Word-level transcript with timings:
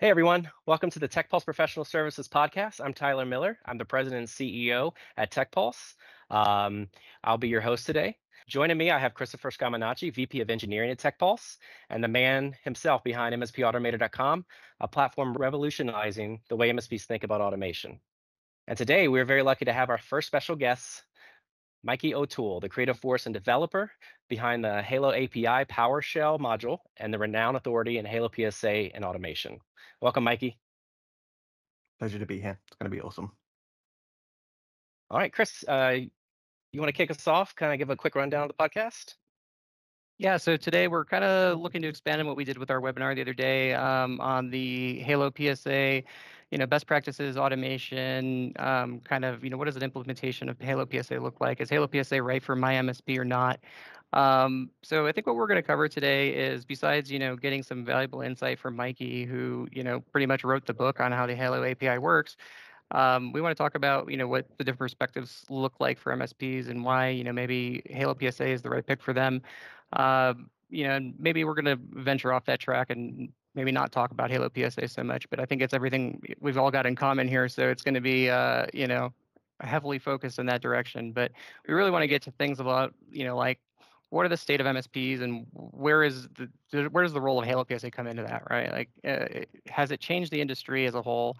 Hey 0.00 0.08
everyone, 0.08 0.50
welcome 0.64 0.88
to 0.92 0.98
the 0.98 1.06
Tech 1.06 1.28
Pulse 1.28 1.44
Professional 1.44 1.84
Services 1.84 2.26
Podcast. 2.26 2.80
I'm 2.82 2.94
Tyler 2.94 3.26
Miller. 3.26 3.58
I'm 3.66 3.76
the 3.76 3.84
president 3.84 4.20
and 4.20 4.28
CEO 4.28 4.92
at 5.18 5.30
TechPulse. 5.30 5.94
Um, 6.30 6.88
I'll 7.22 7.36
be 7.36 7.50
your 7.50 7.60
host 7.60 7.84
today. 7.84 8.16
Joining 8.48 8.78
me, 8.78 8.90
I 8.90 8.98
have 8.98 9.12
Christopher 9.12 9.50
Scaminaci, 9.50 10.10
VP 10.10 10.40
of 10.40 10.48
Engineering 10.48 10.90
at 10.90 10.98
Tech 10.98 11.18
Pulse, 11.18 11.58
and 11.90 12.02
the 12.02 12.08
man 12.08 12.56
himself 12.64 13.04
behind 13.04 13.34
MSPAutomator.com, 13.34 14.46
a 14.80 14.88
platform 14.88 15.34
revolutionizing 15.34 16.40
the 16.48 16.56
way 16.56 16.70
MSPs 16.70 17.04
think 17.04 17.22
about 17.22 17.42
automation. 17.42 18.00
And 18.68 18.78
today, 18.78 19.06
we're 19.06 19.26
very 19.26 19.42
lucky 19.42 19.66
to 19.66 19.72
have 19.74 19.90
our 19.90 19.98
first 19.98 20.28
special 20.28 20.56
guest, 20.56 21.02
Mikey 21.82 22.14
O'Toole, 22.14 22.60
the 22.60 22.68
creative 22.68 22.98
force 22.98 23.26
and 23.26 23.34
developer 23.34 23.90
behind 24.28 24.64
the 24.64 24.82
Halo 24.82 25.12
API 25.12 25.64
PowerShell 25.64 26.38
module 26.38 26.78
and 26.98 27.12
the 27.12 27.18
renowned 27.18 27.56
authority 27.56 27.98
in 27.98 28.04
Halo 28.04 28.30
PSA 28.34 28.94
and 28.94 29.04
automation. 29.04 29.58
Welcome, 30.00 30.24
Mikey. 30.24 30.58
Pleasure 31.98 32.18
to 32.18 32.26
be 32.26 32.40
here. 32.40 32.58
It's 32.66 32.76
going 32.76 32.90
to 32.90 32.94
be 32.94 33.00
awesome. 33.00 33.32
All 35.10 35.18
right, 35.18 35.32
Chris, 35.32 35.64
uh, 35.66 35.96
you 36.72 36.80
want 36.80 36.88
to 36.88 36.96
kick 36.96 37.10
us 37.10 37.26
off? 37.26 37.54
Kind 37.56 37.72
of 37.72 37.78
give 37.78 37.90
a 37.90 37.96
quick 37.96 38.14
rundown 38.14 38.42
of 38.42 38.48
the 38.48 38.54
podcast? 38.54 39.14
Yeah, 40.18 40.36
so 40.36 40.56
today 40.56 40.86
we're 40.86 41.06
kind 41.06 41.24
of 41.24 41.58
looking 41.58 41.80
to 41.80 41.88
expand 41.88 42.20
on 42.20 42.26
what 42.26 42.36
we 42.36 42.44
did 42.44 42.58
with 42.58 42.70
our 42.70 42.80
webinar 42.80 43.14
the 43.14 43.22
other 43.22 43.32
day 43.32 43.72
um, 43.72 44.20
on 44.20 44.50
the 44.50 45.00
Halo 45.00 45.32
PSA, 45.34 46.02
you 46.50 46.58
know, 46.58 46.66
best 46.66 46.86
practices, 46.86 47.36
automation, 47.36 48.52
um, 48.58 49.00
kind 49.00 49.24
of, 49.24 49.44
you 49.44 49.50
know, 49.50 49.56
what 49.56 49.66
does 49.66 49.76
an 49.76 49.82
implementation 49.82 50.48
of 50.48 50.60
Halo 50.60 50.86
PSA 50.90 51.18
look 51.20 51.40
like? 51.40 51.60
Is 51.60 51.70
Halo 51.70 51.88
PSA 51.92 52.22
right 52.22 52.42
for 52.42 52.56
my 52.56 52.74
MSP 52.74 53.18
or 53.18 53.24
not? 53.24 53.60
Um, 54.12 54.70
so 54.82 55.06
I 55.06 55.12
think 55.12 55.28
what 55.28 55.36
we're 55.36 55.46
going 55.46 55.56
to 55.56 55.62
cover 55.62 55.88
today 55.88 56.30
is 56.30 56.64
besides, 56.64 57.10
you 57.12 57.20
know, 57.20 57.36
getting 57.36 57.62
some 57.62 57.84
valuable 57.84 58.22
insight 58.22 58.58
from 58.58 58.74
Mikey, 58.74 59.24
who, 59.24 59.68
you 59.70 59.84
know, 59.84 60.00
pretty 60.00 60.26
much 60.26 60.42
wrote 60.42 60.66
the 60.66 60.74
book 60.74 60.98
on 60.98 61.12
how 61.12 61.26
the 61.26 61.36
Halo 61.36 61.62
API 61.62 61.98
works, 61.98 62.36
um, 62.92 63.32
we 63.32 63.40
want 63.40 63.56
to 63.56 63.62
talk 63.62 63.76
about, 63.76 64.10
you 64.10 64.16
know, 64.16 64.26
what 64.26 64.46
the 64.58 64.64
different 64.64 64.80
perspectives 64.80 65.44
look 65.48 65.74
like 65.78 65.98
for 65.98 66.12
MSPs 66.12 66.68
and 66.68 66.84
why, 66.84 67.08
you 67.08 67.22
know, 67.22 67.32
maybe 67.32 67.82
Halo 67.86 68.16
PSA 68.18 68.48
is 68.48 68.62
the 68.62 68.70
right 68.70 68.84
pick 68.84 69.00
for 69.00 69.12
them. 69.12 69.42
Uh, 69.92 70.34
you 70.70 70.84
know, 70.84 70.96
and 70.96 71.14
maybe 71.18 71.44
we're 71.44 71.54
going 71.54 71.64
to 71.64 71.78
venture 72.00 72.32
off 72.32 72.44
that 72.46 72.58
track 72.60 72.90
and 72.90 73.28
maybe 73.54 73.72
not 73.72 73.92
talk 73.92 74.10
about 74.10 74.30
Halo 74.30 74.50
PSA 74.54 74.88
so 74.88 75.02
much, 75.02 75.28
but 75.30 75.40
I 75.40 75.44
think 75.44 75.62
it's 75.62 75.74
everything 75.74 76.22
we've 76.40 76.58
all 76.58 76.70
got 76.70 76.86
in 76.86 76.96
common 76.96 77.28
here. 77.28 77.48
So 77.48 77.68
it's 77.68 77.82
going 77.82 77.94
to 77.94 78.00
be, 78.00 78.30
uh, 78.30 78.66
you 78.72 78.86
know, 78.86 79.12
heavily 79.60 79.98
focused 79.98 80.38
in 80.38 80.46
that 80.46 80.62
direction. 80.62 81.12
But 81.12 81.32
we 81.66 81.74
really 81.74 81.90
want 81.90 82.02
to 82.02 82.08
get 82.08 82.22
to 82.22 82.30
things 82.32 82.60
about, 82.60 82.94
you 83.10 83.24
know, 83.24 83.36
like 83.36 83.60
what 84.10 84.24
are 84.26 84.28
the 84.28 84.36
state 84.36 84.60
of 84.60 84.66
MSPs 84.66 85.20
and 85.22 85.46
where 85.52 86.02
is 86.02 86.28
the 86.70 86.88
where 86.90 87.04
does 87.04 87.12
the 87.12 87.20
role 87.20 87.38
of 87.38 87.46
Halo 87.46 87.64
PSA 87.68 87.90
come 87.90 88.06
into 88.06 88.22
that, 88.22 88.44
right? 88.50 88.70
Like, 88.72 88.90
uh, 89.04 89.44
has 89.68 89.90
it 89.90 90.00
changed 90.00 90.30
the 90.30 90.40
industry 90.40 90.86
as 90.86 90.94
a 90.94 91.02
whole? 91.02 91.36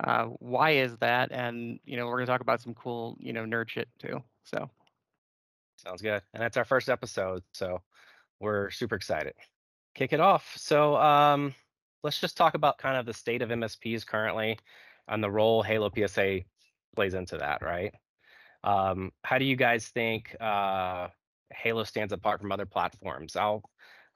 Uh, 0.00 0.24
why 0.24 0.70
is 0.72 0.96
that? 0.98 1.32
And 1.32 1.78
you 1.84 1.96
know, 1.96 2.06
we're 2.06 2.16
going 2.16 2.26
to 2.26 2.32
talk 2.32 2.40
about 2.40 2.60
some 2.60 2.74
cool, 2.74 3.16
you 3.20 3.32
know, 3.32 3.44
nerd 3.44 3.68
shit 3.68 3.88
too. 3.98 4.22
So. 4.44 4.70
Sounds 5.76 6.00
good. 6.00 6.22
And 6.32 6.42
that's 6.42 6.56
our 6.56 6.64
first 6.64 6.88
episode. 6.88 7.42
So 7.52 7.82
we're 8.40 8.70
super 8.70 8.94
excited. 8.94 9.34
Kick 9.94 10.12
it 10.12 10.20
off. 10.20 10.54
So 10.56 10.96
um, 10.96 11.54
let's 12.02 12.20
just 12.20 12.36
talk 12.36 12.54
about 12.54 12.78
kind 12.78 12.96
of 12.96 13.06
the 13.06 13.12
state 13.12 13.42
of 13.42 13.50
MSPs 13.50 14.06
currently 14.06 14.58
and 15.08 15.22
the 15.22 15.30
role 15.30 15.62
Halo 15.62 15.90
PSA 15.94 16.40
plays 16.96 17.14
into 17.14 17.36
that, 17.38 17.62
right? 17.62 17.94
Um, 18.62 19.12
how 19.22 19.38
do 19.38 19.44
you 19.44 19.56
guys 19.56 19.88
think 19.88 20.34
uh, 20.40 21.08
Halo 21.52 21.84
stands 21.84 22.12
apart 22.12 22.40
from 22.40 22.50
other 22.50 22.66
platforms? 22.66 23.36
I'll 23.36 23.62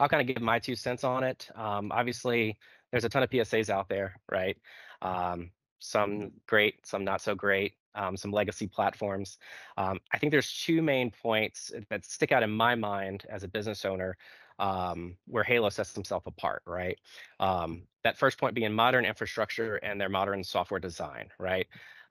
I'll 0.01 0.09
kind 0.09 0.21
of 0.21 0.33
give 0.33 0.43
my 0.43 0.61
two 0.61 0.77
cents 0.77 1.03
on 1.03 1.25
it. 1.25 1.49
Um, 1.57 1.91
obviously, 1.93 2.57
there's 2.91 3.05
a 3.05 3.09
ton 3.09 3.25
of 3.25 3.31
PSAs 3.31 3.69
out 3.69 3.89
there, 3.89 4.15
right? 4.31 4.57
Um, 5.03 5.51
some 5.81 6.31
great, 6.47 6.87
some 6.87 7.05
not 7.05 7.21
so 7.21 7.35
great 7.35 7.75
um, 7.99 8.17
some 8.17 8.31
legacy 8.31 8.67
platforms. 8.67 9.39
Um, 9.77 9.99
I 10.13 10.19
think 10.19 10.31
there's 10.31 10.53
two 10.65 10.81
main 10.83 11.11
points 11.11 11.73
that 11.91 12.05
stick 12.05 12.33
out 12.33 12.43
in 12.43 12.51
my 12.51 12.75
mind 12.75 13.27
as 13.29 13.43
a 13.43 13.49
business 13.49 13.85
owner 13.85 14.17
um, 14.59 15.17
where 15.27 15.45
Halo 15.45 15.69
sets 15.69 15.93
themselves 15.93 16.27
apart, 16.27 16.63
right? 16.67 16.99
Um, 17.41 17.83
that 18.05 18.19
first 18.19 18.39
point 18.39 18.55
being 18.55 18.73
modern 18.73 19.05
infrastructure 19.05 19.77
and 19.77 20.01
their 20.01 20.09
modern 20.09 20.43
software 20.45 20.81
design, 20.81 21.29
right? 21.39 21.67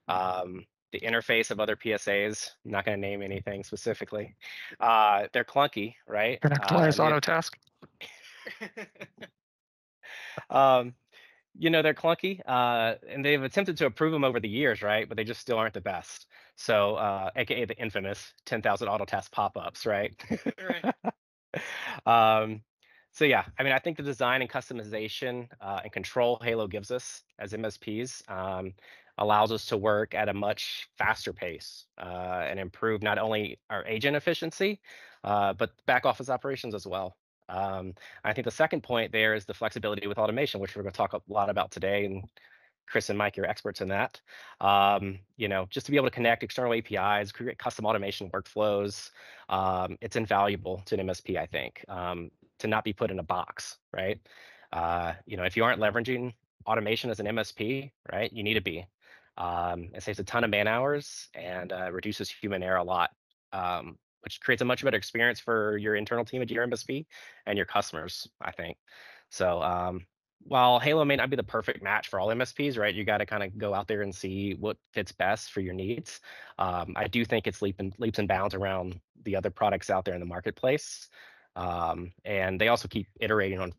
Um, 0.08 0.64
the 0.92 1.00
interface 1.00 1.50
of 1.50 1.60
other 1.60 1.76
PSAs, 1.76 2.50
I'm 2.64 2.70
not 2.70 2.84
going 2.86 2.96
to 2.96 3.00
name 3.00 3.22
anything 3.22 3.62
specifically. 3.62 4.34
Uh, 4.80 5.26
they're 5.32 5.44
clunky, 5.44 5.94
right? 6.06 6.40
ConnectWise 6.40 6.98
uh, 6.98 7.20
Autotask. 7.20 7.50
um, 10.50 10.94
you 11.58 11.70
know 11.70 11.82
they're 11.82 11.94
clunky 11.94 12.40
uh, 12.46 12.94
and 13.08 13.24
they've 13.24 13.42
attempted 13.42 13.76
to 13.76 13.86
improve 13.86 14.12
them 14.12 14.24
over 14.24 14.40
the 14.40 14.48
years 14.48 14.80
right 14.80 15.08
but 15.08 15.16
they 15.16 15.24
just 15.24 15.40
still 15.40 15.58
aren't 15.58 15.74
the 15.74 15.80
best 15.80 16.26
so 16.56 16.94
uh, 16.94 17.30
aka 17.36 17.64
the 17.64 17.76
infamous 17.78 18.32
10000 18.46 18.88
auto 18.88 19.04
task 19.04 19.32
pop-ups 19.32 19.84
right 19.84 20.14
right 20.68 21.12
um, 22.06 22.60
so 23.12 23.24
yeah 23.24 23.44
i 23.58 23.62
mean 23.62 23.72
i 23.72 23.78
think 23.78 23.96
the 23.96 24.02
design 24.02 24.42
and 24.42 24.50
customization 24.50 25.48
uh, 25.60 25.80
and 25.82 25.92
control 25.92 26.38
halo 26.42 26.66
gives 26.66 26.90
us 26.90 27.22
as 27.38 27.52
msps 27.52 28.28
um, 28.30 28.72
allows 29.18 29.50
us 29.50 29.66
to 29.66 29.76
work 29.76 30.14
at 30.14 30.28
a 30.28 30.34
much 30.34 30.88
faster 30.96 31.32
pace 31.32 31.86
uh, 31.98 32.44
and 32.48 32.60
improve 32.60 33.02
not 33.02 33.18
only 33.18 33.58
our 33.70 33.84
agent 33.86 34.16
efficiency 34.16 34.80
uh, 35.24 35.52
but 35.52 35.70
back 35.86 36.04
office 36.04 36.28
operations 36.28 36.74
as 36.74 36.86
well 36.86 37.16
um, 37.48 37.94
I 38.24 38.32
think 38.32 38.44
the 38.44 38.50
second 38.50 38.82
point 38.82 39.12
there 39.12 39.34
is 39.34 39.46
the 39.46 39.54
flexibility 39.54 40.06
with 40.06 40.18
automation, 40.18 40.60
which 40.60 40.76
we're 40.76 40.82
going 40.82 40.92
to 40.92 40.96
talk 40.96 41.14
a 41.14 41.22
lot 41.28 41.48
about 41.48 41.70
today. 41.70 42.04
And 42.04 42.24
Chris 42.90 43.08
and 43.10 43.18
Mike, 43.18 43.36
you're 43.36 43.46
experts 43.46 43.80
in 43.80 43.88
that. 43.88 44.20
Um, 44.60 45.18
you 45.36 45.48
know, 45.48 45.66
just 45.70 45.86
to 45.86 45.92
be 45.92 45.96
able 45.96 46.08
to 46.08 46.14
connect 46.14 46.42
external 46.42 46.74
APIs, 46.74 47.32
create 47.32 47.58
custom 47.58 47.86
automation 47.86 48.30
workflows, 48.30 49.10
um, 49.48 49.98
it's 50.00 50.16
invaluable 50.16 50.82
to 50.86 50.98
an 50.98 51.06
MSP, 51.06 51.36
I 51.36 51.46
think, 51.46 51.84
um, 51.88 52.30
to 52.58 52.66
not 52.66 52.84
be 52.84 52.92
put 52.92 53.10
in 53.10 53.18
a 53.18 53.22
box, 53.22 53.78
right? 53.92 54.18
Uh, 54.72 55.12
you 55.26 55.36
know, 55.36 55.44
if 55.44 55.56
you 55.56 55.64
aren't 55.64 55.80
leveraging 55.80 56.32
automation 56.66 57.10
as 57.10 57.20
an 57.20 57.26
MSP, 57.26 57.90
right, 58.12 58.32
you 58.32 58.42
need 58.42 58.54
to 58.54 58.60
be. 58.60 58.86
Um, 59.36 59.90
it 59.94 60.02
saves 60.02 60.18
a 60.18 60.24
ton 60.24 60.44
of 60.44 60.50
man 60.50 60.66
hours 60.66 61.28
and 61.34 61.72
uh, 61.72 61.90
reduces 61.92 62.30
human 62.30 62.62
error 62.62 62.78
a 62.78 62.84
lot. 62.84 63.10
Um, 63.52 63.98
which 64.22 64.40
creates 64.40 64.62
a 64.62 64.64
much 64.64 64.84
better 64.84 64.96
experience 64.96 65.40
for 65.40 65.76
your 65.78 65.94
internal 65.94 66.24
team 66.24 66.42
at 66.42 66.50
your 66.50 66.66
MSP 66.66 67.06
and 67.46 67.56
your 67.56 67.66
customers, 67.66 68.28
I 68.42 68.50
think. 68.50 68.76
So 69.30 69.62
um, 69.62 70.06
while 70.40 70.78
Halo 70.78 71.04
may 71.04 71.16
not 71.16 71.30
be 71.30 71.36
the 71.36 71.42
perfect 71.42 71.82
match 71.82 72.08
for 72.08 72.20
all 72.20 72.28
MSPs, 72.28 72.78
right? 72.78 72.94
You 72.94 73.04
got 73.04 73.18
to 73.18 73.26
kind 73.26 73.42
of 73.42 73.56
go 73.58 73.74
out 73.74 73.88
there 73.88 74.02
and 74.02 74.14
see 74.14 74.54
what 74.54 74.76
fits 74.92 75.12
best 75.12 75.52
for 75.52 75.60
your 75.60 75.74
needs. 75.74 76.20
Um, 76.58 76.94
I 76.96 77.06
do 77.08 77.24
think 77.24 77.46
it's 77.46 77.60
leap 77.60 77.76
and, 77.78 77.92
leaps 77.98 78.18
and 78.18 78.28
bounds 78.28 78.54
around 78.54 79.00
the 79.24 79.36
other 79.36 79.50
products 79.50 79.90
out 79.90 80.04
there 80.04 80.14
in 80.14 80.20
the 80.20 80.26
marketplace. 80.26 81.08
Um, 81.56 82.12
and 82.24 82.60
they 82.60 82.68
also 82.68 82.88
keep 82.88 83.08
iterating 83.20 83.58
on 83.58 83.72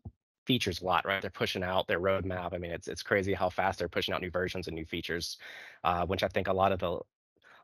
features 0.46 0.80
a 0.80 0.84
lot, 0.84 1.06
right? 1.06 1.20
They're 1.20 1.30
pushing 1.30 1.62
out 1.62 1.88
their 1.88 2.00
roadmap. 2.00 2.52
I 2.52 2.58
mean, 2.58 2.72
it's 2.72 2.88
it's 2.88 3.02
crazy 3.02 3.34
how 3.34 3.48
fast 3.48 3.78
they're 3.78 3.88
pushing 3.88 4.14
out 4.14 4.20
new 4.20 4.30
versions 4.30 4.68
and 4.68 4.74
new 4.74 4.84
features, 4.84 5.38
uh, 5.84 6.06
which 6.06 6.22
I 6.22 6.28
think 6.28 6.48
a 6.48 6.52
lot 6.52 6.72
of 6.72 6.78
the 6.80 6.98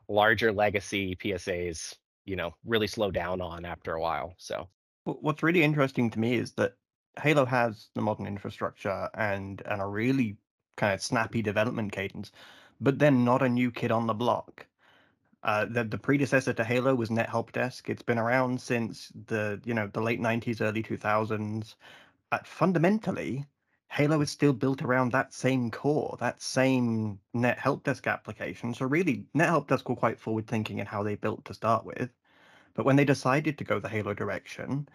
larger 0.09 0.51
legacy 0.51 1.15
PSAs 1.15 1.95
you 2.27 2.35
know 2.35 2.53
really 2.65 2.85
slow 2.85 3.09
down 3.09 3.41
on 3.41 3.65
after 3.65 3.93
a 3.93 4.01
while 4.01 4.35
so 4.37 4.67
what's 5.05 5.41
really 5.41 5.63
interesting 5.63 6.11
to 6.11 6.19
me 6.19 6.35
is 6.35 6.51
that 6.53 6.73
halo 7.21 7.45
has 7.45 7.89
the 7.95 8.01
modern 8.01 8.27
infrastructure 8.27 9.09
and 9.13 9.61
and 9.65 9.81
a 9.81 9.85
really 9.85 10.37
kind 10.75 10.93
of 10.93 11.01
snappy 11.01 11.41
development 11.41 11.91
cadence 11.91 12.31
but 12.79 12.99
then 12.99 13.25
not 13.25 13.41
a 13.41 13.49
new 13.49 13.71
kid 13.71 13.91
on 13.91 14.07
the 14.07 14.13
block 14.13 14.67
uh, 15.43 15.65
the, 15.65 15.83
the 15.83 15.97
predecessor 15.97 16.51
to 16.51 16.63
Halo 16.63 16.95
was 16.95 17.11
Net 17.11 17.29
Help 17.29 17.51
Desk. 17.51 17.89
It's 17.89 18.01
been 18.01 18.17
around 18.17 18.59
since 18.59 19.11
the 19.27 19.61
you 19.63 19.73
know 19.73 19.87
the 19.87 20.01
late 20.01 20.19
'90s, 20.19 20.61
early 20.61 20.83
2000s. 20.83 21.75
Uh, 22.31 22.39
fundamentally, 22.43 23.45
Halo 23.89 24.19
is 24.21 24.29
still 24.29 24.51
built 24.51 24.81
around 24.81 25.11
that 25.11 25.33
same 25.33 25.71
core, 25.71 26.17
that 26.19 26.41
same 26.41 27.19
Net 27.33 27.57
Help 27.57 27.83
Desk 27.83 28.05
application. 28.07 28.73
So 28.73 28.85
really, 28.85 29.25
Net 29.33 29.47
Help 29.47 29.69
Desk 29.69 29.87
were 29.87 29.95
quite 29.95 30.19
forward 30.19 30.47
thinking 30.47 30.79
in 30.79 30.85
how 30.85 31.03
they 31.03 31.15
built 31.15 31.45
to 31.45 31.53
start 31.53 31.85
with. 31.85 32.09
But 32.73 32.85
when 32.85 32.95
they 32.97 33.05
decided 33.05 33.57
to 33.57 33.63
go 33.63 33.79
the 33.79 33.89
Halo 33.89 34.13
direction, 34.13 34.89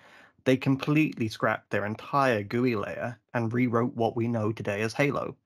they 0.44 0.56
completely 0.56 1.28
scrapped 1.28 1.70
their 1.70 1.84
entire 1.84 2.42
GUI 2.42 2.76
layer 2.76 3.18
and 3.34 3.52
rewrote 3.52 3.94
what 3.94 4.16
we 4.16 4.28
know 4.28 4.52
today 4.52 4.82
as 4.82 4.94
Halo. 4.94 5.36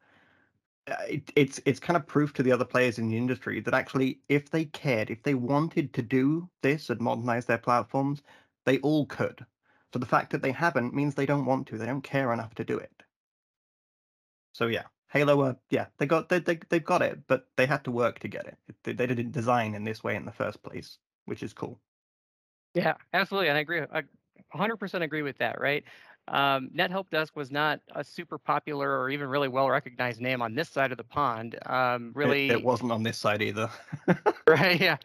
Uh, 0.88 0.94
it, 1.08 1.32
it's 1.34 1.60
it's 1.64 1.80
kind 1.80 1.96
of 1.96 2.06
proof 2.06 2.32
to 2.34 2.42
the 2.42 2.52
other 2.52 2.64
players 2.64 2.98
in 2.98 3.08
the 3.08 3.16
industry 3.16 3.60
that 3.60 3.74
actually, 3.74 4.20
if 4.28 4.50
they 4.50 4.64
cared, 4.66 5.10
if 5.10 5.22
they 5.22 5.34
wanted 5.34 5.92
to 5.94 6.02
do 6.02 6.48
this 6.62 6.90
and 6.90 7.00
modernize 7.00 7.46
their 7.46 7.58
platforms, 7.58 8.22
they 8.64 8.78
all 8.78 9.06
could. 9.06 9.44
So 9.92 9.98
the 9.98 10.06
fact 10.06 10.30
that 10.32 10.42
they 10.42 10.52
haven't 10.52 10.94
means 10.94 11.14
they 11.14 11.26
don't 11.26 11.46
want 11.46 11.66
to. 11.68 11.78
They 11.78 11.86
don't 11.86 12.02
care 12.02 12.32
enough 12.32 12.54
to 12.56 12.64
do 12.64 12.78
it. 12.78 13.02
So 14.52 14.66
yeah, 14.68 14.84
Halo, 15.08 15.40
uh, 15.40 15.54
yeah, 15.70 15.86
they 15.98 16.06
got 16.06 16.28
they, 16.28 16.38
they 16.38 16.58
they've 16.68 16.84
got 16.84 17.02
it, 17.02 17.26
but 17.26 17.48
they 17.56 17.66
had 17.66 17.84
to 17.84 17.90
work 17.90 18.18
to 18.20 18.28
get 18.28 18.46
it. 18.46 18.58
They, 18.84 18.92
they 18.92 19.06
didn't 19.06 19.32
design 19.32 19.74
in 19.74 19.84
this 19.84 20.04
way 20.04 20.16
in 20.16 20.24
the 20.24 20.32
first 20.32 20.62
place, 20.62 20.98
which 21.24 21.42
is 21.42 21.52
cool. 21.52 21.80
Yeah, 22.74 22.94
absolutely, 23.12 23.48
and 23.48 23.58
I 23.58 23.62
agree. 23.62 23.80
I 23.80 24.02
100% 24.54 25.02
agree 25.02 25.22
with 25.22 25.38
that. 25.38 25.60
Right? 25.60 25.84
um, 26.28 26.70
NetHelp 26.74 27.10
Desk 27.10 27.36
was 27.36 27.50
not 27.50 27.80
a 27.94 28.02
super 28.02 28.38
popular 28.38 28.98
or 29.00 29.10
even 29.10 29.28
really 29.28 29.48
well 29.48 29.70
recognized 29.70 30.20
name 30.20 30.42
on 30.42 30.54
this 30.54 30.68
side 30.68 30.90
of 30.90 30.98
the 30.98 31.04
pond. 31.04 31.56
Um, 31.66 32.12
really, 32.14 32.48
it, 32.48 32.56
it, 32.56 32.64
wasn't 32.64 32.90
on 32.92 33.02
this 33.02 33.18
side 33.18 33.42
either. 33.42 33.70
right? 34.48 34.80
Yeah, 34.80 34.96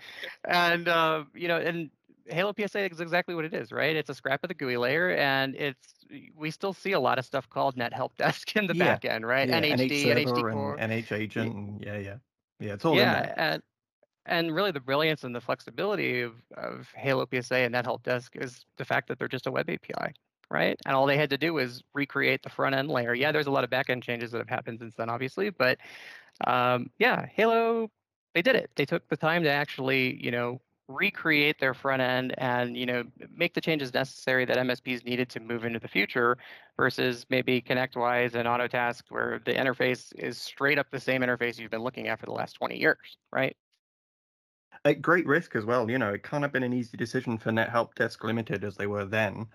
and 0.45 0.88
uh, 0.88 1.24
you 1.36 1.48
know, 1.48 1.57
and 1.57 1.92
Halo 2.28 2.54
PSA 2.57 2.92
is 2.92 3.01
exactly 3.01 3.36
what 3.36 3.45
it 3.45 3.54
is, 3.54 3.72
right? 3.72 3.95
It's 3.95 4.10
a 4.10 4.16
scrap 4.16 4.44
of 4.44 4.48
the 4.48 4.54
GUI 4.56 4.78
layer, 4.78 5.12
and 5.12 5.56
it's 5.56 5.94
we 6.36 6.50
still 6.50 6.74
see 6.74 6.94
a 6.94 7.00
lot 7.00 7.19
of 7.19 7.25
stuff 7.25 7.48
called 7.50 7.75
NetHelp 7.75 8.16
Desk 8.18 8.56
in 8.56 8.66
the 8.66 8.75
yeah. 8.75 8.86
back 8.86 9.06
end, 9.06 9.25
right? 9.25 9.48
Yeah, 9.48 9.62
NHD, 9.62 10.06
NHD 10.06 10.54
core, 10.54 10.75
and 10.80 10.92
NH 10.92 11.12
agent, 11.12 11.84
yeah, 11.86 11.98
yeah, 12.00 12.16
yeah. 12.60 12.74
It's 12.74 12.86
all 12.86 12.95
yeah, 12.95 13.18
in 13.18 13.24
there. 13.24 13.34
And, 13.38 13.63
and 14.31 14.56
really 14.56 14.72
the 14.72 14.80
brilliance 14.80 15.24
and 15.24 15.36
the 15.36 15.42
flexibility 15.42 16.22
of, 16.22 16.33
of 16.57 16.88
Halo 16.95 17.28
PSA 17.31 17.57
and 17.57 17.75
NetHelp 17.75 18.01
Desk 18.04 18.36
is 18.36 18.66
the 18.78 18.86
fact 18.86 19.07
that 19.10 19.19
they're 19.19 19.28
just 19.28 19.48
a 19.48 19.51
web 19.51 19.69
API 19.69 20.13
right? 20.51 20.78
And 20.86 20.94
all 20.94 21.06
they 21.06 21.18
had 21.18 21.30
to 21.30 21.38
do 21.38 21.54
was 21.54 21.81
recreate 21.94 22.44
the 22.44 22.50
front 22.50 22.75
end 22.75 22.89
layer. 22.89 23.13
Yeah, 23.13 23.31
there's 23.31 23.48
a 23.48 23.51
lot 23.51 23.63
of 23.63 23.69
back 23.69 23.89
end 23.89 24.04
changes 24.04 24.31
that 24.31 24.39
have 24.39 24.50
happened 24.50 24.80
since 24.80 24.95
then, 24.95 25.10
obviously, 25.10 25.50
but 25.50 25.78
um, 26.45 26.92
yeah, 27.00 27.25
Halo, 27.33 27.89
they 28.36 28.42
did 28.42 28.56
it. 28.56 28.69
They 28.75 28.86
took 28.86 29.07
the 29.07 29.18
time 29.18 29.44
to 29.44 29.50
actually, 29.50 30.22
you 30.22 30.30
know, 30.30 30.60
recreate 30.88 31.57
their 31.60 31.74
front 31.74 32.01
end 32.01 32.36
and 32.38 32.75
you 32.75 32.86
know 32.86 33.04
make 33.34 33.54
the 33.54 33.62
changes 33.62 33.94
necessary 33.94 34.44
that 34.44 34.57
MSPs 34.57 35.06
needed 35.06 35.30
to 35.30 35.39
move 35.39 35.63
into 35.63 35.80
the 35.80 35.88
future 35.88 36.38
versus 36.75 37.25
maybe 37.30 37.62
ConnectWise 37.62 38.36
and 38.36 38.45
Autotask 38.45 39.04
where 39.07 39.42
the 39.45 39.54
interface 39.54 40.12
is 40.18 40.38
straight 40.38 40.77
up 40.77 40.88
the 40.92 41.00
same 41.00 41.22
interface 41.22 41.57
you've 41.57 41.72
been 41.72 41.84
looking 41.84 42.10
at 42.10 42.19
for 42.19 42.25
the 42.25 42.34
last 42.34 42.54
20 42.54 42.77
years, 42.77 43.18
right? 43.31 43.56
At 44.83 45.01
great 45.01 45.28
risk 45.28 45.56
as 45.56 45.63
well, 45.63 45.92
you 45.92 46.00
know, 46.00 46.13
it 46.13 46.24
can't 46.24 46.42
have 46.44 46.51
been 46.51 46.63
an 46.63 46.74
easy 46.74 46.98
decision 46.98 47.38
for 47.38 47.51
NetHelp 47.51 47.94
Desk 47.94 48.24
Limited 48.24 48.63
as 48.63 48.75
they 48.75 48.88
were 48.88 49.06
then 49.06 49.48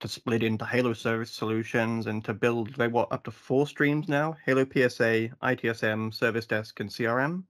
to 0.00 0.08
split 0.08 0.42
into 0.42 0.66
Halo 0.66 0.92
Service 0.92 1.30
Solutions 1.30 2.06
and 2.06 2.22
to 2.24 2.34
build 2.34 2.74
they 2.74 2.88
what 2.88 3.10
up 3.10 3.24
to 3.24 3.30
four 3.30 3.66
streams 3.66 4.08
now: 4.08 4.36
Halo 4.44 4.66
PSA, 4.66 5.30
ITSM, 5.42 6.12
Service 6.12 6.46
Desk, 6.46 6.78
and 6.80 6.90
CRM. 6.90 7.44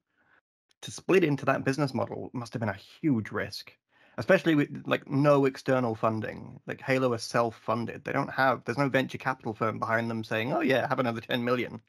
To 0.82 0.90
split 0.92 1.25
into 1.25 1.44
that 1.46 1.64
business 1.64 1.92
model 1.92 2.31
must 2.34 2.52
have 2.52 2.60
been 2.60 2.69
a 2.69 2.75
huge 3.00 3.32
risk, 3.32 3.76
especially 4.16 4.54
with 4.54 4.84
like 4.87 5.08
no 5.08 5.44
external 5.46 5.96
funding. 5.96 6.60
Like 6.66 6.80
Halo 6.82 7.12
is 7.14 7.25
self-funded; 7.25 8.04
they 8.04 8.12
don't 8.12 8.30
have 8.30 8.62
there's 8.64 8.78
no 8.78 8.88
venture 8.88 9.19
capital 9.19 9.54
firm 9.54 9.80
behind 9.80 10.08
them 10.08 10.22
saying, 10.22 10.52
"Oh 10.52 10.60
yeah, 10.60 10.87
have 10.87 11.00
another 11.00 11.20
ten 11.20 11.44
million. 11.44 11.80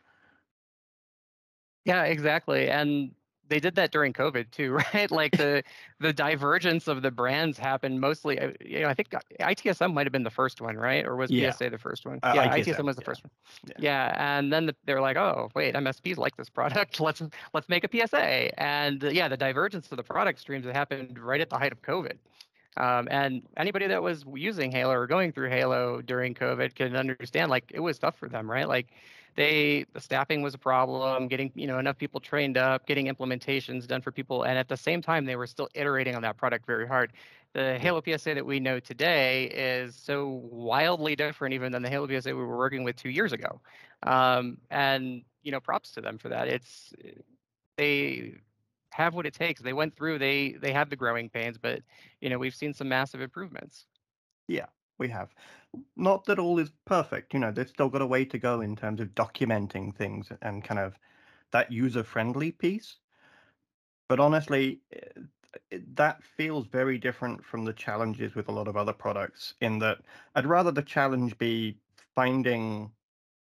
Yeah, 1.84 2.04
exactly. 2.06 2.70
And 2.70 3.14
they 3.48 3.60
did 3.60 3.76
that 3.76 3.92
during 3.92 4.14
COVID 4.14 4.52
too, 4.52 4.74
right? 4.94 5.10
Like 5.10 5.32
the 5.32 5.64
the 6.00 6.14
divergence 6.14 6.88
of 6.88 7.02
the 7.02 7.12
brands 7.12 7.58
happened 7.58 8.00
mostly. 8.00 8.40
Uh, 8.40 8.52
you 8.64 8.82
know, 8.82 8.88
I 8.88 8.94
think 8.94 9.10
ITSM 9.40 9.94
might 9.94 10.06
have 10.06 10.14
been 10.14 10.24
the 10.24 10.30
first 10.30 10.62
one, 10.62 10.76
right? 10.78 11.06
Or 11.06 11.16
was 11.16 11.32
yeah. 11.32 11.52
PSA 11.52 11.70
the 11.70 11.78
first 11.78 12.06
one? 12.06 12.20
Uh, 12.24 12.34
yeah, 12.36 12.58
ITSM, 12.58 12.76
ITSM 12.76 12.86
was 12.86 12.96
the 12.96 13.02
yeah. 13.02 13.06
first 13.06 13.24
one. 13.24 13.32
Yeah. 13.68 13.76
yeah, 13.80 14.38
and 14.38 14.52
then 14.52 14.68
the, 14.68 14.76
they're 14.86 15.02
like, 15.02 15.18
oh 15.18 15.50
wait, 15.56 15.76
MSPs 15.76 16.18
like 16.18 16.36
this 16.38 16.50
product. 16.50 17.00
Let's 17.06 17.22
let's 17.54 17.70
make 17.70 17.84
a 17.84 18.08
PSA. 18.08 18.60
And 18.60 19.04
uh, 19.04 19.10
yeah, 19.10 19.28
the 19.28 19.38
divergence 19.38 19.92
of 19.92 19.98
the 19.98 20.04
product 20.04 20.40
streams 20.40 20.66
that 20.66 20.76
happened 20.76 21.20
right 21.20 21.42
at 21.42 21.50
the 21.50 21.58
height 21.58 21.72
of 21.72 21.82
COVID. 21.82 22.18
Um, 22.78 23.08
and 23.10 23.42
anybody 23.56 23.88
that 23.88 24.04
was 24.04 24.26
using 24.34 24.72
Halo 24.72 24.94
or 24.94 25.08
going 25.08 25.32
through 25.32 25.50
Halo 25.50 26.02
during 26.02 26.34
COVID 26.34 26.76
can 26.76 26.96
understand 26.96 27.50
like 27.50 27.72
it 27.74 27.80
was 27.80 27.98
tough 27.98 28.18
for 28.18 28.28
them, 28.28 28.52
right? 28.52 28.68
Like 28.68 28.88
they 29.36 29.86
the 29.94 30.00
staffing 30.00 30.42
was 30.42 30.54
a 30.54 30.58
problem 30.58 31.28
getting 31.28 31.52
you 31.56 31.68
know 31.68 31.78
enough 31.78 31.98
people 31.98 32.20
trained 32.20 32.58
up 32.58 32.86
getting 32.88 33.08
implementations 33.08 33.86
done 33.86 34.02
for 34.02 34.12
people 34.12 34.44
and 34.44 34.58
at 34.58 34.68
the 34.68 34.78
same 34.78 35.02
time 35.02 35.26
they 35.26 35.36
were 35.36 35.48
still 35.48 35.68
iterating 35.76 36.16
on 36.16 36.22
that 36.22 36.38
product 36.38 36.66
very 36.66 36.88
hard. 36.88 37.14
The 37.54 37.78
halo 37.80 38.02
psa 38.02 38.34
that 38.34 38.46
we 38.46 38.60
know 38.60 38.80
today 38.80 39.46
is 39.46 39.96
so 39.96 40.28
wildly 40.28 41.16
different 41.16 41.54
even 41.54 41.72
than 41.72 41.84
the 41.84 41.90
halo 41.90 42.08
psa 42.08 42.34
we 42.34 42.34
were 42.34 42.58
working 42.58 42.84
with 42.84 42.96
two 42.96 43.10
years 43.10 43.34
ago. 43.34 43.62
Um, 44.04 44.58
and 44.70 45.24
you 45.44 45.52
know 45.52 45.60
props 45.60 45.92
to 45.92 46.02
them 46.02 46.18
for 46.18 46.30
that. 46.30 46.48
It's 46.48 46.94
they 47.78 48.36
have 48.92 49.14
what 49.14 49.26
it 49.26 49.34
takes. 49.34 49.62
They 49.62 49.74
went 49.74 49.96
through 49.96 50.20
they 50.20 50.54
they 50.54 50.72
have 50.72 50.90
the 50.90 50.96
growing 50.96 51.30
pains 51.30 51.58
but 51.58 51.82
you 52.22 52.30
know 52.30 52.38
we've 52.38 52.56
seen 52.56 52.74
some 52.74 52.90
massive 52.90 53.22
improvements. 53.22 53.86
Yeah 54.48 54.68
we 54.98 55.10
have. 55.10 55.34
Not 55.96 56.26
that 56.26 56.40
all 56.40 56.60
is 56.60 56.72
perfect, 56.86 57.34
you 57.34 57.40
know, 57.40 57.52
they've 57.52 57.68
still 57.68 57.90
got 57.90 58.02
a 58.02 58.08
way 58.08 58.26
to 58.26 58.38
go 58.38 58.62
in 58.62 58.76
terms 58.76 59.02
of 59.02 59.10
documenting 59.10 59.96
things 59.96 60.32
and 60.42 60.64
kind 60.64 60.80
of 60.80 60.98
that 61.52 61.72
user 61.72 62.04
friendly 62.04 62.52
piece. 62.52 62.98
But 64.08 64.20
honestly, 64.20 64.82
eh, 64.94 65.80
that 65.94 66.24
feels 66.24 66.68
very 66.68 66.98
different 66.98 67.44
from 67.44 67.66
the 67.66 67.74
challenges 67.74 68.36
with 68.36 68.50
a 68.50 68.52
lot 68.52 68.68
of 68.68 68.78
other 68.78 68.94
products, 68.94 69.54
in 69.62 69.80
that 69.80 70.00
I'd 70.36 70.46
rather 70.46 70.72
the 70.72 70.82
challenge 70.82 71.38
be 71.38 71.78
finding 72.14 72.92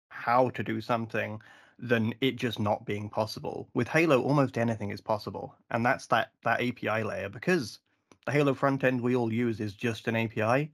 how 0.10 0.50
to 0.50 0.64
do 0.64 0.82
something 0.82 1.42
than 1.78 2.14
it 2.22 2.38
just 2.38 2.60
not 2.60 2.86
being 2.86 3.10
possible. 3.10 3.70
With 3.74 3.88
Halo, 3.88 4.22
almost 4.22 4.58
anything 4.58 4.92
is 4.92 5.02
possible, 5.02 5.56
and 5.72 5.86
that's 5.86 6.08
that 6.08 6.32
that 6.44 6.62
API 6.62 7.04
layer 7.04 7.30
because 7.30 7.80
the 8.26 8.32
Halo 8.32 8.54
front 8.54 8.84
end 8.84 9.02
we 9.02 9.16
all 9.16 9.32
use 9.34 9.60
is 9.60 9.74
just 9.74 10.08
an 10.08 10.16
API 10.16 10.72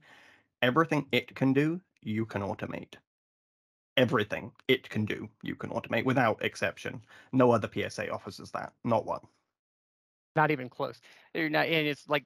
everything 0.62 1.06
it 1.12 1.34
can 1.34 1.52
do, 1.52 1.80
you 2.00 2.24
can 2.24 2.42
automate. 2.42 2.94
Everything 3.96 4.52
it 4.68 4.88
can 4.88 5.04
do, 5.04 5.28
you 5.42 5.54
can 5.54 5.70
automate 5.70 6.04
without 6.04 6.42
exception. 6.42 7.02
No 7.32 7.50
other 7.50 7.68
PSA 7.72 8.10
offers 8.10 8.38
that, 8.54 8.72
not 8.84 9.04
one. 9.04 9.20
Not 10.34 10.50
even 10.50 10.70
close. 10.70 10.98
Not, 11.34 11.66
and 11.66 11.86
it's 11.86 12.08
like 12.08 12.24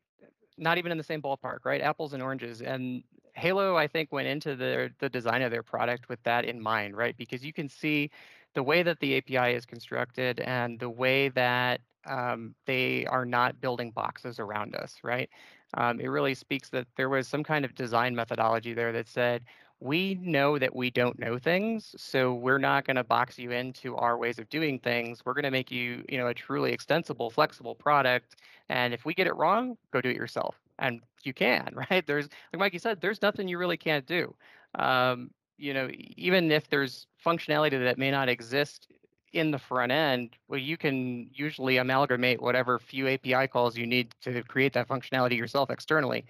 not 0.56 0.78
even 0.78 0.92
in 0.92 0.98
the 0.98 1.04
same 1.04 1.20
ballpark, 1.20 1.64
right? 1.64 1.80
Apples 1.80 2.12
and 2.12 2.22
oranges. 2.22 2.62
And 2.62 3.02
Halo, 3.34 3.76
I 3.76 3.88
think, 3.88 4.12
went 4.12 4.28
into 4.28 4.54
the 4.54 4.90
the 5.00 5.08
design 5.08 5.42
of 5.42 5.50
their 5.50 5.64
product 5.64 6.08
with 6.08 6.22
that 6.22 6.44
in 6.44 6.60
mind, 6.60 6.96
right? 6.96 7.16
Because 7.16 7.44
you 7.44 7.52
can 7.52 7.68
see 7.68 8.10
the 8.54 8.62
way 8.62 8.82
that 8.84 9.00
the 9.00 9.18
API 9.18 9.54
is 9.54 9.66
constructed 9.66 10.40
and 10.40 10.78
the 10.78 10.88
way 10.88 11.28
that 11.30 11.80
um, 12.06 12.54
they 12.64 13.04
are 13.06 13.26
not 13.26 13.60
building 13.60 13.90
boxes 13.90 14.38
around 14.38 14.74
us, 14.74 14.94
right? 15.02 15.28
Um, 15.74 16.00
it 16.00 16.08
really 16.08 16.34
speaks 16.34 16.68
that 16.70 16.86
there 16.96 17.08
was 17.08 17.28
some 17.28 17.42
kind 17.42 17.64
of 17.64 17.74
design 17.74 18.14
methodology 18.14 18.72
there 18.72 18.92
that 18.92 19.08
said, 19.08 19.42
we 19.80 20.18
know 20.22 20.58
that 20.58 20.74
we 20.74 20.90
don't 20.90 21.18
know 21.18 21.38
things, 21.38 21.94
so 21.98 22.32
we're 22.32 22.58
not 22.58 22.86
going 22.86 22.96
to 22.96 23.04
box 23.04 23.38
you 23.38 23.50
into 23.50 23.94
our 23.96 24.16
ways 24.16 24.38
of 24.38 24.48
doing 24.48 24.78
things. 24.78 25.22
We're 25.24 25.34
going 25.34 25.44
to 25.44 25.50
make 25.50 25.70
you, 25.70 26.02
you 26.08 26.16
know, 26.16 26.28
a 26.28 26.34
truly 26.34 26.72
extensible, 26.72 27.28
flexible 27.28 27.74
product. 27.74 28.36
And 28.70 28.94
if 28.94 29.04
we 29.04 29.12
get 29.12 29.26
it 29.26 29.36
wrong, 29.36 29.76
go 29.90 30.00
do 30.00 30.08
it 30.08 30.16
yourself. 30.16 30.58
And 30.78 31.00
you 31.24 31.34
can, 31.34 31.74
right? 31.90 32.06
There's, 32.06 32.28
like 32.52 32.60
Mikey 32.60 32.78
said, 32.78 33.00
there's 33.00 33.20
nothing 33.20 33.48
you 33.48 33.58
really 33.58 33.76
can't 33.76 34.06
do. 34.06 34.34
Um, 34.76 35.30
you 35.58 35.74
know, 35.74 35.90
even 36.16 36.50
if 36.50 36.68
there's 36.68 37.06
functionality 37.24 37.82
that 37.82 37.98
may 37.98 38.10
not 38.10 38.28
exist 38.28 38.88
in 39.36 39.50
the 39.50 39.58
front 39.58 39.92
end, 39.92 40.30
well, 40.48 40.58
you 40.58 40.76
can 40.76 41.28
usually 41.32 41.76
amalgamate 41.76 42.40
whatever 42.40 42.78
few 42.78 43.06
API 43.06 43.46
calls 43.46 43.76
you 43.76 43.86
need 43.86 44.14
to 44.22 44.42
create 44.42 44.72
that 44.72 44.88
functionality 44.88 45.36
yourself 45.36 45.70
externally. 45.70 46.24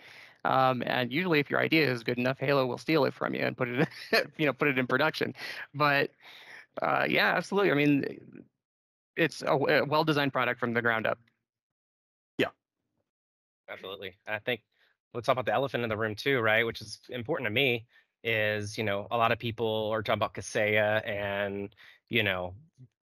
Um, 0.44 0.82
and 0.86 1.12
usually, 1.12 1.38
if 1.40 1.50
your 1.50 1.60
idea 1.60 1.90
is 1.90 2.02
good 2.02 2.18
enough, 2.18 2.38
Halo 2.38 2.66
will 2.66 2.78
steal 2.78 3.04
it 3.04 3.14
from 3.14 3.34
you 3.34 3.42
and 3.42 3.56
put 3.56 3.68
it, 3.68 3.88
you 4.36 4.46
know, 4.46 4.52
put 4.52 4.68
it 4.68 4.78
in 4.78 4.86
production. 4.86 5.34
But 5.74 6.10
uh, 6.82 7.06
yeah, 7.08 7.34
absolutely. 7.36 7.70
I 7.70 7.74
mean, 7.74 8.44
it's 9.16 9.42
a, 9.42 9.52
a 9.52 9.84
well-designed 9.84 10.32
product 10.32 10.60
from 10.60 10.74
the 10.74 10.82
ground 10.82 11.06
up. 11.06 11.18
Yeah, 12.38 12.48
absolutely. 13.68 14.16
I 14.26 14.38
think 14.40 14.62
let's 15.14 15.26
talk 15.26 15.34
about 15.34 15.46
the 15.46 15.54
elephant 15.54 15.82
in 15.82 15.88
the 15.88 15.96
room 15.96 16.14
too, 16.14 16.40
right? 16.40 16.66
Which 16.66 16.80
is 16.80 17.00
important 17.08 17.46
to 17.46 17.50
me. 17.50 17.86
Is 18.24 18.76
you 18.76 18.82
know 18.82 19.06
a 19.10 19.16
lot 19.16 19.30
of 19.30 19.38
people 19.38 19.90
are 19.92 20.02
talking 20.02 20.18
about 20.18 20.34
Kaseya 20.34 21.06
and 21.08 21.74
you 22.08 22.24
know 22.24 22.54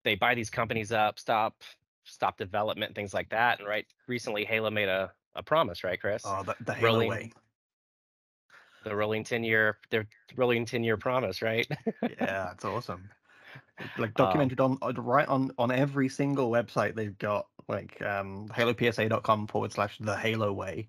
they 0.07 0.15
buy 0.15 0.35
these 0.35 0.49
companies 0.49 0.93
up, 0.93 1.19
stop 1.19 1.63
stop 2.05 2.39
development, 2.39 2.95
things 2.95 3.13
like 3.13 3.29
that. 3.31 3.59
And 3.59 3.69
right 3.69 3.85
recently, 4.07 4.45
Halo 4.45 4.71
made 4.71 4.89
a, 4.89 5.13
a 5.35 5.43
promise, 5.43 5.85
right, 5.85 6.01
Chris? 6.01 6.23
Oh, 6.25 6.45
the, 6.45 6.55
the 6.65 6.73
Halo 6.73 6.93
rolling, 6.93 7.11
way. 7.11 7.33
The 8.85 8.95
rolling 8.95 9.25
ten 9.25 9.45
year, 9.45 9.79
their 9.91 10.07
rolling 10.37 10.65
ten 10.65 10.85
year 10.85 10.97
promise, 10.97 11.43
right? 11.43 11.67
yeah, 12.03 12.53
it's 12.53 12.65
awesome. 12.65 13.11
Like 13.99 14.11
um 14.19 14.25
documented 14.25 14.61
um, 14.61 14.79
on 14.81 14.95
right 14.95 15.29
on 15.29 15.51
on 15.59 15.71
every 15.71 16.09
single 16.09 16.51
website 16.51 16.95
they've 16.95 17.19
got 17.19 17.49
like 17.69 18.01
um 18.01 18.49
halopsa.com 18.49 19.49
forward 19.49 19.73
slash 19.73 19.99
the 19.99 20.17
Halo 20.17 20.53
way 20.53 20.87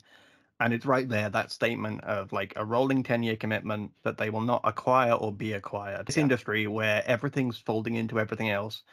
and 0.60 0.74
it's 0.74 0.86
right 0.86 1.08
there 1.08 1.30
that 1.30 1.52
statement 1.52 2.04
of 2.04 2.32
like 2.32 2.54
a 2.56 2.66
rolling 2.66 3.04
10 3.04 3.24
year 3.24 3.36
commitment 3.36 3.92
that 4.04 4.18
they 4.18 4.30
will 4.30 4.42
not 4.42 4.62
acquire 4.64 5.14
or 5.14 5.32
be 5.32 5.54
acquired. 5.54 6.06
This 6.06 6.18
yeah. 6.18 6.24
industry 6.24 6.68
where 6.68 7.04
everything's 7.06 7.58
folding 7.58 7.96
into 7.96 8.20
everything 8.20 8.50
else 8.50 8.84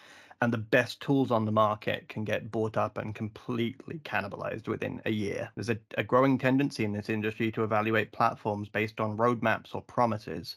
and 0.40 0.52
the 0.52 0.58
best 0.58 1.00
tools 1.00 1.30
on 1.30 1.44
the 1.44 1.52
market 1.52 2.08
can 2.08 2.24
get 2.24 2.50
bought 2.50 2.76
up 2.76 2.98
and 2.98 3.14
completely 3.14 4.00
cannibalized 4.04 4.68
within 4.68 5.00
a 5.06 5.10
year. 5.10 5.50
There's 5.54 5.70
a, 5.70 5.78
a 5.96 6.04
growing 6.04 6.38
tendency 6.38 6.84
in 6.84 6.92
this 6.92 7.08
industry 7.08 7.50
to 7.52 7.64
evaluate 7.64 8.12
platforms 8.12 8.68
based 8.68 9.00
on 9.00 9.16
roadmaps 9.16 9.74
or 9.74 9.82
promises 9.82 10.56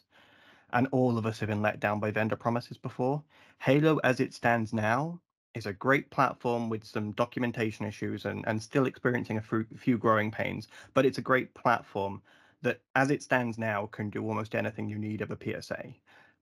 and 0.72 0.86
all 0.92 1.16
of 1.16 1.24
us 1.24 1.38
have 1.38 1.48
been 1.48 1.62
let 1.62 1.80
down 1.80 2.00
by 2.00 2.10
vendor 2.10 2.36
promises 2.36 2.76
before. 2.76 3.22
Halo 3.60 3.98
as 4.04 4.20
it 4.20 4.34
stands 4.34 4.72
now 4.72 5.20
is 5.58 5.66
a 5.66 5.72
great 5.72 6.08
platform 6.10 6.70
with 6.70 6.84
some 6.84 7.12
documentation 7.12 7.84
issues 7.84 8.24
and, 8.24 8.44
and 8.46 8.62
still 8.62 8.86
experiencing 8.86 9.36
a 9.36 9.64
few, 9.76 9.98
growing 9.98 10.30
pains, 10.30 10.68
but 10.94 11.04
it's 11.04 11.18
a 11.18 11.22
great 11.22 11.52
platform 11.54 12.22
that 12.62 12.80
as 12.94 13.10
it 13.10 13.22
stands 13.22 13.58
now 13.58 13.86
can 13.86 14.08
do 14.08 14.26
almost 14.26 14.54
anything 14.54 14.88
you 14.88 14.98
need 14.98 15.20
of 15.20 15.30
a 15.30 15.36
PSA. 15.36 15.94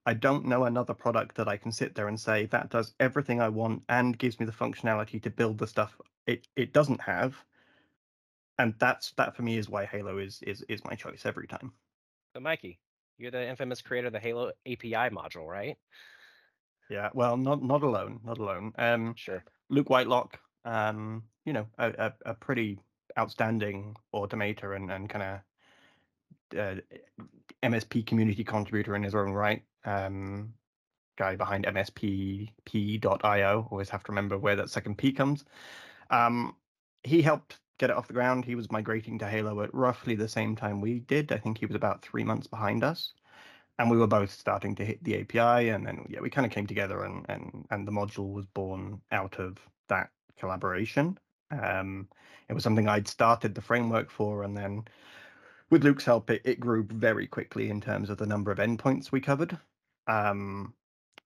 I 0.05 0.13
don't 0.13 0.45
know 0.45 0.63
another 0.63 0.93
product 0.93 1.35
that 1.35 1.49
I 1.49 1.57
can 1.57 1.71
sit 1.71 1.95
there 1.95 2.07
and 2.07 2.19
say 2.19 2.45
that 2.47 2.69
does 2.69 2.93
everything 2.99 3.41
I 3.41 3.49
want 3.49 3.83
and 3.89 4.17
gives 4.17 4.39
me 4.39 4.45
the 4.45 4.51
functionality 4.53 5.21
to 5.23 5.29
build 5.29 5.57
the 5.57 5.67
stuff 5.67 5.99
it, 6.25 6.47
it 6.55 6.71
doesn't 6.71 7.01
have. 7.01 7.35
And 8.57 8.73
that's 8.79 9.11
that 9.13 9.35
for 9.35 9.41
me 9.41 9.57
is 9.57 9.69
why 9.69 9.85
Halo 9.85 10.17
is 10.17 10.41
is 10.41 10.63
is 10.63 10.83
my 10.85 10.95
choice 10.95 11.25
every 11.25 11.45
time. 11.45 11.73
So 12.33 12.39
Mikey, 12.39 12.79
you're 13.17 13.31
the 13.31 13.47
infamous 13.47 13.81
creator 13.81 14.07
of 14.07 14.13
the 14.13 14.19
Halo 14.19 14.51
API 14.65 15.13
module, 15.13 15.45
right? 15.45 15.77
Yeah, 16.89 17.09
well, 17.13 17.37
not 17.37 17.63
not 17.63 17.83
alone, 17.83 18.19
not 18.25 18.37
alone. 18.37 18.73
Um, 18.77 19.13
Sure. 19.15 19.43
Luke 19.69 19.89
Whitelock, 19.89 20.39
um, 20.65 21.23
you 21.45 21.53
know, 21.53 21.67
a, 21.77 21.89
a, 21.89 22.13
a 22.31 22.33
pretty 22.33 22.79
outstanding 23.19 23.95
automator 24.13 24.75
and, 24.75 24.91
and 24.91 25.09
kind 25.09 25.41
of 26.53 26.57
uh, 26.57 26.75
MSP 27.63 28.05
community 28.05 28.43
contributor 28.43 28.95
in 28.95 29.03
his 29.03 29.15
own 29.15 29.31
right. 29.31 29.63
Um, 29.83 30.53
guy 31.17 31.35
behind 31.35 31.65
MSPP.io. 31.65 33.67
Always 33.71 33.89
have 33.89 34.03
to 34.03 34.11
remember 34.11 34.37
where 34.37 34.55
that 34.55 34.69
second 34.69 34.97
P 34.97 35.11
comes. 35.11 35.43
Um, 36.09 36.55
he 37.03 37.21
helped 37.21 37.59
get 37.79 37.89
it 37.89 37.95
off 37.95 38.07
the 38.07 38.13
ground. 38.13 38.45
He 38.45 38.55
was 38.55 38.71
migrating 38.71 39.19
to 39.19 39.27
Halo 39.27 39.61
at 39.61 39.73
roughly 39.73 40.15
the 40.15 40.27
same 40.27 40.55
time 40.55 40.79
we 40.79 40.99
did. 40.99 41.31
I 41.31 41.37
think 41.37 41.57
he 41.57 41.65
was 41.65 41.75
about 41.75 42.01
three 42.01 42.23
months 42.23 42.47
behind 42.47 42.83
us. 42.83 43.13
And 43.79 43.91
we 43.91 43.97
were 43.97 44.07
both 44.07 44.31
starting 44.31 44.75
to 44.75 44.85
hit 44.85 45.03
the 45.03 45.21
API, 45.21 45.69
and 45.69 45.85
then 45.85 46.05
yeah, 46.09 46.21
we 46.21 46.29
kind 46.29 46.45
of 46.45 46.51
came 46.53 46.67
together, 46.67 47.03
and 47.03 47.25
and 47.29 47.65
and 47.71 47.87
the 47.87 47.91
module 47.91 48.33
was 48.33 48.45
born 48.47 49.01
out 49.11 49.39
of 49.39 49.57
that 49.89 50.09
collaboration. 50.39 51.17
Um, 51.51 52.07
it 52.49 52.53
was 52.53 52.63
something 52.63 52.87
I'd 52.89 53.07
started 53.07 53.55
the 53.55 53.61
framework 53.61 54.11
for, 54.11 54.43
and 54.43 54.57
then 54.57 54.85
with 55.71 55.83
Luke's 55.85 56.05
help, 56.05 56.31
it, 56.31 56.43
it 56.45 56.61
grew 56.61 56.85
very 56.85 57.27
quickly 57.27 57.71
in 57.71 57.81
terms 57.81 58.09
of 58.11 58.19
the 58.19 58.27
number 58.27 58.51
of 58.51 58.59
endpoints 58.59 59.11
we 59.11 59.21
covered. 59.21 59.59
Um, 60.07 60.73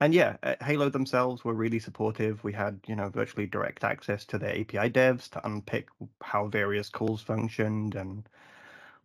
and 0.02 0.14
yeah, 0.16 0.38
Halo 0.64 0.90
themselves 0.90 1.46
were 1.46 1.54
really 1.56 1.80
supportive. 1.80 2.44
We 2.44 2.54
had, 2.54 2.80
you 2.88 2.96
know, 2.96 3.10
virtually 3.10 3.48
direct 3.48 3.84
access 3.84 4.26
to 4.28 4.40
their 4.40 4.52
API 4.52 4.90
devs 4.92 5.30
to 5.32 5.46
unpick 5.48 5.90
how 6.24 6.48
various 6.48 6.90
calls 6.90 7.22
functioned, 7.22 7.96
and 7.96 8.28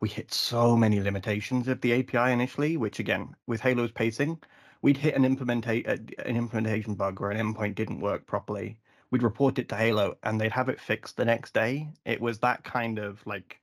we 0.00 0.08
hit 0.08 0.32
so 0.32 0.76
many 0.76 1.00
limitations 1.00 1.68
of 1.68 1.80
the 1.80 1.94
API 2.00 2.32
initially. 2.32 2.76
Which 2.76 2.98
again, 2.98 3.34
with 3.46 3.60
Halo's 3.60 3.92
pacing, 3.92 4.38
we'd 4.82 4.96
hit 4.96 5.14
an 5.14 5.22
implementate 5.22 5.86
an 5.86 6.36
implementation 6.36 6.94
bug 6.94 7.20
where 7.20 7.30
an 7.30 7.54
endpoint 7.54 7.74
didn't 7.74 8.00
work 8.00 8.26
properly. 8.26 8.78
We'd 9.10 9.22
report 9.22 9.58
it 9.58 9.68
to 9.70 9.76
Halo, 9.76 10.16
and 10.22 10.40
they'd 10.40 10.52
have 10.52 10.68
it 10.68 10.80
fixed 10.80 11.16
the 11.16 11.24
next 11.24 11.54
day. 11.54 11.88
It 12.04 12.20
was 12.20 12.38
that 12.40 12.64
kind 12.64 12.98
of 12.98 13.24
like 13.26 13.60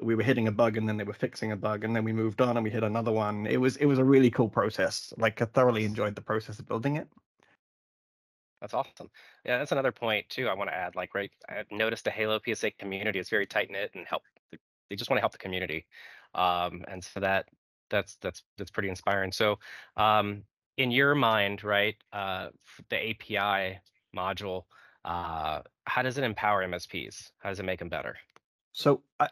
we 0.00 0.14
were 0.14 0.22
hitting 0.22 0.46
a 0.48 0.52
bug 0.52 0.76
and 0.76 0.88
then 0.88 0.96
they 0.96 1.04
were 1.04 1.12
fixing 1.12 1.52
a 1.52 1.56
bug 1.56 1.84
and 1.84 1.94
then 1.94 2.04
we 2.04 2.12
moved 2.12 2.40
on 2.40 2.56
and 2.56 2.64
we 2.64 2.70
hit 2.70 2.84
another 2.84 3.12
one. 3.12 3.46
It 3.46 3.56
was 3.60 3.76
it 3.76 3.86
was 3.86 3.98
a 3.98 4.04
really 4.04 4.30
cool 4.30 4.48
process. 4.48 5.12
Like 5.18 5.42
I 5.42 5.46
thoroughly 5.46 5.84
enjoyed 5.84 6.14
the 6.14 6.22
process 6.22 6.58
of 6.58 6.66
building 6.66 6.96
it. 6.96 7.08
That's 8.60 8.74
awesome. 8.74 9.10
Yeah, 9.44 9.58
that's 9.58 9.72
another 9.72 9.92
point 9.92 10.28
too. 10.28 10.48
I 10.48 10.54
want 10.54 10.70
to 10.70 10.74
add, 10.74 10.96
like, 10.96 11.14
right, 11.14 11.30
I 11.48 11.62
noticed 11.70 12.04
the 12.04 12.10
Halo 12.10 12.40
PSA 12.44 12.72
community 12.72 13.18
is 13.18 13.28
very 13.28 13.46
tight 13.46 13.70
knit 13.70 13.92
and 13.94 14.06
help. 14.06 14.22
They 14.90 14.96
just 14.96 15.10
want 15.10 15.18
to 15.18 15.22
help 15.22 15.32
the 15.32 15.38
community, 15.38 15.86
um, 16.34 16.84
and 16.88 17.02
so 17.04 17.20
that 17.20 17.48
that's 17.90 18.16
that's 18.16 18.44
that's 18.56 18.70
pretty 18.70 18.88
inspiring. 18.88 19.32
So, 19.32 19.58
um, 19.96 20.44
in 20.76 20.90
your 20.90 21.14
mind, 21.14 21.64
right, 21.64 21.96
uh, 22.12 22.50
the 22.90 23.10
API 23.10 23.80
module, 24.16 24.64
uh, 25.04 25.62
how 25.84 26.02
does 26.02 26.18
it 26.18 26.24
empower 26.24 26.62
MSPs? 26.62 27.32
How 27.38 27.48
does 27.50 27.60
it 27.60 27.64
make 27.64 27.78
them 27.80 27.88
better? 27.88 28.16
So 28.72 29.02
I, 29.18 29.28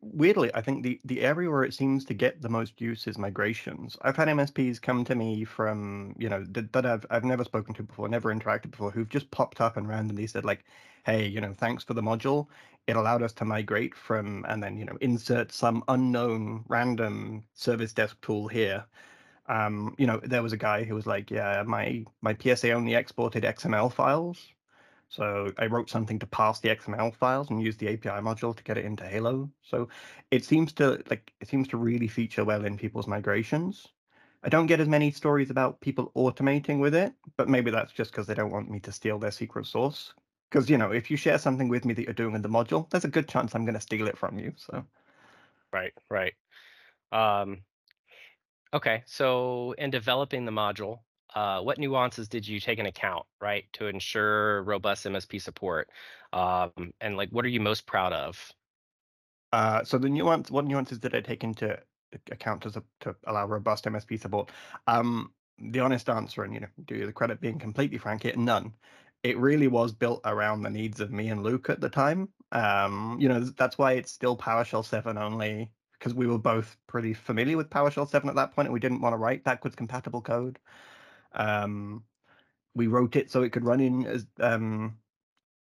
weirdly, 0.00 0.52
I 0.54 0.60
think 0.60 0.82
the 0.82 1.00
the 1.04 1.20
area 1.22 1.50
where 1.50 1.62
it 1.62 1.72
seems 1.74 2.04
to 2.06 2.14
get 2.14 2.42
the 2.42 2.48
most 2.48 2.80
use 2.80 3.06
is 3.06 3.16
migrations. 3.18 3.96
I've 4.02 4.16
had 4.16 4.28
MSPs 4.28 4.80
come 4.80 5.04
to 5.04 5.14
me 5.14 5.44
from 5.44 6.14
you 6.18 6.28
know 6.28 6.44
that, 6.50 6.72
that 6.72 6.84
I've 6.86 7.06
I've 7.10 7.24
never 7.24 7.44
spoken 7.44 7.74
to 7.74 7.82
before, 7.82 8.08
never 8.08 8.34
interacted 8.34 8.70
before, 8.72 8.90
who've 8.90 9.08
just 9.08 9.30
popped 9.30 9.60
up 9.60 9.76
and 9.76 9.86
randomly 9.88 10.26
said 10.26 10.44
like, 10.44 10.64
"Hey, 11.04 11.26
you 11.28 11.40
know, 11.40 11.54
thanks 11.54 11.84
for 11.84 11.94
the 11.94 12.02
module. 12.02 12.48
It 12.88 12.96
allowed 12.96 13.22
us 13.22 13.32
to 13.34 13.44
migrate 13.44 13.94
from 13.94 14.44
and 14.48 14.62
then 14.62 14.76
you 14.78 14.84
know 14.86 14.98
insert 15.00 15.52
some 15.52 15.84
unknown 15.88 16.64
random 16.68 17.44
service 17.54 17.92
desk 17.92 18.20
tool 18.22 18.48
here." 18.48 18.86
Um, 19.46 19.94
you 19.98 20.06
know, 20.06 20.18
there 20.24 20.42
was 20.42 20.52
a 20.52 20.56
guy 20.58 20.84
who 20.84 20.94
was 20.94 21.06
like, 21.06 21.30
"Yeah, 21.30 21.62
my 21.66 22.04
my 22.22 22.34
PSA 22.34 22.72
only 22.72 22.94
exported 22.94 23.44
XML 23.44 23.90
files 23.90 24.54
so 25.08 25.52
I 25.58 25.66
wrote 25.66 25.90
something 25.90 26.18
to 26.20 26.26
parse 26.26 26.60
the 26.60 26.70
XML 26.70 27.10
files 27.10 27.50
and 27.50 27.62
use 27.62 27.76
the 27.78 27.88
API 27.88 28.20
module 28.20 28.54
to 28.56 28.62
get 28.62 28.78
it 28.78 28.84
into 28.84 29.06
Halo. 29.06 29.50
So 29.62 29.88
it 30.30 30.44
seems 30.44 30.72
to 30.74 31.02
like 31.10 31.32
it 31.40 31.48
seems 31.48 31.68
to 31.68 31.76
really 31.78 32.08
feature 32.08 32.44
well 32.44 32.64
in 32.64 32.76
people's 32.76 33.06
migrations. 33.06 33.88
I 34.42 34.48
don't 34.50 34.66
get 34.66 34.80
as 34.80 34.88
many 34.88 35.10
stories 35.10 35.50
about 35.50 35.80
people 35.80 36.12
automating 36.16 36.80
with 36.80 36.94
it, 36.94 37.14
but 37.36 37.48
maybe 37.48 37.70
that's 37.70 37.92
just 37.92 38.12
because 38.12 38.26
they 38.26 38.34
don't 38.34 38.52
want 38.52 38.70
me 38.70 38.80
to 38.80 38.92
steal 38.92 39.18
their 39.18 39.30
secret 39.32 39.66
source. 39.66 40.14
Because 40.50 40.70
you 40.70 40.78
know, 40.78 40.90
if 40.92 41.10
you 41.10 41.16
share 41.16 41.38
something 41.38 41.68
with 41.68 41.84
me 41.84 41.94
that 41.94 42.02
you're 42.02 42.14
doing 42.14 42.34
in 42.34 42.42
the 42.42 42.48
module, 42.48 42.88
there's 42.90 43.04
a 43.04 43.08
good 43.08 43.28
chance 43.28 43.54
I'm 43.54 43.64
going 43.64 43.74
to 43.74 43.80
steal 43.80 44.08
it 44.08 44.16
from 44.16 44.38
you. 44.38 44.52
So. 44.56 44.84
Right. 45.72 45.92
Right. 46.10 46.34
Um, 47.12 47.62
okay. 48.72 49.02
So 49.06 49.72
in 49.72 49.90
developing 49.90 50.44
the 50.44 50.52
module, 50.52 51.00
uh, 51.34 51.60
what 51.60 51.78
nuances 51.78 52.28
did 52.28 52.46
you 52.48 52.58
take 52.58 52.78
into 52.78 52.88
account, 52.88 53.26
right, 53.40 53.64
to 53.74 53.86
ensure 53.86 54.62
robust 54.62 55.04
MSP 55.04 55.40
support? 55.40 55.90
Um, 56.32 56.92
and 57.00 57.16
like, 57.16 57.30
what 57.30 57.44
are 57.44 57.48
you 57.48 57.60
most 57.60 57.86
proud 57.86 58.12
of? 58.12 58.52
Uh, 59.52 59.84
so 59.84 59.98
the 59.98 60.08
nuance, 60.08 60.50
what 60.50 60.64
nuances 60.64 60.98
did 60.98 61.14
I 61.14 61.20
take 61.20 61.44
into 61.44 61.78
account 62.30 62.62
to, 62.62 62.82
to 63.00 63.14
allow 63.26 63.46
robust 63.46 63.84
MSP 63.84 64.20
support? 64.20 64.50
Um, 64.86 65.32
the 65.58 65.80
honest 65.80 66.08
answer, 66.08 66.44
and 66.44 66.54
you 66.54 66.60
know, 66.60 66.68
do 66.86 67.04
the 67.04 67.12
credit 67.12 67.40
being 67.40 67.58
completely 67.58 67.98
frank 67.98 68.22
here, 68.22 68.34
none. 68.36 68.72
It 69.22 69.38
really 69.38 69.68
was 69.68 69.92
built 69.92 70.20
around 70.24 70.62
the 70.62 70.70
needs 70.70 71.00
of 71.00 71.10
me 71.10 71.28
and 71.28 71.42
Luke 71.42 71.70
at 71.70 71.80
the 71.80 71.88
time. 71.88 72.28
Um, 72.52 73.18
you 73.20 73.28
know, 73.28 73.40
that's 73.40 73.76
why 73.76 73.92
it's 73.92 74.12
still 74.12 74.36
PowerShell 74.36 74.84
7 74.84 75.18
only 75.18 75.70
because 75.98 76.14
we 76.14 76.26
were 76.26 76.38
both 76.38 76.76
pretty 76.86 77.12
familiar 77.12 77.56
with 77.56 77.70
PowerShell 77.70 78.08
7 78.08 78.28
at 78.28 78.36
that 78.36 78.54
point, 78.54 78.66
and 78.66 78.72
we 78.72 78.80
didn't 78.80 79.00
want 79.00 79.12
to 79.12 79.18
write 79.18 79.44
backwards 79.44 79.74
compatible 79.74 80.20
code. 80.20 80.58
Um, 81.32 82.04
we 82.74 82.86
wrote 82.86 83.16
it 83.16 83.30
so 83.30 83.42
it 83.42 83.50
could 83.50 83.64
run 83.64 83.80
in 83.80 84.06
as 84.06 84.26
um, 84.40 84.96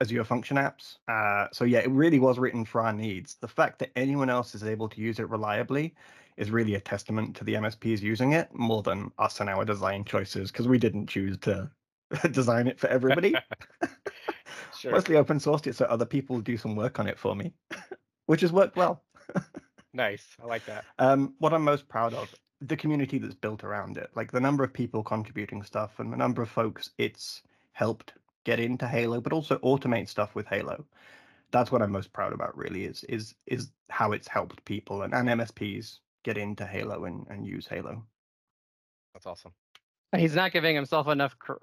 Azure 0.02 0.26
Function 0.26 0.58
apps. 0.58 0.98
Uh, 1.08 1.48
so 1.52 1.64
yeah, 1.66 1.80
it 1.80 1.90
really 1.90 2.20
was 2.20 2.38
written 2.38 2.66
for 2.66 2.82
our 2.82 2.94
needs. 2.94 3.36
The 3.36 3.48
fact 3.48 3.80
that 3.80 3.92
anyone 3.96 4.30
else 4.30 4.54
is 4.54 4.64
able 4.64 4.90
to 4.90 5.02
use 5.02 5.20
it 5.20 5.30
reliably 5.30 5.96
is 6.36 6.52
really 6.52 6.76
a 6.76 6.80
testament 6.80 7.36
to 7.38 7.44
the 7.44 7.56
MSPs 7.56 8.02
using 8.02 8.34
it 8.34 8.54
more 8.54 8.84
than 8.84 9.12
us 9.18 9.40
and 9.40 9.50
our 9.50 9.66
design 9.66 10.04
choices 10.04 10.52
because 10.52 10.68
we 10.68 10.78
didn't 10.78 11.08
choose 11.08 11.38
to 11.40 11.72
design 12.32 12.68
it 12.68 12.80
for 12.80 12.88
everybody. 12.88 13.36
sure. 14.78 14.92
Mostly 14.92 15.16
open 15.16 15.40
sourced 15.40 15.68
it 15.68 15.76
so 15.76 15.86
other 15.86 16.06
people 16.06 16.40
do 16.40 16.58
some 16.58 16.76
work 16.76 17.00
on 17.00 17.08
it 17.08 17.20
for 17.20 17.36
me, 17.36 17.54
which 18.26 18.42
has 18.42 18.52
worked 18.52 18.76
well. 18.76 19.04
nice. 19.94 20.26
I 20.42 20.46
like 20.46 20.66
that. 20.66 20.86
Um, 21.00 21.34
what 21.40 21.54
I'm 21.54 21.64
most 21.64 21.88
proud 21.88 22.14
of 22.14 22.34
the 22.62 22.78
community 22.78 23.20
that's 23.20 23.36
built 23.36 23.64
around 23.64 23.98
it, 23.98 24.10
like 24.16 24.32
the 24.32 24.40
number 24.40 24.64
of 24.64 24.74
people 24.74 25.04
contributing 25.04 25.64
stuff 25.64 26.00
and 26.00 26.12
the 26.12 26.18
number 26.18 26.42
of 26.42 26.50
folks 26.50 26.92
it's 26.98 27.42
helped 27.74 28.14
get 28.44 28.60
into 28.60 28.88
Halo, 28.88 29.22
but 29.22 29.34
also 29.34 29.58
automate 29.60 30.08
stuff 30.08 30.34
with 30.34 30.48
Halo. 30.48 30.86
That's 31.52 31.72
what 31.72 31.82
I'm 31.82 31.92
most 31.92 32.12
proud 32.14 32.34
about. 32.34 32.58
Really, 32.58 32.86
is 32.86 33.04
is 33.06 33.36
is 33.46 33.72
how 33.90 34.12
it's 34.12 34.28
helped 34.28 34.64
people 34.66 35.04
and, 35.04 35.14
and 35.14 35.30
MSPs 35.30 36.00
get 36.24 36.38
into 36.38 36.66
Halo 36.66 37.06
and, 37.06 37.26
and 37.30 37.46
use 37.46 37.68
Halo. 37.68 38.04
That's 39.14 39.26
awesome. 39.26 39.54
He's 40.16 40.36
not 40.36 40.52
giving 40.52 40.76
himself 40.76 41.08
enough 41.08 41.38
cr- 41.40 41.54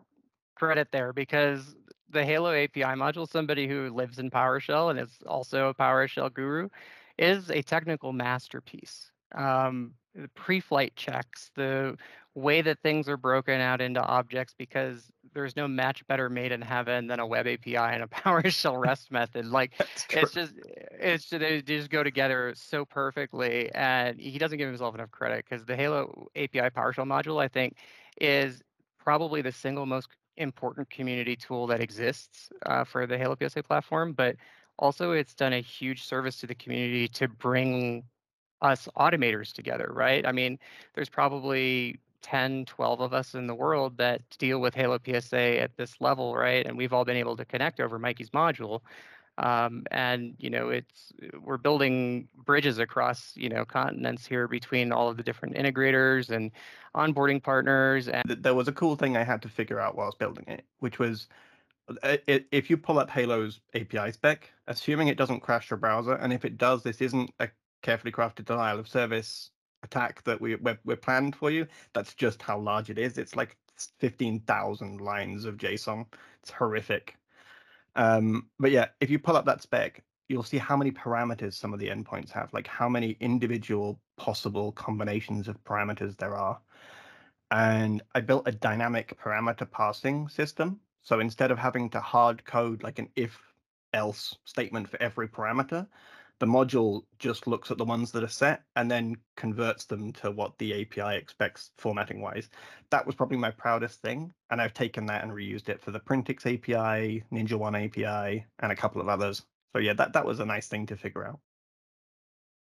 credit 0.55 0.89
there 0.93 1.13
because 1.13 1.75
the 2.11 2.25
Halo 2.25 2.53
API 2.53 2.83
module, 2.83 3.29
somebody 3.29 3.67
who 3.67 3.91
lives 3.91 4.19
in 4.19 4.31
PowerShell 4.31 4.91
and 4.91 4.99
is 4.99 5.19
also 5.27 5.69
a 5.69 5.75
PowerShell 5.75 6.33
guru, 6.33 6.69
is 7.19 7.51
a 7.51 7.63
technical 7.63 8.13
masterpiece. 8.13 9.11
Um, 9.35 9.95
the 10.15 10.29
pre-flight 10.29 10.95
checks, 10.95 11.51
the 11.57 11.97
way 12.35 12.63
that 12.63 12.81
things 12.83 13.09
are 13.09 13.17
broken 13.17 13.61
out 13.61 13.81
into 13.81 14.01
objects 14.01 14.55
because 14.57 15.11
there's 15.35 15.57
no 15.57 15.69
match 15.69 16.07
better 16.07 16.29
made 16.29 16.53
in 16.53 16.61
heaven 16.61 17.07
than 17.07 17.21
a 17.21 17.27
web 17.27 17.47
API 17.47 17.77
and 17.77 18.03
a 18.03 18.07
PowerShell 18.09 18.81
REST 18.81 19.11
method. 19.11 19.47
Like 19.47 19.73
it's 20.11 20.33
just 20.33 20.53
it's 20.93 21.25
just, 21.29 21.41
they 21.41 21.63
just 21.63 21.91
go 21.91 22.03
together 22.03 22.53
so 22.57 22.85
perfectly. 22.85 23.71
And 23.75 24.21
he 24.21 24.39
doesn't 24.39 24.59
give 24.59 24.69
himself 24.69 24.95
enough 24.95 25.11
credit 25.11 25.45
because 25.49 25.65
the 25.65 25.77
Halo 25.77 26.29
API 26.37 26.71
PowerShell 26.71 27.07
module, 27.07 27.43
I 27.43 27.49
think, 27.49 27.77
is 28.21 28.63
probably 28.99 29.43
the 29.43 29.53
single 29.53 29.87
most 29.87 30.09
important 30.37 30.91
community 30.91 31.37
tool 31.37 31.67
that 31.69 31.81
exists 31.81 32.51
uh, 32.67 32.85
for 32.85 33.07
the 33.07 33.17
Halo 33.19 33.37
PSA 33.41 33.63
platform. 33.63 34.13
But 34.13 34.37
also, 34.79 35.13
it's 35.13 35.35
done 35.35 35.53
a 35.53 35.61
huge 35.61 36.05
service 36.05 36.37
to 36.41 36.47
the 36.47 36.55
community 36.55 37.09
to 37.09 37.29
bring 37.29 38.05
us 38.63 38.89
automators 38.97 39.53
together, 39.53 39.91
right? 39.93 40.27
I 40.27 40.33
mean, 40.33 40.59
there's 40.95 41.09
probably 41.09 42.01
10, 42.23 42.65
12 42.65 43.01
of 43.01 43.13
us 43.13 43.35
in 43.35 43.47
the 43.47 43.55
world 43.55 43.99
that 43.99 44.23
deal 44.39 44.59
with 44.59 44.75
Halo 44.75 44.99
PSA 44.99 45.61
at 45.61 45.77
this 45.77 46.01
level, 46.01 46.35
right? 46.35 46.67
And 46.67 46.77
we've 46.77 46.93
all 46.93 47.05
been 47.05 47.19
able 47.19 47.37
to 47.37 47.45
connect 47.45 47.81
over 47.81 47.99
Mikey's 47.99 48.31
module. 48.31 48.81
Um, 49.39 49.85
and 49.91 50.35
you 50.39 50.51
know, 50.51 50.69
it's 50.69 51.13
we're 51.43 51.57
building 51.57 52.29
bridges 52.45 52.79
across 52.79 53.33
you 53.35 53.49
know 53.49 53.65
continents 53.65 54.27
here 54.27 54.47
between 54.47 54.93
all 54.93 55.09
of 55.09 55.17
the 55.17 55.23
different 55.23 55.57
integrators 55.57 56.31
and 56.31 56.53
onboarding 56.95 57.43
partners. 57.43 58.09
And 58.09 58.25
there 58.29 58.55
was 58.55 58.69
a 58.69 58.73
cool 58.73 58.97
thing 58.97 59.17
I 59.17 59.25
had 59.25 59.43
to 59.43 59.49
figure 59.49 59.81
out 59.81 59.97
whilst 59.97 60.19
building 60.19 60.45
it, 60.47 60.65
which 60.79 60.99
was 60.99 61.29
uh, 62.03 62.17
if 62.27 62.71
you 62.71 62.77
pull 62.77 62.99
up 62.99 63.11
Halo's 63.11 63.61
API 63.75 64.13
spec, 64.13 64.51
assuming 64.69 65.09
it 65.09 65.19
doesn't 65.19 65.41
crash 65.41 65.71
your 65.71 65.79
browser, 65.79 66.15
and 66.15 66.33
if 66.33 66.45
it 66.45 66.57
does, 66.57 66.83
this 66.83 67.01
isn't 67.01 67.31
a 67.41 67.49
carefully 67.83 68.13
crafted 68.13 68.47
denial 68.47 68.79
of 68.79 68.89
service 68.89 69.51
attack 69.83 70.23
that 70.25 70.41
we 70.41 70.55
we're, 70.57 70.79
we're 70.85 70.97
planned 70.97 71.37
for 71.37 71.51
you. 71.51 71.67
That's 71.93 72.15
just 72.15 72.41
how 72.41 72.59
large 72.59 72.89
it 72.91 72.99
is. 72.99 73.19
It's 73.19 73.37
like 73.37 73.57
fifteen 73.99 74.41
thousand 74.41 75.01
lines 75.01 75.45
of 75.45 75.57
JSON. 75.57 76.07
It's 76.43 76.51
horrific. 76.51 77.17
Um, 77.97 78.49
but 78.59 78.71
yeah, 78.71 78.89
if 79.01 79.11
you 79.11 79.19
pull 79.19 79.37
up 79.37 79.47
that 79.47 79.63
spec, 79.63 80.03
you'll 80.29 80.43
see 80.43 80.59
how 80.59 80.77
many 80.77 80.91
parameters 80.91 81.55
some 81.55 81.73
of 81.73 81.81
the 81.81 81.89
endpoints 81.89 82.31
have, 82.31 82.53
like 82.53 82.67
how 82.67 82.89
many 82.89 83.17
individual 83.21 84.01
possible 84.17 84.73
combinations 84.73 85.49
of 85.49 85.63
parameters 85.65 86.17
there 86.17 86.35
are. 86.35 86.61
And 87.51 88.03
I 88.15 88.21
built 88.21 88.49
a 88.49 88.53
dynamic 88.53 89.19
parameter 89.21 89.71
passing 89.71 90.29
system 90.29 90.81
so 91.05 91.21
instead 91.21 91.51
of 91.51 91.59
having 91.59 91.91
to 91.91 92.01
hard 92.01 92.45
code 92.47 92.83
like 92.83 92.99
an 92.99 93.11
if 93.15 93.39
else 93.93 94.35
statement 94.45 94.89
for 94.89 95.01
every 95.01 95.29
parameter, 95.29 95.87
the 96.45 96.51
module 96.51 97.05
just 97.19 97.47
looks 97.47 97.71
at 97.71 97.79
the 97.79 97.87
ones 97.87 98.11
that 98.13 98.23
are 98.23 98.29
set 98.29 98.65
and 98.77 98.91
then 98.91 99.17
converts 99.35 99.87
them 99.87 100.13
to 100.13 100.31
what 100.31 100.53
the 100.59 100.83
API 100.83 101.17
expects 101.17 101.71
formatting 101.79 102.21
wise. 102.21 102.51
That 102.91 103.07
was 103.07 103.15
probably 103.15 103.39
my 103.39 103.51
proudest 103.51 104.03
thing. 104.03 104.31
And 104.51 104.61
I've 104.61 104.75
taken 104.75 105.07
that 105.07 105.23
and 105.23 105.33
reused 105.33 105.71
it 105.71 105.81
for 105.81 105.91
the 105.91 106.01
Printix 106.01 106.41
API, 106.45 107.25
Ninja 107.33 107.55
One 107.55 107.75
API, 107.75 108.45
and 108.59 108.71
a 108.71 108.77
couple 108.77 109.01
of 109.01 109.09
others. 109.09 109.43
So 109.73 109.79
yeah, 109.79 109.95
that, 109.95 110.13
that 110.13 110.27
was 110.27 110.39
a 110.39 110.45
nice 110.45 110.69
thing 110.69 110.85
to 110.89 110.99
figure 110.99 111.27
out. 111.27 111.41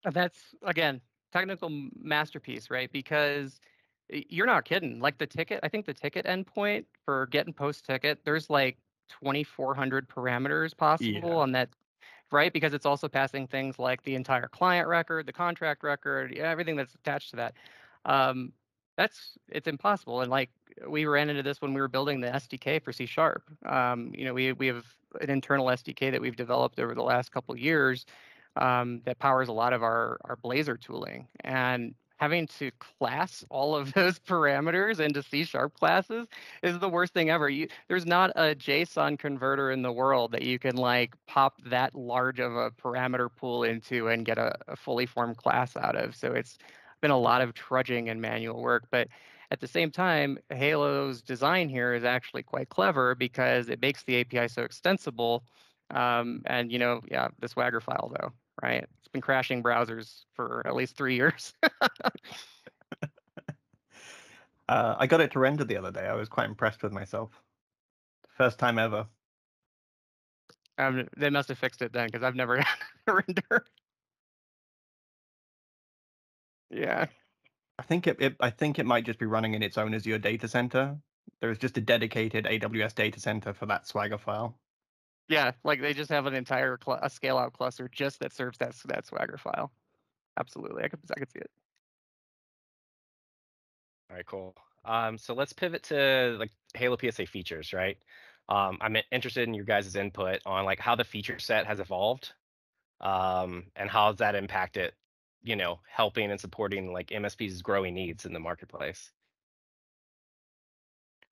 Uh, 0.06 0.12
that's 0.12 0.40
again, 0.62 1.02
technical 1.32 1.72
masterpiece, 2.00 2.70
right? 2.70 2.92
Because 2.92 3.60
you're 4.08 4.46
not 4.46 4.66
kidding. 4.66 5.00
Like 5.00 5.18
the 5.18 5.26
ticket, 5.26 5.62
I 5.64 5.68
think 5.68 5.88
the 5.88 5.96
ticket 5.96 6.28
endpoint 6.28 6.86
for 7.06 7.26
get 7.26 7.48
and 7.48 7.56
post 7.56 7.88
ticket, 7.88 8.20
there's 8.24 8.52
like 8.52 8.78
2,400 9.10 10.08
parameters 10.08 10.78
possible 10.78 11.30
yeah. 11.30 11.36
on 11.36 11.54
that, 11.54 11.70
right? 12.34 12.52
Because 12.52 12.74
it's 12.74 12.86
also 12.86 13.08
passing 13.08 13.48
things 13.48 13.80
like 13.80 14.04
the 14.04 14.16
entire 14.16 14.48
client 14.48 14.88
record, 14.88 15.26
the 15.28 15.34
contract 15.34 15.84
record, 15.84 16.36
everything 16.38 16.76
that's 16.76 16.96
attached 16.96 17.30
to 17.30 17.36
that. 17.38 17.54
Um, 18.06 18.52
that's 18.98 19.38
it's 19.50 19.68
impossible. 19.68 20.22
And 20.22 20.30
like 20.30 20.50
we 20.88 21.06
ran 21.06 21.30
into 21.30 21.44
this 21.44 21.62
when 21.62 21.74
we 21.74 21.82
were 21.82 21.88
building 21.88 22.20
the 22.20 22.28
SDK 22.28 22.84
for 22.84 22.92
C 22.92 23.06
Sharp. 23.06 23.44
Um, 23.66 24.12
you 24.14 24.26
know, 24.26 24.34
we 24.34 24.52
we 24.54 24.68
have 24.68 24.86
an 25.22 25.30
internal 25.30 25.68
SDK 25.68 26.12
that 26.12 26.22
we've 26.22 26.36
developed 26.36 26.80
over 26.80 26.94
the 26.96 27.04
last 27.04 27.32
couple 27.32 27.56
years 27.58 28.06
um, 28.56 29.02
that 29.06 29.20
powers 29.20 29.48
a 29.48 29.54
lot 29.54 29.74
of 29.74 29.84
our 29.84 30.18
our 30.26 30.36
Blazor 30.36 30.80
tooling. 30.80 31.28
And 31.44 31.94
having 32.24 32.48
to 32.48 32.72
class 32.80 33.44
all 33.50 33.76
of 33.76 33.92
those 33.96 34.18
parameters 34.18 35.02
into 35.02 35.22
C 35.22 35.44
sharp 35.44 35.78
classes 35.78 36.26
is 36.62 36.80
the 36.80 36.88
worst 36.88 37.14
thing 37.14 37.30
ever. 37.30 37.50
You, 37.50 37.68
there's 37.90 38.06
not 38.06 38.32
a 38.38 38.56
JSON 38.56 39.20
converter 39.20 39.72
in 39.72 39.82
the 39.82 39.92
world 39.92 40.32
that 40.32 40.44
you 40.44 40.58
can 40.58 40.78
like 40.78 41.16
pop 41.28 41.62
that 41.66 41.94
large 41.94 42.40
of 42.40 42.56
a 42.56 42.72
parameter 42.72 43.28
pool 43.36 43.64
into 43.64 44.08
and 44.08 44.26
get 44.26 44.38
a, 44.38 44.56
a 44.70 44.78
fully 44.78 45.06
formed 45.06 45.36
class 45.36 45.76
out 45.76 45.98
of. 45.98 46.16
So 46.16 46.32
it's 46.32 46.58
been 47.02 47.12
a 47.12 47.20
lot 47.20 47.42
of 47.42 47.54
trudging 47.54 48.08
and 48.08 48.22
manual 48.22 48.62
work, 48.62 48.86
but 48.90 49.10
at 49.52 49.60
the 49.60 49.68
same 49.68 49.92
time, 49.92 50.40
Halo's 50.50 51.22
design 51.22 51.68
here 51.68 51.94
is 51.94 52.06
actually 52.06 52.44
quite 52.44 52.70
clever 52.70 53.16
because 53.16 53.68
it 53.68 53.82
makes 53.82 54.04
the 54.04 54.22
API 54.22 54.48
so 54.48 54.64
extensible. 54.64 55.44
Um, 55.92 56.42
and 56.46 56.72
you 56.72 56.80
know, 56.80 57.02
yeah, 57.12 57.28
the 57.40 57.50
Swagger 57.50 57.82
file 57.82 58.14
though, 58.18 58.32
right? 58.62 58.84
It's 58.84 59.08
been 59.12 59.22
crashing 59.22 59.64
browsers 59.64 60.24
for 60.36 60.66
at 60.66 60.76
least 60.76 60.96
three 60.96 61.16
years. 61.16 61.54
uh, 64.70 64.96
I 64.98 65.08
got 65.08 65.22
it 65.22 65.32
to 65.32 65.40
render 65.40 65.64
the 65.64 65.78
other 65.78 65.92
day. 65.92 66.06
I 66.08 66.14
was 66.14 66.30
quite 66.30 66.48
impressed 66.48 66.84
with 66.84 66.92
myself. 66.92 67.32
First 68.38 68.60
time 68.60 68.80
ever. 68.80 69.08
Um, 70.78 71.08
they 71.18 71.30
must 71.30 71.50
have 71.50 71.60
fixed 71.60 71.82
it 71.82 71.94
then 71.94 72.08
because 72.08 72.24
I've 72.24 72.36
never 72.36 72.58
had 72.62 72.68
a 73.08 73.14
render. 73.14 73.66
Yeah. 76.70 77.06
I 77.78 77.84
think 77.84 78.08
it, 78.08 78.18
it, 78.20 78.36
I 78.40 78.50
think 78.50 78.80
it 78.80 78.86
might 78.86 79.06
just 79.06 79.20
be 79.20 79.26
running 79.26 79.54
in 79.54 79.64
its 79.64 79.78
own 79.78 79.94
Azure 79.94 80.20
data 80.20 80.48
center. 80.48 80.98
There 81.42 81.52
is 81.52 81.58
just 81.58 81.78
a 81.78 81.82
dedicated 81.82 82.46
AWS 82.46 82.96
data 82.96 83.20
center 83.20 83.54
for 83.54 83.66
that 83.68 83.88
Swagger 83.88 84.18
file. 84.18 84.58
Yeah, 85.28 85.52
like 85.64 85.82
they 85.82 85.94
just 85.94 86.12
have 86.12 86.26
an 86.26 86.34
entire 86.36 86.78
cl- 86.84 87.00
a 87.02 87.10
scale 87.10 87.38
out 87.38 87.54
cluster 87.54 87.88
just 87.90 88.20
that 88.20 88.34
serves 88.34 88.58
that 88.60 88.76
that 88.86 89.06
Swagger 89.06 89.38
file. 89.38 89.72
Absolutely, 90.40 90.84
I 90.84 90.90
could 90.90 91.00
I 91.16 91.20
could 91.20 91.32
see 91.32 91.40
it. 91.40 91.52
All 94.10 94.16
right, 94.18 94.26
cool. 94.26 94.56
Um, 94.86 95.18
so 95.18 95.34
let's 95.34 95.54
pivot 95.54 95.84
to 95.84 96.36
like 96.40 96.52
Halo 96.76 96.98
PSA 96.98 97.26
features, 97.26 97.74
right? 97.74 97.98
Um, 98.50 98.78
I'm 98.82 98.98
interested 99.12 99.48
in 99.48 99.54
your 99.54 99.66
guys' 99.66 99.96
input 99.96 100.42
on 100.46 100.66
like 100.66 100.80
how 100.80 100.96
the 100.96 101.04
feature 101.06 101.40
set 101.40 101.66
has 101.68 101.80
evolved, 101.80 102.34
um, 103.02 103.72
and 103.76 103.90
how 103.90 104.08
has 104.10 104.18
that 104.18 104.36
impacted, 104.36 104.94
you 105.44 105.56
know, 105.56 105.82
helping 105.90 106.32
and 106.32 106.40
supporting 106.42 106.94
like 106.94 107.12
MSP's 107.12 107.62
growing 107.64 107.96
needs 107.96 108.26
in 108.26 108.34
the 108.34 108.40
marketplace. 108.40 109.12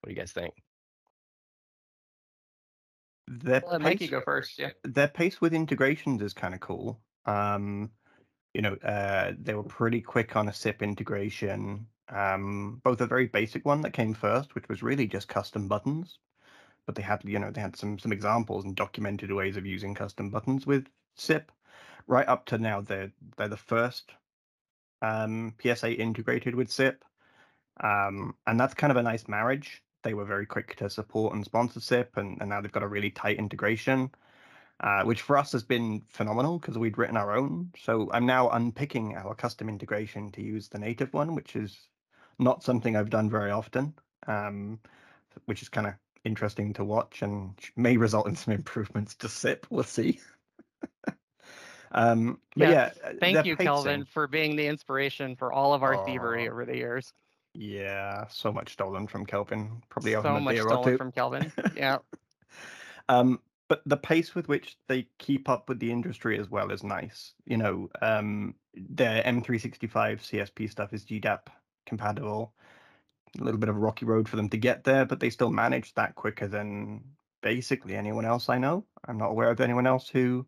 What 0.01 0.09
do 0.09 0.13
you 0.13 0.19
guys 0.19 0.31
think? 0.31 0.53
Their 3.31 3.63
Well, 3.65 3.79
Mikey 3.79 4.09
go 4.09 4.19
first. 4.19 4.59
Yeah. 4.59 4.71
their 4.83 5.07
pace 5.07 5.39
with 5.39 5.53
integrations 5.53 6.21
is 6.21 6.33
kind 6.33 6.53
of 6.53 6.59
cool. 6.59 6.99
Um, 7.25 7.91
you 8.53 8.61
know, 8.61 8.75
uh, 8.75 9.31
they 9.39 9.53
were 9.53 9.63
pretty 9.63 10.01
quick 10.01 10.35
on 10.35 10.49
a 10.49 10.51
CIPP 10.51 10.81
integration. 10.81 11.87
Um, 12.09 12.81
both 12.83 12.99
a 12.99 13.07
very 13.07 13.27
basic 13.27 13.65
one 13.65 13.79
that 13.81 13.93
came 13.93 14.13
first, 14.13 14.53
which 14.53 14.67
was 14.67 14.83
really 14.83 15.07
just 15.07 15.29
custom 15.29 15.69
buttons, 15.69 16.19
but 16.85 16.95
they 16.95 17.01
had, 17.01 17.21
you 17.23 17.39
know, 17.39 17.51
they 17.51 17.61
had 17.61 17.77
some 17.77 17.97
some 17.97 18.11
examples 18.11 18.65
and 18.65 18.75
documented 18.75 19.31
ways 19.31 19.55
of 19.55 19.65
using 19.65 19.95
custom 19.95 20.29
buttons 20.29 20.67
with 20.67 20.87
CIPP, 21.17 21.45
right 22.07 22.27
up 22.27 22.45
to 22.47 22.57
now. 22.57 22.81
They're 22.81 23.13
they're 23.37 23.47
the 23.47 23.55
first 23.55 24.11
um, 25.01 25.55
PSA 25.63 25.93
integrated 25.93 26.53
with 26.53 26.67
CIPP, 26.67 26.97
um, 27.81 28.35
and 28.45 28.59
that's 28.59 28.73
kind 28.73 28.91
of 28.91 28.97
a 28.97 29.03
nice 29.03 29.29
marriage 29.29 29.81
they 30.03 30.13
were 30.13 30.25
very 30.25 30.45
quick 30.45 30.75
to 30.77 30.89
support 30.89 31.33
and 31.33 31.45
sponsorship, 31.45 32.17
and, 32.17 32.37
and 32.39 32.49
now 32.49 32.61
they've 32.61 32.71
got 32.71 32.83
a 32.83 32.87
really 32.87 33.11
tight 33.11 33.37
integration, 33.37 34.11
uh, 34.79 35.03
which 35.03 35.21
for 35.21 35.37
us 35.37 35.51
has 35.51 35.63
been 35.63 36.01
phenomenal 36.09 36.59
because 36.59 36.77
we'd 36.77 36.97
written 36.97 37.17
our 37.17 37.35
own. 37.35 37.71
So 37.83 38.09
I'm 38.13 38.25
now 38.25 38.49
unpicking 38.49 39.15
our 39.15 39.35
custom 39.35 39.69
integration 39.69 40.31
to 40.31 40.41
use 40.41 40.67
the 40.69 40.79
native 40.79 41.13
one, 41.13 41.35
which 41.35 41.55
is 41.55 41.77
not 42.39 42.63
something 42.63 42.95
I've 42.95 43.09
done 43.09 43.29
very 43.29 43.51
often, 43.51 43.93
um, 44.27 44.79
which 45.45 45.61
is 45.61 45.69
kind 45.69 45.87
of 45.87 45.93
interesting 46.23 46.73
to 46.73 46.83
watch 46.83 47.21
and 47.21 47.53
may 47.75 47.97
result 47.97 48.27
in 48.27 48.35
some 48.35 48.53
improvements 48.55 49.15
to 49.15 49.27
CIPP. 49.27 49.65
We'll 49.69 49.83
see. 49.83 50.19
um, 51.91 52.39
yeah, 52.55 52.69
yeah, 52.71 53.11
thank 53.19 53.45
you, 53.45 53.55
Kelvin, 53.55 54.05
for 54.05 54.27
being 54.27 54.55
the 54.55 54.67
inspiration 54.67 55.35
for 55.35 55.51
all 55.51 55.73
of 55.73 55.83
our 55.83 55.95
oh. 55.95 56.05
thievery 56.05 56.49
over 56.49 56.65
the 56.65 56.75
years. 56.75 57.13
Yeah, 57.53 58.27
so 58.29 58.51
much 58.51 58.73
stolen 58.73 59.07
from 59.07 59.25
Kelvin. 59.25 59.81
Probably 59.89 60.13
so 60.13 60.39
much 60.39 60.57
stolen 60.57 60.97
from 60.97 61.11
Kelvin. 61.11 61.51
Yeah. 61.75 61.97
um, 63.09 63.39
but 63.67 63.81
the 63.85 63.97
pace 63.97 64.35
with 64.35 64.47
which 64.47 64.77
they 64.87 65.07
keep 65.17 65.49
up 65.49 65.69
with 65.69 65.79
the 65.79 65.91
industry 65.91 66.39
as 66.39 66.49
well 66.49 66.71
is 66.71 66.83
nice. 66.83 67.33
You 67.45 67.57
know, 67.57 67.89
um, 68.01 68.55
their 68.73 69.23
M365 69.23 69.89
CSP 70.19 70.69
stuff 70.69 70.93
is 70.93 71.05
GDAP 71.05 71.47
compatible. 71.85 72.53
A 73.39 73.43
little 73.43 73.59
bit 73.59 73.69
of 73.69 73.75
a 73.75 73.79
rocky 73.79 74.05
road 74.05 74.27
for 74.27 74.35
them 74.35 74.49
to 74.49 74.57
get 74.57 74.83
there, 74.83 75.05
but 75.05 75.19
they 75.19 75.29
still 75.29 75.51
manage 75.51 75.93
that 75.93 76.15
quicker 76.15 76.47
than 76.47 77.01
basically 77.41 77.95
anyone 77.95 78.25
else 78.25 78.49
I 78.49 78.57
know. 78.57 78.85
I'm 79.07 79.17
not 79.17 79.31
aware 79.31 79.51
of 79.51 79.61
anyone 79.61 79.87
else 79.87 80.09
who 80.09 80.45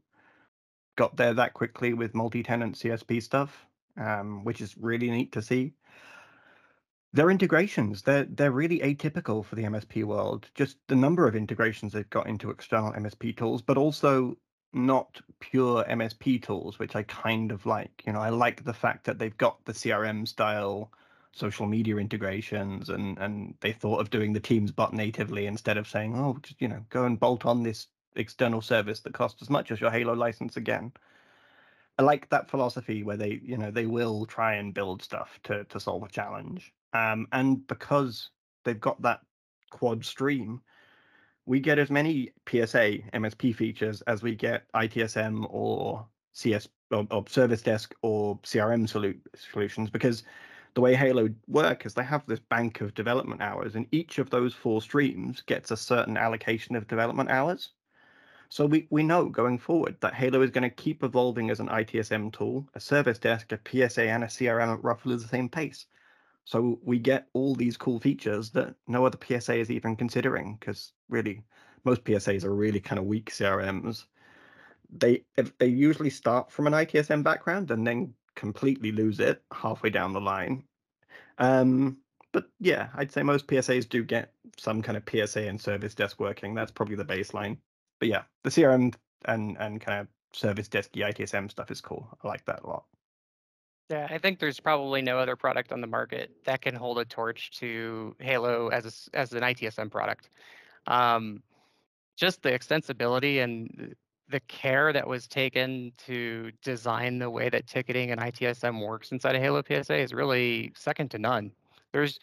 got 0.98 1.16
there 1.16 1.34
that 1.34 1.54
quickly 1.54 1.94
with 1.94 2.14
multi-tenant 2.14 2.76
CSP 2.76 3.24
stuff, 3.24 3.66
um, 3.98 4.44
which 4.44 4.62
is 4.62 4.78
really 4.78 5.10
neat 5.10 5.32
to 5.34 5.42
see 5.42 5.74
their 7.14 7.30
integrations 7.30 8.02
they're 8.02 8.26
they're 8.26 8.52
really 8.52 8.80
atypical 8.80 9.46
for 9.46 9.56
the 9.56 9.64
MSP 9.64 10.04
world. 10.04 10.50
Just 10.56 10.78
the 10.88 10.96
number 10.96 11.28
of 11.28 11.36
integrations 11.36 11.94
they've 11.94 12.10
got 12.10 12.28
into 12.28 12.50
external 12.50 12.92
MSP 12.94 13.38
tools, 13.38 13.62
but 13.62 13.78
also 13.78 14.36
not 14.74 15.22
pure 15.40 15.84
MSP 15.84 16.42
tools, 16.42 16.80
which 16.80 16.96
I 16.96 17.04
kind 17.04 17.52
of 17.52 17.66
like. 17.68 18.04
You 18.08 18.14
know, 18.14 18.20
I 18.20 18.30
like 18.30 18.64
the 18.64 18.74
fact 18.74 19.06
that 19.06 19.20
they've 19.20 19.38
got 19.38 19.64
the 19.66 19.74
CRM 19.74 20.28
style 20.28 20.92
social 21.34 21.66
media 21.68 21.98
integrations 21.98 22.90
and 22.90 23.18
and 23.20 23.56
they 23.62 23.74
thought 23.74 24.02
of 24.02 24.10
doing 24.10 24.34
the 24.34 24.40
Teams 24.40 24.72
bot 24.72 24.94
natively 24.94 25.46
instead 25.46 25.78
of 25.78 25.88
saying, 25.88 26.16
oh, 26.18 26.38
just 26.42 26.62
you 26.62 26.68
know, 26.68 26.84
go 26.90 27.06
and 27.06 27.20
bolt 27.20 27.46
on 27.46 27.64
this 27.64 27.88
external 28.16 28.62
service 28.62 29.02
that 29.02 29.14
costs 29.14 29.42
as 29.42 29.50
much 29.50 29.72
as 29.72 29.80
your 29.82 29.92
Halo 29.92 30.14
license 30.14 30.58
again. 30.58 30.92
I 32.00 32.04
like 32.04 32.30
that 32.30 32.50
philosophy 32.50 33.04
where 33.04 33.18
they, 33.18 33.40
you 33.44 33.58
know, 33.58 33.70
they 33.70 33.86
will 33.86 34.26
try 34.26 34.56
and 34.56 34.74
build 34.74 35.04
stuff 35.04 35.40
to 35.44 35.64
to 35.66 35.80
solve 35.80 36.04
a 36.04 36.10
challenge. 36.10 36.74
Um, 36.94 37.28
and 37.32 37.66
because 37.68 38.30
they've 38.64 38.80
got 38.80 39.02
that 39.02 39.22
quad 39.72 40.06
stream, 40.06 40.62
we 41.46 41.60
get 41.60 41.80
as 41.80 41.90
many 41.90 42.32
PSA 42.48 43.00
MSP 43.14 43.56
features 43.56 44.02
as 44.04 44.24
we 44.24 44.36
get 44.36 44.72
ITSM 44.74 45.46
or 45.50 46.06
CS 46.34 46.68
or, 46.92 47.06
or 47.12 47.26
Service 47.28 47.62
Desk 47.62 47.94
or 48.02 48.38
CRM 48.40 48.88
solu- 48.88 49.20
solutions 49.36 49.90
because 49.90 50.24
the 50.74 50.82
way 50.82 50.96
Halo 50.96 51.30
work 51.48 51.86
is 51.86 51.94
they 51.94 52.04
have 52.04 52.26
this 52.26 52.40
bank 52.40 52.82
of 52.82 52.96
development 52.96 53.42
hours, 53.42 53.76
and 53.76 53.86
each 53.92 54.18
of 54.18 54.30
those 54.30 54.54
four 54.54 54.82
streams 54.82 55.42
gets 55.42 55.70
a 55.70 55.78
certain 55.78 56.18
allocation 56.18 56.76
of 56.76 56.88
development 56.88 57.30
hours. 57.30 57.74
So 58.50 58.66
we, 58.66 58.88
we 58.90 59.04
know 59.04 59.30
going 59.30 59.58
forward 59.58 59.98
that 60.02 60.14
Halo 60.14 60.42
is 60.42 60.52
going 60.52 60.64
to 60.64 60.70
keep 60.70 61.04
evolving 61.04 61.50
as 61.50 61.60
an 61.60 61.70
ITSM 61.70 62.34
tool, 62.34 62.68
a 62.76 62.80
service 62.80 63.20
desk, 63.20 63.52
a 63.52 63.60
PSA, 63.68 64.04
and 64.04 64.24
a 64.24 64.28
CRM 64.28 64.74
at 64.74 64.84
roughly 64.84 65.16
the 65.16 65.28
same 65.28 65.50
pace. 65.50 65.86
So 66.46 66.80
we 66.84 67.00
get 67.00 67.28
all 67.34 67.56
these 67.56 67.78
cool 67.78 68.00
features 68.00 68.50
that 68.52 68.76
no 68.88 69.06
other 69.06 69.18
PSA 69.26 69.56
is 69.56 69.72
even 69.72 69.96
considering 69.96 70.58
because 70.60 70.94
really 71.10 71.42
most 71.86 72.04
PSAs 72.04 72.44
are 72.44 72.54
really 72.54 72.80
kind 72.80 73.00
of 73.00 73.06
weak 73.06 73.30
CRMs. 73.30 74.06
They 74.90 75.24
they 75.58 75.68
usually 75.68 76.10
start 76.10 76.52
from 76.52 76.68
an 76.68 76.74
ITSM 76.74 77.24
background 77.24 77.72
and 77.72 77.86
then 77.88 78.14
completely 78.36 78.92
lose 78.92 79.20
it 79.20 79.42
halfway 79.52 79.90
down 79.90 80.14
the 80.14 80.22
line. 80.22 80.64
Um, 81.38 81.98
but 82.32 82.50
yeah, 82.60 82.90
I'd 82.96 83.12
say 83.12 83.24
most 83.24 83.48
PSAs 83.48 83.88
do 83.88 84.04
get 84.04 84.34
some 84.58 84.82
kind 84.82 84.98
of 84.98 85.04
PSA 85.10 85.48
and 85.48 85.62
service 85.62 85.96
desk 85.96 86.20
working. 86.20 86.54
That's 86.54 86.72
probably 86.72 86.96
the 86.96 87.06
baseline. 87.06 87.58
But 88.00 88.10
yeah, 88.10 88.24
the 88.44 88.50
CRM 88.50 88.94
and 89.26 89.58
and 89.58 89.82
kind 89.82 90.02
of 90.02 90.08
service 90.34 90.68
desk 90.68 90.92
ITSM 90.92 91.50
stuff 91.50 91.72
is 91.72 91.82
cool. 91.82 92.08
I 92.24 92.28
like 92.28 92.46
that 92.46 92.64
a 92.64 92.68
lot. 92.68 92.86
Yeah, 93.90 94.08
I 94.10 94.18
think 94.18 94.40
there's 94.40 94.60
probably 94.60 95.02
no 95.02 95.20
other 95.20 95.36
product 95.36 95.72
on 95.72 95.82
the 95.82 95.88
market 95.88 96.32
that 96.46 96.62
can 96.62 96.74
hold 96.74 97.00
a 97.00 97.06
torch 97.06 97.52
to 97.60 98.16
Halo 98.20 98.70
as 98.70 99.10
a, 99.14 99.18
as 99.18 99.34
an 99.34 99.42
ITSM 99.42 99.92
product. 99.92 100.30
Um, 100.88 101.44
just 102.16 102.42
the 102.42 102.52
extensibility 102.52 103.44
and 103.44 103.96
the 104.30 104.40
care 104.42 104.94
that 104.94 105.08
was 105.08 105.28
taken 105.28 105.92
to 106.06 106.52
design 106.64 107.20
the 107.20 107.30
way 107.30 107.50
that 107.50 107.68
ticketing 107.68 108.12
and 108.12 108.22
ITSM 108.22 108.86
works 108.86 109.12
inside 109.12 109.36
of 109.36 109.42
Halo 109.42 109.62
PSA 109.62 109.98
is 109.98 110.14
really 110.14 110.72
second 110.76 111.12
to 111.12 111.20
none. 111.20 111.52
There's 111.92 112.20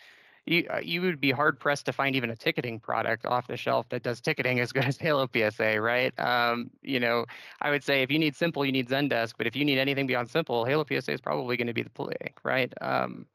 you 0.51 0.67
uh, 0.69 0.81
you 0.83 1.01
would 1.01 1.21
be 1.21 1.31
hard 1.31 1.59
pressed 1.61 1.87
to 1.87 1.93
find 1.93 2.17
even 2.17 2.29
a 2.29 2.37
ticketing 2.37 2.81
product 2.81 3.25
off 3.25 3.47
the 3.47 3.57
shelf 3.57 3.89
that 3.91 4.03
does 4.03 4.21
ticketing 4.21 4.59
as 4.59 4.73
good 4.73 4.85
as 4.85 4.99
Halo 4.99 5.29
PSA, 5.33 5.81
right? 5.81 6.13
Um, 6.19 6.71
you 6.83 6.99
know, 6.99 7.25
I 7.63 7.71
would 7.71 7.85
say 7.85 8.03
if 8.03 8.11
you 8.11 8.19
need 8.19 8.35
simple, 8.35 8.67
you 8.67 8.73
need 8.73 8.89
Zendesk, 8.89 9.35
but 9.39 9.47
if 9.47 9.55
you 9.55 9.65
need 9.65 9.79
anything 9.79 10.07
beyond 10.07 10.29
simple, 10.29 10.65
Halo 10.65 10.85
PSA 10.85 11.13
is 11.13 11.21
probably 11.21 11.57
going 11.57 11.69
to 11.69 11.73
be 11.73 11.83
the 11.83 11.91
play, 11.91 12.35
right? 12.43 12.73
Um, 12.81 13.27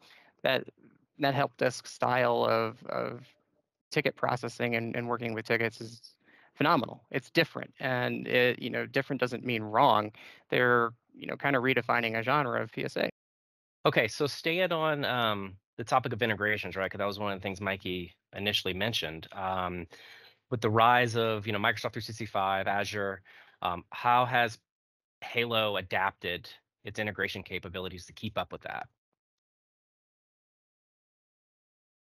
that 0.44 0.66
that 1.20 1.34
help 1.34 1.56
desk 1.58 1.88
style 1.88 2.44
of 2.44 2.86
of 2.88 3.22
ticket 3.92 4.18
processing 4.18 4.76
and, 4.76 4.94
and 4.96 5.08
working 5.08 5.34
with 5.34 5.46
tickets 5.46 5.80
is 5.80 6.02
phenomenal. 6.56 7.02
It's 7.12 7.32
different, 7.32 7.74
and 7.80 8.28
it 8.28 8.62
you 8.62 8.70
know 8.70 8.86
different 8.86 9.22
doesn't 9.22 9.46
mean 9.46 9.64
wrong. 9.64 10.12
They're 10.50 10.92
you 11.14 11.28
know 11.28 11.38
kind 11.38 11.56
of 11.56 11.64
redefining 11.64 12.20
a 12.20 12.24
genre 12.24 12.62
of 12.62 12.72
PSA. 12.76 13.10
Okay, 13.86 14.10
so 14.10 14.28
staying 14.28 14.74
on 14.74 15.06
um, 15.06 15.56
the 15.78 15.84
topic 15.84 16.14
of 16.14 16.22
integrations, 16.22 16.76
right? 16.76 16.86
Because 16.86 17.00
that 17.00 17.08
was 17.08 17.20
one 17.20 17.34
of 17.34 17.40
the 17.40 17.44
things 17.44 17.62
Mikey 17.62 18.16
initially 18.36 18.74
mentioned. 18.74 19.28
Um, 19.34 19.88
with 20.52 20.62
the 20.62 20.70
rise 20.70 21.16
of 21.16 21.48
you 21.48 21.54
know 21.54 21.60
Microsoft 21.60 21.94
365, 21.94 22.68
Azure, 22.68 23.22
um, 23.62 23.84
how 23.90 24.26
has 24.26 24.58
Halo 25.22 25.78
adapted 25.78 26.50
its 26.84 27.00
integration 27.00 27.44
capabilities 27.44 28.06
to 28.06 28.14
keep 28.14 28.38
up 28.38 28.52
with 28.52 28.62
that? 28.62 28.88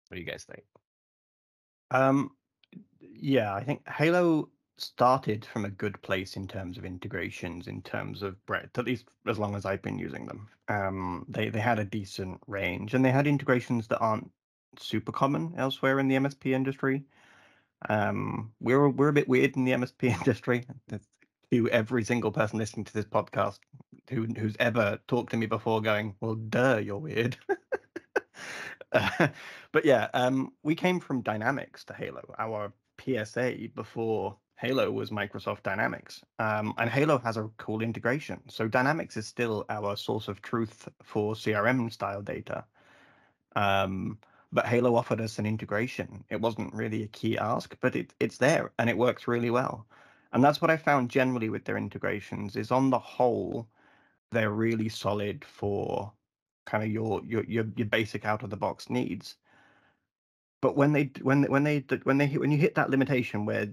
What 0.08 0.16
do 0.16 0.22
you 0.22 0.28
guys 0.28 0.46
think? 0.46 0.64
Um, 1.92 2.32
yeah, 3.00 3.54
I 3.54 3.64
think 3.64 3.88
Halo 3.88 4.50
started 4.78 5.44
from 5.46 5.66
a 5.66 5.70
good 5.70 6.02
place 6.02 6.36
in 6.36 6.48
terms 6.48 6.78
of 6.78 6.86
integrations, 6.86 7.68
in 7.68 7.82
terms 7.82 8.22
of 8.22 8.44
breadth, 8.46 8.78
at 8.78 8.86
least 8.86 9.06
as 9.28 9.40
long 9.40 9.56
as 9.56 9.66
I've 9.66 9.82
been 9.82 9.98
using 9.98 10.26
them. 10.26 10.48
Um, 10.68 11.26
they 11.28 11.50
they 11.50 11.60
had 11.60 11.80
a 11.80 11.86
decent 11.86 12.40
range, 12.48 12.94
and 12.94 13.04
they 13.04 13.12
had 13.12 13.28
integrations 13.28 13.88
that 13.88 14.00
aren't 14.00 14.32
super 14.80 15.12
common 15.12 15.54
elsewhere 15.58 16.00
in 16.00 16.08
the 16.08 16.16
MSP 16.16 16.54
industry. 16.54 17.04
Um, 17.90 18.54
we're 18.60 18.90
we're 18.90 19.10
a 19.10 19.14
bit 19.14 19.28
weird 19.28 19.56
in 19.56 19.66
the 19.66 19.74
MSP 19.74 20.04
industry. 20.18 20.66
To 21.52 21.70
every 21.70 22.04
single 22.04 22.32
person 22.32 22.60
listening 22.60 22.84
to 22.86 22.94
this 22.94 23.06
podcast 23.06 23.60
who 24.10 24.26
who's 24.38 24.58
ever 24.60 25.00
talked 25.08 25.32
to 25.32 25.38
me 25.38 25.46
before, 25.46 25.82
going, 25.82 26.16
"Well, 26.22 26.36
duh, 26.36 26.78
you're 26.78 26.98
weird." 26.98 27.38
uh, 28.92 29.30
but 29.72 29.86
yeah, 29.86 30.10
um, 30.14 30.52
we 30.64 30.76
came 30.76 31.00
from 31.00 31.22
Dynamics 31.22 31.84
to 31.86 31.94
Halo. 31.94 32.22
Our 32.38 32.74
PSA 33.00 33.70
before 33.76 34.38
Halo 34.58 34.90
was 34.92 35.12
Microsoft 35.12 35.64
Dynamics. 35.64 36.24
Um, 36.40 36.74
and 36.78 36.90
Halo 36.90 37.20
has 37.20 37.38
a 37.38 37.50
cool 37.58 37.82
integration. 37.82 38.42
So 38.50 38.68
Dynamics 38.68 39.16
is 39.16 39.28
still 39.28 39.66
our 39.70 39.96
source 39.96 40.28
of 40.28 40.42
truth 40.42 40.90
for 41.04 41.36
CRM 41.36 41.92
style 41.94 42.24
data. 42.24 42.66
Um, 43.56 44.18
but 44.52 44.66
Halo 44.66 44.96
offered 44.96 45.22
us 45.22 45.38
an 45.38 45.46
integration. 45.46 46.24
It 46.30 46.42
wasn't 46.42 46.74
really 46.74 47.04
a 47.04 47.08
key 47.08 47.38
ask, 47.38 47.78
but 47.82 47.96
it, 47.96 48.14
it's 48.20 48.38
there 48.38 48.72
and 48.80 48.90
it 48.90 48.98
works 48.98 49.28
really 49.28 49.52
well. 49.52 49.86
And 50.34 50.44
that's 50.44 50.62
what 50.62 50.72
I 50.72 50.78
found 50.78 51.10
generally 51.10 51.50
with 51.50 51.66
their 51.66 51.78
integrations 51.78 52.56
is 52.56 52.72
on 52.72 52.90
the 52.90 53.00
whole, 53.00 53.68
they're 54.32 54.52
really 54.52 54.90
solid 54.90 55.46
for 55.46 56.12
kind 56.66 56.84
of 56.84 56.90
your 56.92 57.24
your 57.26 57.44
your, 57.46 57.66
your 57.76 57.88
basic 57.88 58.26
out 58.26 58.44
of 58.44 58.50
the 58.50 58.58
box 58.58 58.90
needs. 58.90 59.36
But 60.62 60.76
when 60.76 60.92
they 60.94 61.12
when 61.22 61.44
when 61.44 61.64
they 61.64 61.86
when 62.04 62.18
they 62.18 62.28
when 62.28 62.52
you 62.52 62.58
hit 62.58 62.76
that 62.76 62.90
limitation 62.90 63.46
where 63.46 63.70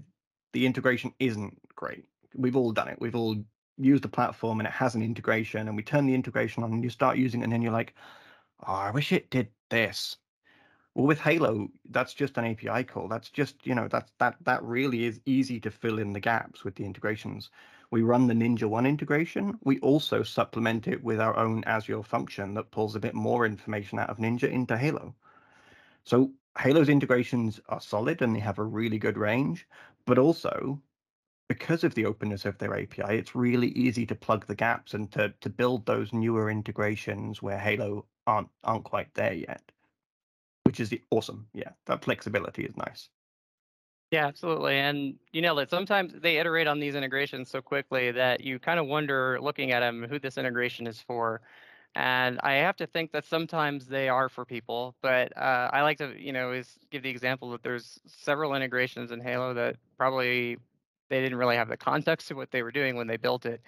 the 0.55 0.65
integration 0.65 1.13
isn't 1.19 1.61
great. 1.75 2.05
We've 2.33 2.55
all 2.55 2.71
done 2.71 2.87
it. 2.87 2.97
We've 2.99 3.15
all 3.15 3.35
used 3.77 4.03
the 4.03 4.07
platform 4.07 4.59
and 4.59 4.67
it 4.67 4.73
has 4.73 4.95
an 4.95 5.03
integration, 5.03 5.67
and 5.67 5.75
we 5.75 5.83
turn 5.83 6.05
the 6.07 6.15
integration 6.15 6.63
on 6.63 6.71
and 6.71 6.83
you 6.83 6.89
start 6.89 7.17
using 7.17 7.41
it, 7.41 7.43
and 7.43 7.53
then 7.53 7.61
you're 7.61 7.73
like, 7.73 7.93
oh, 8.65 8.73
I 8.73 8.91
wish 8.91 9.11
it 9.11 9.29
did 9.29 9.49
this. 9.69 10.15
Well, 10.93 11.07
with 11.07 11.19
Halo, 11.19 11.67
that's 11.91 12.13
just 12.13 12.37
an 12.37 12.45
API 12.45 12.85
call. 12.85 13.09
That's 13.09 13.29
just, 13.29 13.67
you 13.67 13.75
know, 13.75 13.89
that's 13.89 14.13
that 14.19 14.37
that 14.45 14.63
really 14.63 15.03
is 15.03 15.19
easy 15.25 15.59
to 15.59 15.69
fill 15.69 15.99
in 15.99 16.13
the 16.13 16.21
gaps 16.21 16.63
with 16.63 16.75
the 16.75 16.85
integrations. 16.85 17.49
We 17.91 18.01
run 18.01 18.27
the 18.27 18.33
Ninja 18.33 18.63
One 18.63 18.85
integration. 18.85 19.59
We 19.65 19.79
also 19.79 20.23
supplement 20.23 20.87
it 20.87 21.03
with 21.03 21.19
our 21.19 21.35
own 21.35 21.65
Azure 21.65 22.01
function 22.01 22.53
that 22.53 22.71
pulls 22.71 22.95
a 22.95 23.01
bit 23.01 23.13
more 23.13 23.45
information 23.45 23.99
out 23.99 24.09
of 24.09 24.19
Ninja 24.19 24.49
into 24.49 24.77
Halo. 24.77 25.13
So 26.05 26.31
Halo's 26.57 26.89
integrations 26.89 27.59
are 27.69 27.81
solid 27.81 28.21
and 28.21 28.35
they 28.35 28.39
have 28.39 28.59
a 28.59 28.63
really 28.63 28.97
good 28.99 29.17
range, 29.17 29.67
but 30.05 30.17
also 30.17 30.81
because 31.49 31.83
of 31.83 31.95
the 31.95 32.05
openness 32.05 32.45
of 32.45 32.57
their 32.59 32.75
API, 32.75 33.17
it's 33.17 33.35
really 33.35 33.69
easy 33.69 34.05
to 34.07 34.15
plug 34.15 34.47
the 34.47 34.55
gaps 34.55 34.93
and 34.93 35.11
to 35.13 35.29
to 35.41 35.49
build 35.49 35.85
those 35.85 36.13
newer 36.13 36.49
integrations 36.49 37.41
where 37.41 37.59
Halo 37.59 38.07
aren't 38.27 38.49
aren't 38.63 38.85
quite 38.85 39.13
there 39.15 39.33
yet, 39.33 39.71
which 40.65 40.79
is 40.79 40.89
the 40.89 41.03
awesome. 41.11 41.49
Yeah, 41.53 41.71
that 41.85 42.03
flexibility 42.05 42.65
is 42.65 42.77
nice. 42.77 43.09
Yeah, 44.11 44.27
absolutely. 44.27 44.75
And 44.75 45.19
you 45.33 45.41
know 45.41 45.55
that 45.55 45.69
sometimes 45.69 46.13
they 46.13 46.37
iterate 46.37 46.67
on 46.67 46.79
these 46.79 46.95
integrations 46.95 47.49
so 47.49 47.61
quickly 47.61 48.11
that 48.11 48.41
you 48.41 48.59
kind 48.59 48.79
of 48.79 48.85
wonder, 48.87 49.39
looking 49.41 49.71
at 49.71 49.81
them, 49.81 50.05
who 50.07 50.19
this 50.19 50.37
integration 50.37 50.87
is 50.87 51.01
for. 51.01 51.41
And 51.95 52.39
I 52.43 52.55
have 52.55 52.75
to 52.77 52.87
think 52.87 53.13
that 53.13 53.25
sometimes 53.25 53.87
they 53.87 54.09
are 54.09 54.27
for 54.27 54.43
people, 54.43 54.95
but 55.01 55.35
uh, 55.37 55.69
I 55.71 55.81
like 55.81 55.97
to, 55.99 56.13
you 56.21 56.33
know, 56.33 56.51
is 56.51 56.77
give 56.91 57.03
the 57.03 57.09
example 57.09 57.51
that 57.51 57.63
there's 57.63 57.99
several 58.05 58.53
integrations 58.53 59.11
in 59.11 59.21
Halo 59.21 59.53
that 59.53 59.77
probably 59.97 60.57
they 61.09 61.21
didn't 61.21 61.37
really 61.37 61.55
have 61.55 61.69
the 61.69 61.77
context 61.77 62.31
of 62.31 62.37
what 62.37 62.51
they 62.51 62.63
were 62.63 62.71
doing 62.71 62.97
when 62.97 63.07
they 63.07 63.15
built 63.15 63.45
it. 63.45 63.61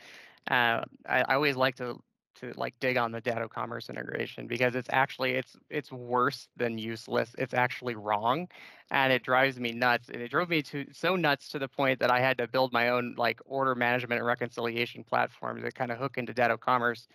Uh, 0.51 0.83
I, 1.07 1.21
I 1.21 1.35
always 1.35 1.55
like 1.55 1.75
to 1.75 2.01
to 2.41 2.53
like 2.55 2.75
dig 2.79 2.97
on 2.97 3.11
the 3.11 3.21
Datto 3.21 3.47
Commerce 3.47 3.89
integration 3.89 4.45
because 4.45 4.75
it's 4.75 4.89
actually 4.91 5.31
it's 5.31 5.55
it's 5.69 5.91
worse 5.91 6.49
than 6.57 6.77
useless. 6.77 7.33
It's 7.37 7.53
actually 7.53 7.95
wrong, 7.95 8.47
and 8.91 9.11
it 9.11 9.23
drives 9.23 9.59
me 9.59 9.71
nuts. 9.71 10.09
And 10.09 10.21
it 10.21 10.29
drove 10.29 10.49
me 10.49 10.61
to 10.63 10.85
so 10.91 11.15
nuts 11.15 11.49
to 11.49 11.59
the 11.59 11.67
point 11.67 11.99
that 11.99 12.11
I 12.11 12.19
had 12.19 12.37
to 12.39 12.47
build 12.47 12.73
my 12.73 12.89
own 12.89 13.15
like 13.17 13.39
order 13.45 13.73
management 13.73 14.19
and 14.19 14.27
reconciliation 14.27 15.03
platform 15.03 15.61
to 15.61 15.71
kind 15.71 15.91
of 15.91 15.97
hook 15.97 16.17
into 16.17 16.33
Datto 16.33 16.57
Commerce 16.57 17.07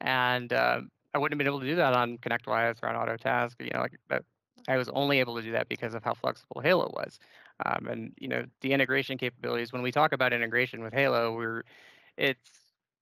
and 0.00 0.52
uh, 0.52 0.80
I 1.14 1.18
wouldn't 1.18 1.34
have 1.34 1.38
been 1.38 1.46
able 1.46 1.60
to 1.60 1.66
do 1.66 1.76
that 1.76 1.94
on 1.94 2.18
ConnectWise 2.18 2.82
or 2.82 2.88
on 2.88 3.06
AutoTask. 3.06 3.54
You 3.60 3.70
know, 3.74 3.80
like 3.80 4.22
I 4.68 4.76
was 4.76 4.88
only 4.90 5.20
able 5.20 5.36
to 5.36 5.42
do 5.42 5.52
that 5.52 5.68
because 5.68 5.94
of 5.94 6.04
how 6.04 6.14
flexible 6.14 6.60
Halo 6.60 6.90
was. 6.94 7.18
Um, 7.64 7.86
and 7.88 8.12
you 8.18 8.28
know, 8.28 8.44
the 8.60 8.72
integration 8.72 9.18
capabilities. 9.18 9.72
When 9.72 9.82
we 9.82 9.92
talk 9.92 10.12
about 10.12 10.32
integration 10.32 10.82
with 10.82 10.92
Halo, 10.92 11.34
we're 11.34 11.62
it's 12.16 12.50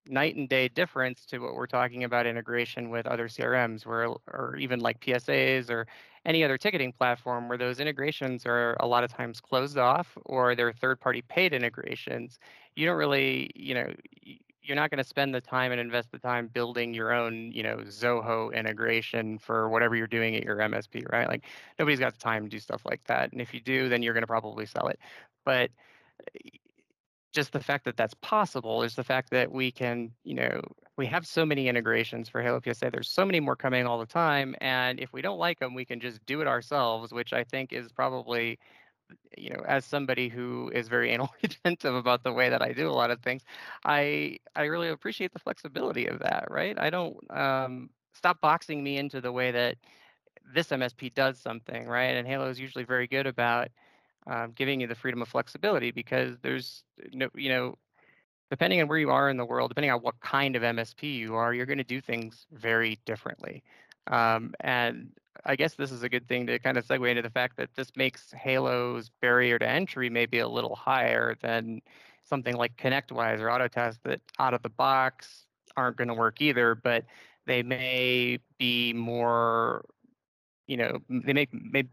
night 0.06 0.36
and 0.36 0.48
day 0.48 0.68
difference 0.68 1.26
to 1.26 1.38
what 1.38 1.54
we're 1.54 1.66
talking 1.66 2.04
about 2.04 2.26
integration 2.26 2.90
with 2.90 3.06
other 3.06 3.28
CRMs, 3.28 3.86
where 3.86 4.08
or 4.32 4.56
even 4.58 4.80
like 4.80 5.00
PSAs 5.00 5.70
or 5.70 5.86
any 6.24 6.42
other 6.42 6.58
ticketing 6.58 6.92
platform, 6.92 7.48
where 7.48 7.58
those 7.58 7.78
integrations 7.78 8.46
are 8.46 8.76
a 8.80 8.86
lot 8.86 9.04
of 9.04 9.12
times 9.12 9.40
closed 9.40 9.78
off 9.78 10.16
or 10.24 10.54
they're 10.54 10.72
third-party 10.72 11.22
paid 11.22 11.52
integrations. 11.52 12.38
You 12.74 12.86
don't 12.86 12.96
really, 12.96 13.50
you 13.54 13.74
know, 13.74 13.92
you're 14.68 14.76
not 14.76 14.90
going 14.90 14.98
to 14.98 15.04
spend 15.04 15.34
the 15.34 15.40
time 15.40 15.72
and 15.72 15.80
invest 15.80 16.12
the 16.12 16.18
time 16.18 16.48
building 16.48 16.94
your 16.94 17.12
own, 17.12 17.50
you 17.52 17.62
know, 17.62 17.78
Zoho 17.78 18.54
integration 18.54 19.38
for 19.38 19.68
whatever 19.70 19.96
you're 19.96 20.06
doing 20.06 20.36
at 20.36 20.44
your 20.44 20.56
MSP, 20.58 21.10
right? 21.10 21.28
Like 21.28 21.46
nobody's 21.78 21.98
got 22.00 22.12
the 22.12 22.20
time 22.20 22.44
to 22.44 22.50
do 22.50 22.58
stuff 22.60 22.82
like 22.84 23.02
that. 23.04 23.32
And 23.32 23.40
if 23.40 23.54
you 23.54 23.60
do, 23.60 23.88
then 23.88 24.02
you're 24.02 24.14
going 24.14 24.22
to 24.22 24.28
probably 24.28 24.66
sell 24.66 24.88
it. 24.88 25.00
But 25.44 25.70
eh, 26.34 26.50
just 27.32 27.52
the 27.52 27.60
fact 27.60 27.84
that 27.84 27.96
that's 27.96 28.14
possible 28.14 28.82
is 28.82 28.94
the 28.94 29.04
fact 29.04 29.30
that 29.30 29.52
we 29.52 29.70
can, 29.70 30.12
you 30.24 30.34
know, 30.34 30.62
we 30.96 31.06
have 31.06 31.26
so 31.26 31.46
many 31.46 31.68
integrations 31.68 32.28
for 32.28 32.42
Halo 32.42 32.60
PSA. 32.60 32.90
There's 32.90 33.10
so 33.10 33.24
many 33.24 33.40
more 33.40 33.56
coming 33.56 33.86
all 33.86 33.98
the 33.98 34.06
time, 34.06 34.56
and 34.60 34.98
if 34.98 35.12
we 35.12 35.22
don't 35.22 35.38
like 35.38 35.60
them, 35.60 35.74
we 35.74 35.84
can 35.84 36.00
just 36.00 36.24
do 36.26 36.40
it 36.40 36.48
ourselves, 36.48 37.12
which 37.12 37.32
I 37.32 37.44
think 37.44 37.72
is 37.72 37.92
probably, 37.92 38.58
you 39.36 39.50
know, 39.50 39.62
as 39.66 39.84
somebody 39.84 40.28
who 40.28 40.70
is 40.74 40.88
very 40.88 41.10
anal 41.12 41.30
retentive 41.42 41.94
about 41.94 42.22
the 42.24 42.32
way 42.32 42.48
that 42.48 42.62
I 42.62 42.72
do 42.72 42.88
a 42.88 42.92
lot 42.92 43.10
of 43.10 43.20
things, 43.20 43.42
I 43.84 44.38
I 44.56 44.64
really 44.64 44.88
appreciate 44.88 45.32
the 45.32 45.38
flexibility 45.38 46.06
of 46.06 46.20
that. 46.20 46.46
Right? 46.50 46.78
I 46.78 46.90
don't 46.90 47.16
um, 47.30 47.90
stop 48.14 48.40
boxing 48.40 48.82
me 48.82 48.98
into 48.98 49.20
the 49.20 49.32
way 49.32 49.50
that 49.52 49.76
this 50.54 50.68
MSP 50.70 51.14
does 51.14 51.38
something, 51.38 51.86
right? 51.86 52.16
And 52.16 52.26
Halo 52.26 52.48
is 52.48 52.58
usually 52.60 52.84
very 52.84 53.06
good 53.06 53.26
about 53.26 53.68
um, 54.26 54.52
giving 54.52 54.80
you 54.80 54.86
the 54.86 54.94
freedom 54.94 55.22
of 55.22 55.28
flexibility 55.28 55.90
because 55.90 56.36
there's 56.42 56.84
no, 57.12 57.28
you 57.34 57.48
know, 57.48 57.76
depending 58.50 58.80
on 58.80 58.88
where 58.88 58.98
you 58.98 59.10
are 59.10 59.30
in 59.30 59.36
the 59.36 59.44
world, 59.44 59.70
depending 59.70 59.90
on 59.90 60.00
what 60.00 60.18
kind 60.20 60.56
of 60.56 60.62
MSP 60.62 61.16
you 61.16 61.34
are, 61.34 61.52
you're 61.52 61.66
going 61.66 61.78
to 61.78 61.84
do 61.84 62.00
things 62.00 62.46
very 62.52 62.98
differently. 63.04 63.62
Um, 64.06 64.54
and 64.60 65.10
I 65.44 65.56
guess 65.56 65.74
this 65.74 65.92
is 65.92 66.02
a 66.02 66.08
good 66.08 66.26
thing 66.28 66.46
to 66.46 66.58
kind 66.58 66.76
of 66.76 66.86
segue 66.86 67.08
into 67.08 67.22
the 67.22 67.30
fact 67.30 67.56
that 67.56 67.70
this 67.74 67.90
makes 67.96 68.32
Halo's 68.32 69.10
barrier 69.20 69.58
to 69.58 69.68
entry 69.68 70.10
maybe 70.10 70.38
a 70.38 70.48
little 70.48 70.74
higher 70.74 71.36
than 71.40 71.80
something 72.24 72.56
like 72.56 72.76
ConnectWise 72.76 73.40
or 73.40 73.46
Autotask 73.46 73.98
that 74.04 74.20
out 74.38 74.54
of 74.54 74.62
the 74.62 74.68
box 74.68 75.46
aren't 75.76 75.96
going 75.96 76.08
to 76.08 76.14
work 76.14 76.40
either, 76.40 76.74
but 76.74 77.04
they 77.46 77.62
may 77.62 78.38
be 78.58 78.92
more, 78.92 79.84
you 80.66 80.76
know, 80.76 80.98
they 81.08 81.32
make 81.32 81.50
may 81.52 81.84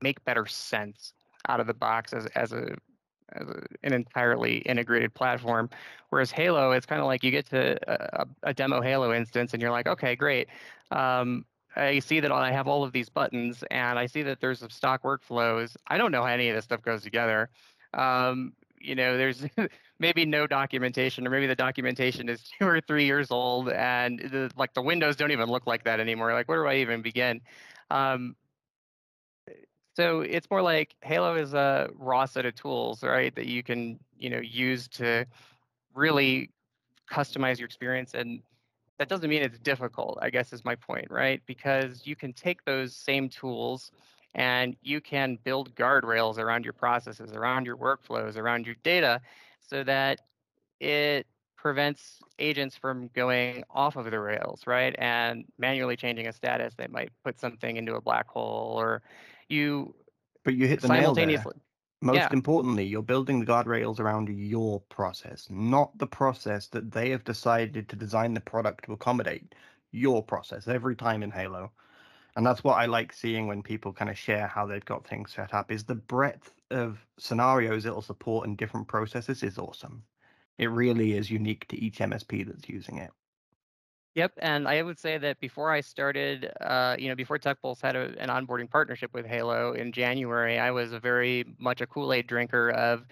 make 0.00 0.24
better 0.24 0.46
sense 0.46 1.12
out 1.48 1.60
of 1.60 1.66
the 1.66 1.74
box 1.74 2.12
as 2.12 2.26
as 2.26 2.52
a 2.52 2.76
as 3.34 3.48
a, 3.48 3.62
an 3.82 3.92
entirely 3.92 4.58
integrated 4.58 5.14
platform. 5.14 5.70
Whereas 6.10 6.30
Halo, 6.30 6.72
it's 6.72 6.86
kind 6.86 7.00
of 7.00 7.06
like 7.06 7.24
you 7.24 7.30
get 7.30 7.46
to 7.46 7.78
a, 7.88 8.26
a, 8.42 8.54
demo 8.54 8.82
Halo 8.82 9.12
instance 9.12 9.54
and 9.54 9.62
you're 9.62 9.70
like, 9.70 9.86
okay, 9.86 10.14
great. 10.14 10.48
Um, 10.90 11.46
I 11.76 11.98
see 12.00 12.20
that 12.20 12.32
I 12.32 12.52
have 12.52 12.68
all 12.68 12.84
of 12.84 12.92
these 12.92 13.08
buttons 13.08 13.64
and 13.70 13.98
I 13.98 14.06
see 14.06 14.22
that 14.22 14.40
there's 14.40 14.60
some 14.60 14.70
stock 14.70 15.02
workflows. 15.02 15.76
I 15.86 15.98
don't 15.98 16.12
know 16.12 16.22
how 16.22 16.28
any 16.28 16.48
of 16.48 16.56
this 16.56 16.64
stuff 16.64 16.82
goes 16.82 17.02
together. 17.02 17.48
Um, 17.94 18.52
you 18.78 18.94
know, 18.94 19.16
there's 19.16 19.46
maybe 19.98 20.24
no 20.24 20.46
documentation, 20.46 21.26
or 21.26 21.30
maybe 21.30 21.46
the 21.46 21.54
documentation 21.54 22.28
is 22.28 22.42
two 22.58 22.66
or 22.66 22.80
three 22.80 23.04
years 23.06 23.30
old, 23.30 23.70
and 23.70 24.18
the, 24.18 24.50
like 24.56 24.74
the 24.74 24.82
windows 24.82 25.16
don't 25.16 25.30
even 25.30 25.48
look 25.48 25.66
like 25.66 25.84
that 25.84 26.00
anymore. 26.00 26.32
Like, 26.32 26.48
where 26.48 26.62
do 26.62 26.68
I 26.68 26.76
even 26.76 27.02
begin? 27.02 27.40
Um, 27.90 28.36
so 29.94 30.20
it's 30.22 30.50
more 30.50 30.62
like 30.62 30.94
Halo 31.02 31.36
is 31.36 31.54
a 31.54 31.90
raw 31.94 32.24
set 32.24 32.46
of 32.46 32.54
tools, 32.54 33.02
right? 33.02 33.34
That 33.34 33.46
you 33.46 33.62
can, 33.62 33.98
you 34.16 34.30
know, 34.30 34.40
use 34.40 34.88
to 34.88 35.26
really 35.94 36.50
customize 37.10 37.58
your 37.58 37.66
experience. 37.66 38.14
And 38.14 38.40
that 39.02 39.08
doesn't 39.08 39.28
mean 39.28 39.42
it's 39.42 39.58
difficult, 39.58 40.16
I 40.22 40.30
guess 40.30 40.52
is 40.52 40.64
my 40.64 40.76
point, 40.76 41.10
right? 41.10 41.42
Because 41.44 42.06
you 42.06 42.14
can 42.14 42.32
take 42.32 42.64
those 42.64 42.94
same 42.94 43.28
tools 43.28 43.90
and 44.32 44.76
you 44.80 45.00
can 45.00 45.40
build 45.42 45.74
guardrails 45.74 46.38
around 46.38 46.62
your 46.62 46.72
processes, 46.72 47.32
around 47.32 47.66
your 47.66 47.76
workflows, 47.76 48.36
around 48.36 48.64
your 48.64 48.76
data 48.84 49.20
so 49.58 49.82
that 49.82 50.20
it 50.78 51.26
prevents 51.56 52.20
agents 52.38 52.76
from 52.76 53.10
going 53.12 53.64
off 53.70 53.96
of 53.96 54.08
the 54.08 54.20
rails, 54.20 54.68
right? 54.68 54.94
And 55.00 55.46
manually 55.58 55.96
changing 55.96 56.28
a 56.28 56.32
status 56.32 56.72
that 56.76 56.92
might 56.92 57.10
put 57.24 57.40
something 57.40 57.76
into 57.76 57.96
a 57.96 58.00
black 58.00 58.28
hole 58.28 58.78
or 58.78 59.02
you 59.48 59.96
but 60.44 60.54
you 60.54 60.68
hit 60.68 60.80
the 60.80 60.86
nail 60.88 61.12
there. 61.14 61.44
Most 62.02 62.16
yeah. 62.16 62.28
importantly, 62.32 62.84
you're 62.84 63.00
building 63.00 63.38
the 63.38 63.46
guardrails 63.46 64.00
around 64.00 64.28
your 64.28 64.80
process, 64.80 65.46
not 65.48 65.96
the 65.98 66.06
process 66.06 66.66
that 66.68 66.90
they 66.90 67.10
have 67.10 67.22
decided 67.22 67.88
to 67.88 67.96
design 67.96 68.34
the 68.34 68.40
product 68.40 68.84
to 68.86 68.92
accommodate. 68.92 69.54
Your 69.92 70.20
process 70.20 70.66
every 70.66 70.96
time 70.96 71.22
in 71.22 71.30
Halo. 71.30 71.70
And 72.34 72.44
that's 72.44 72.64
what 72.64 72.74
I 72.74 72.86
like 72.86 73.12
seeing 73.12 73.46
when 73.46 73.62
people 73.62 73.92
kind 73.92 74.10
of 74.10 74.18
share 74.18 74.48
how 74.48 74.66
they've 74.66 74.84
got 74.84 75.06
things 75.06 75.32
set 75.32 75.54
up 75.54 75.70
is 75.70 75.84
the 75.84 75.94
breadth 75.94 76.52
of 76.72 77.06
scenarios 77.18 77.86
it'll 77.86 78.02
support 78.02 78.48
in 78.48 78.56
different 78.56 78.88
processes 78.88 79.44
is 79.44 79.56
awesome. 79.58 80.02
It 80.58 80.70
really 80.70 81.12
is 81.12 81.30
unique 81.30 81.68
to 81.68 81.76
each 81.78 81.98
MSP 81.98 82.46
that's 82.46 82.68
using 82.68 82.98
it. 82.98 83.12
Yep, 84.14 84.32
and 84.42 84.68
I 84.68 84.82
would 84.82 84.98
say 84.98 85.16
that 85.16 85.40
before 85.40 85.70
I 85.70 85.80
started, 85.80 86.52
uh, 86.60 86.96
you 86.98 87.08
know, 87.08 87.14
before 87.14 87.38
TechPulse 87.38 87.80
had 87.80 87.96
a, 87.96 88.14
an 88.20 88.28
onboarding 88.28 88.68
partnership 88.70 89.14
with 89.14 89.24
Halo 89.24 89.72
in 89.72 89.90
January, 89.90 90.58
I 90.58 90.70
was 90.70 90.92
a 90.92 91.00
very 91.00 91.44
much 91.58 91.80
a 91.80 91.86
Kool-Aid 91.86 92.26
drinker 92.26 92.70
of 92.72 93.06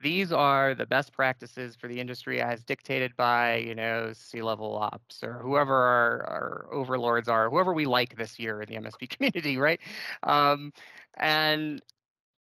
these 0.00 0.32
are 0.32 0.74
the 0.74 0.86
best 0.86 1.12
practices 1.12 1.76
for 1.76 1.88
the 1.88 2.00
industry 2.00 2.40
as 2.40 2.64
dictated 2.64 3.14
by, 3.16 3.56
you 3.56 3.74
know, 3.74 4.12
Sea-Level 4.14 4.76
Ops 4.78 5.22
or 5.22 5.34
whoever 5.40 5.74
our, 5.74 6.22
our 6.26 6.68
overlords 6.72 7.28
are, 7.28 7.50
whoever 7.50 7.74
we 7.74 7.84
like 7.86 8.16
this 8.16 8.38
year 8.38 8.62
in 8.62 8.68
the 8.68 8.76
MSP 8.76 9.06
community, 9.10 9.58
right? 9.58 9.80
Um, 10.22 10.72
and 11.18 11.82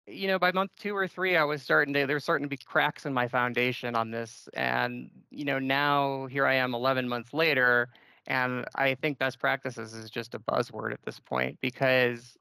you 0.06 0.28
know, 0.28 0.38
by 0.38 0.52
month 0.52 0.70
two 0.78 0.96
or 0.96 1.08
three, 1.08 1.36
I 1.36 1.44
was 1.44 1.62
starting 1.62 1.92
to, 1.94 2.06
there 2.06 2.16
were 2.16 2.20
starting 2.20 2.44
to 2.44 2.48
be 2.48 2.56
cracks 2.56 3.06
in 3.06 3.12
my 3.12 3.28
foundation 3.28 3.94
on 3.94 4.10
this. 4.10 4.48
And, 4.54 5.10
you 5.30 5.44
know, 5.44 5.58
now 5.58 6.26
here 6.26 6.46
I 6.46 6.54
am 6.54 6.74
11 6.74 7.08
months 7.08 7.32
later, 7.32 7.88
and 8.26 8.64
I 8.74 8.94
think 8.94 9.18
best 9.18 9.38
practices 9.38 9.94
is 9.94 10.10
just 10.10 10.34
a 10.34 10.38
buzzword 10.38 10.92
at 10.92 11.02
this 11.04 11.18
point 11.18 11.58
because 11.60 12.36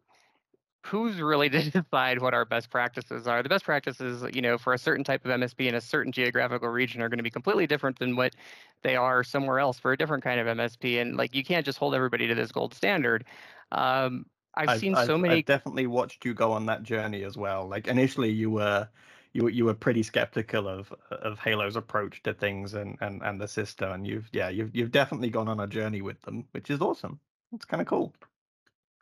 who's 0.85 1.19
really 1.19 1.49
to 1.51 1.71
decide 1.71 2.21
what 2.21 2.33
our 2.33 2.45
best 2.45 2.69
practices 2.69 3.27
are? 3.27 3.41
The 3.41 3.49
best 3.49 3.65
practices, 3.65 4.23
you 4.33 4.41
know, 4.41 4.57
for 4.57 4.73
a 4.73 4.77
certain 4.77 5.03
type 5.03 5.25
of 5.25 5.31
MSP 5.31 5.67
in 5.67 5.75
a 5.75 5.81
certain 5.81 6.11
geographical 6.11 6.69
region 6.69 7.01
are 7.01 7.09
going 7.09 7.17
to 7.17 7.23
be 7.23 7.31
completely 7.31 7.65
different 7.67 7.97
than 7.97 8.15
what 8.15 8.35
they 8.83 8.95
are 8.95 9.23
somewhere 9.23 9.59
else 9.59 9.79
for 9.79 9.91
a 9.91 9.97
different 9.97 10.23
kind 10.23 10.39
of 10.39 10.45
MSP. 10.57 11.01
And 11.01 11.17
like, 11.17 11.33
you 11.33 11.43
can't 11.43 11.65
just 11.65 11.79
hold 11.79 11.95
everybody 11.95 12.27
to 12.27 12.35
this 12.35 12.51
gold 12.51 12.73
standard. 12.75 13.25
Um, 13.71 14.25
I've, 14.57 14.69
I've 14.69 14.79
seen 14.79 14.95
so 14.95 15.15
I've, 15.15 15.19
many. 15.19 15.35
I've 15.35 15.45
definitely 15.45 15.87
watched 15.87 16.25
you 16.25 16.33
go 16.33 16.51
on 16.51 16.65
that 16.67 16.83
journey 16.83 17.23
as 17.23 17.37
well. 17.37 17.67
Like 17.67 17.87
initially, 17.87 18.31
you 18.31 18.49
were 18.49 18.87
you 19.33 19.47
you 19.49 19.65
were 19.65 19.73
pretty 19.73 20.01
skeptical 20.01 20.67
of 20.67 20.93
of 21.11 21.39
Halo's 21.39 21.75
approach 21.75 22.23
to 22.23 22.33
things 22.33 22.73
and 22.73 22.97
and 23.01 23.21
and 23.21 23.39
the 23.39 23.47
system, 23.47 23.91
and 23.91 24.07
you've 24.07 24.29
yeah 24.31 24.49
you've 24.49 24.75
you've 24.75 24.91
definitely 24.91 25.29
gone 25.29 25.49
on 25.49 25.59
a 25.59 25.67
journey 25.67 26.01
with 26.01 26.21
them, 26.21 26.45
which 26.51 26.69
is 26.69 26.81
awesome. 26.81 27.19
It's 27.53 27.65
kind 27.65 27.81
of 27.81 27.87
cool. 27.87 28.13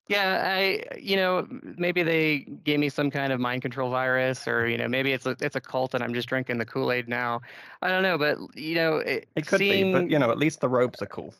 Yeah, 0.07 0.43
I 0.43 0.83
you 0.99 1.15
know 1.15 1.47
maybe 1.77 2.03
they 2.03 2.39
gave 2.39 2.79
me 2.79 2.89
some 2.89 3.09
kind 3.09 3.31
of 3.31 3.39
mind 3.39 3.61
control 3.61 3.89
virus, 3.89 4.47
or 4.47 4.67
you 4.67 4.77
know 4.77 4.87
maybe 4.87 5.13
it's 5.13 5.25
a 5.25 5.37
it's 5.39 5.55
a 5.55 5.61
cult 5.61 5.93
and 5.93 6.03
I'm 6.03 6.13
just 6.13 6.27
drinking 6.27 6.57
the 6.57 6.65
Kool 6.65 6.91
Aid 6.91 7.07
now. 7.07 7.41
I 7.81 7.89
don't 7.89 8.03
know, 8.03 8.17
but 8.17 8.37
you 8.55 8.75
know 8.75 8.97
it, 8.97 9.29
it 9.35 9.47
could 9.47 9.59
seeing... 9.59 9.93
be, 9.93 9.99
but 9.99 10.09
you 10.09 10.19
know 10.19 10.31
at 10.31 10.37
least 10.37 10.61
the 10.61 10.67
ropes 10.67 11.01
are 11.01 11.07
cool. 11.07 11.33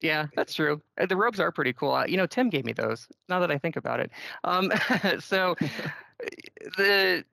Yeah, 0.00 0.26
that's 0.36 0.54
true. 0.54 0.82
Uh, 1.00 1.06
the 1.06 1.16
robes 1.16 1.40
are 1.40 1.50
pretty 1.50 1.72
cool. 1.72 1.92
Uh, 1.92 2.04
you 2.06 2.16
know, 2.16 2.26
Tim 2.26 2.50
gave 2.50 2.64
me 2.64 2.72
those. 2.72 3.08
Now 3.28 3.40
that 3.40 3.50
I 3.50 3.58
think 3.58 3.76
about 3.76 4.00
it, 4.00 4.10
um, 4.44 4.70
so 5.20 5.54
the 6.76 7.24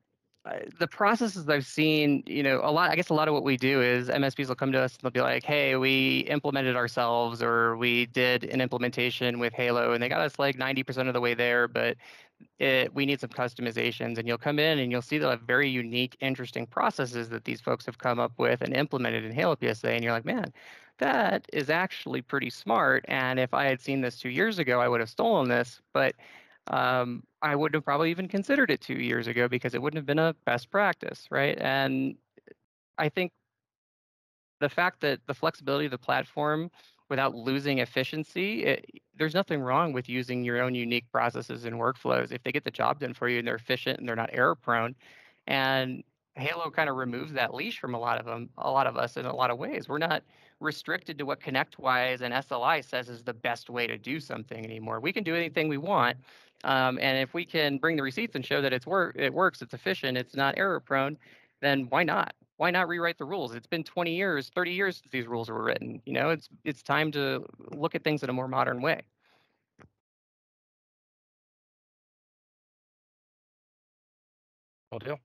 uh, 0.44 0.60
the 0.80 0.88
processes 0.88 1.48
I've 1.50 1.68
seen, 1.68 2.24
you 2.26 2.42
know, 2.42 2.62
a 2.64 2.72
lot. 2.72 2.90
I 2.90 2.96
guess 2.96 3.10
a 3.10 3.14
lot 3.14 3.28
of 3.28 3.34
what 3.36 3.44
we 3.44 3.58
do 3.58 3.82
is 3.82 4.10
MSPs 4.10 4.48
will 4.48 4.56
come 4.56 4.72
to 4.72 4.80
us 4.80 4.94
and 4.96 5.04
they'll 5.04 5.12
be 5.12 5.22
like, 5.22 5.44
"Hey, 5.44 5.76
we 5.76 6.20
implemented 6.22 6.76
ourselves, 6.76 7.44
or 7.44 7.78
we 7.78 8.08
did 8.08 8.46
an 8.46 8.62
implementation 8.62 9.38
with 9.38 9.54
Halo, 9.54 9.92
and 9.94 10.02
they 10.02 10.10
got 10.10 10.22
us 10.22 10.40
like 10.40 10.58
90% 10.58 11.08
of 11.08 11.14
the 11.14 11.22
way 11.22 11.34
there, 11.36 11.68
but 11.68 11.98
it, 12.60 12.94
we 12.94 13.06
need 13.06 13.20
some 13.20 13.30
customizations." 13.30 14.18
And 14.18 14.28
you'll 14.28 14.38
come 14.38 14.60
in 14.60 14.80
and 14.80 14.92
you'll 14.92 15.02
see 15.02 15.18
the 15.18 15.38
very 15.46 15.70
unique, 15.70 16.18
interesting 16.22 16.66
processes 16.66 17.30
that 17.30 17.46
these 17.46 17.62
folks 17.62 17.86
have 17.86 17.98
come 17.98 18.20
up 18.20 18.34
with 18.38 18.62
and 18.62 18.76
implemented 18.76 19.24
in 19.26 19.32
Halo 19.32 19.56
PSA, 19.56 19.92
and 19.92 20.04
you're 20.04 20.14
like, 20.14 20.26
"Man, 20.26 20.54
that 21.02 21.48
is 21.52 21.70
actually 21.70 22.22
pretty 22.22 22.50
smart. 22.50 23.04
And 23.08 23.40
if 23.40 23.54
I 23.54 23.66
had 23.66 23.82
seen 23.82 24.02
this 24.02 24.18
two 24.18 24.30
years 24.30 24.60
ago, 24.60 24.80
I 24.80 24.88
would 24.88 25.00
have 25.00 25.10
stolen 25.10 25.50
this. 25.50 25.82
But 25.94 26.16
um, 26.68 27.24
I 27.42 27.56
wouldn't 27.56 27.76
have 27.76 27.84
probably 27.84 28.12
even 28.12 28.28
considered 28.28 28.70
it 28.70 28.82
two 28.82 28.94
years 28.96 29.28
ago 29.28 29.48
because 29.48 29.74
it 29.74 29.82
wouldn't 29.82 29.98
have 29.98 30.06
been 30.06 30.20
a 30.20 30.36
best 30.46 30.70
practice, 30.70 31.28
right? 31.32 31.58
And 31.60 32.16
I 33.00 33.10
think 33.10 33.32
the 34.60 34.70
fact 34.70 35.02
that 35.02 35.20
the 35.26 35.34
flexibility 35.34 35.86
of 35.86 35.92
the 35.92 35.98
platform 35.98 36.70
without 37.12 37.36
losing 37.36 37.80
efficiency, 37.80 38.64
it, 38.64 38.86
there's 39.18 39.34
nothing 39.34 39.60
wrong 39.60 39.92
with 39.92 40.08
using 40.08 40.46
your 40.46 40.62
own 40.62 40.74
unique 40.74 41.12
processes 41.12 41.66
and 41.66 41.76
workflows 41.76 42.32
if 42.32 42.42
they 42.42 42.54
get 42.54 42.64
the 42.64 42.72
job 42.72 43.02
done 43.02 43.14
for 43.14 43.28
you 43.28 43.40
and 43.40 43.46
they're 43.46 43.56
efficient 43.56 44.00
and 44.00 44.08
they're 44.08 44.16
not 44.16 44.30
error 44.32 44.56
prone. 44.56 44.96
And 45.46 46.06
Halo 46.36 46.72
kind 46.72 46.90
of 46.90 46.96
removes 46.96 47.34
that 47.34 47.54
leash 47.54 47.80
from 47.80 47.96
a 47.96 48.00
lot 48.00 48.18
of 48.18 48.26
them, 48.26 48.50
a 48.58 48.72
lot 48.72 48.88
of 48.88 48.96
us 48.96 49.18
in 49.18 49.26
a 49.26 49.36
lot 49.36 49.52
of 49.52 49.58
ways. 49.58 49.90
We're 49.90 49.98
not 49.98 50.24
restricted 50.62 51.18
to 51.18 51.26
what 51.26 51.42
ConnectWise 51.42 52.22
and 52.22 52.34
SLI 52.34 52.82
says 52.82 53.10
is 53.10 53.24
the 53.24 53.34
best 53.34 53.70
way 53.70 53.88
to 53.88 53.98
do 53.98 54.22
something 54.22 54.64
anymore. 54.64 55.02
We 55.02 55.12
can 55.12 55.26
do 55.26 55.36
anything 55.36 55.68
we 55.68 55.78
want. 55.78 56.16
Um, 56.64 56.98
and 57.02 57.18
if 57.18 57.34
we 57.34 57.44
can 57.44 57.78
bring 57.78 57.98
the 57.98 58.04
receipts 58.04 58.36
and 58.38 58.46
show 58.46 58.62
that 58.62 58.72
it's 58.72 58.88
work, 58.88 59.18
it 59.20 59.34
works, 59.34 59.62
it's 59.62 59.74
efficient, 59.74 60.18
it's 60.18 60.36
not 60.36 60.58
error 60.58 60.80
prone, 60.80 61.18
then 61.60 61.88
why 61.90 62.04
not? 62.04 62.34
Why 62.62 62.70
not 62.70 62.88
rewrite 62.88 63.18
the 63.18 63.26
rules? 63.26 63.56
It's 63.56 63.66
been 63.66 63.84
20 63.84 64.14
years, 64.16 64.50
30 64.50 64.72
years 64.74 64.98
since 64.98 65.10
these 65.10 65.26
rules 65.26 65.50
were 65.50 65.64
written. 65.64 66.00
You 66.06 66.14
know, 66.14 66.30
it's 66.30 66.48
it's 66.64 66.84
time 66.84 67.12
to 67.14 67.44
look 67.72 67.96
at 67.96 68.04
things 68.04 68.22
in 68.22 68.30
a 68.30 68.34
more 68.34 68.48
modern 68.48 68.84
way. 68.84 69.02
Will 74.92 75.00
do. 75.00 75.18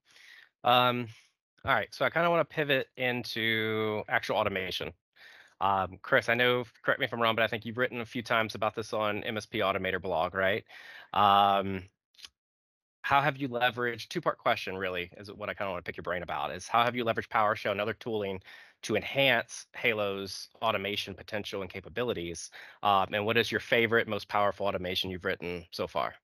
Um, 0.64 1.08
all 1.66 1.74
right, 1.74 1.88
so 1.92 2.06
I 2.06 2.10
kind 2.10 2.24
of 2.24 2.32
want 2.32 2.48
to 2.48 2.54
pivot 2.54 2.86
into 2.96 4.02
actual 4.08 4.36
automation. 4.36 4.92
Um, 5.60 5.98
Chris, 6.00 6.30
I 6.30 6.34
know, 6.34 6.64
correct 6.82 7.00
me 7.00 7.04
if 7.04 7.12
I'm 7.12 7.20
wrong, 7.20 7.36
but 7.36 7.42
I 7.42 7.48
think 7.48 7.66
you've 7.66 7.76
written 7.76 8.00
a 8.00 8.06
few 8.06 8.22
times 8.22 8.54
about 8.54 8.74
this 8.74 8.94
on 8.94 9.22
MSP 9.22 9.60
Automator 9.60 10.00
blog, 10.00 10.34
right? 10.34 10.64
Um, 11.12 11.82
how 13.06 13.20
have 13.20 13.36
you 13.36 13.48
leveraged, 13.48 14.08
two-part 14.08 14.36
question 14.36 14.76
really, 14.76 15.08
is 15.16 15.30
what 15.32 15.48
I 15.48 15.54
kind 15.54 15.68
of 15.68 15.74
want 15.74 15.84
to 15.84 15.88
pick 15.88 15.96
your 15.96 16.02
brain 16.02 16.24
about, 16.24 16.50
is 16.50 16.66
how 16.66 16.82
have 16.82 16.96
you 16.96 17.04
leveraged 17.04 17.28
PowerShell 17.28 17.70
and 17.70 17.80
other 17.80 17.92
tooling 17.92 18.40
to 18.82 18.96
enhance 18.96 19.68
Halo's 19.74 20.48
automation 20.60 21.14
potential 21.14 21.62
and 21.62 21.70
capabilities? 21.70 22.50
Um, 22.82 23.06
and 23.12 23.24
what 23.24 23.36
is 23.36 23.52
your 23.52 23.60
favorite, 23.60 24.08
most 24.08 24.26
powerful 24.26 24.66
automation 24.66 25.08
you've 25.08 25.24
written 25.24 25.66
so 25.70 25.86
far? 25.86 26.16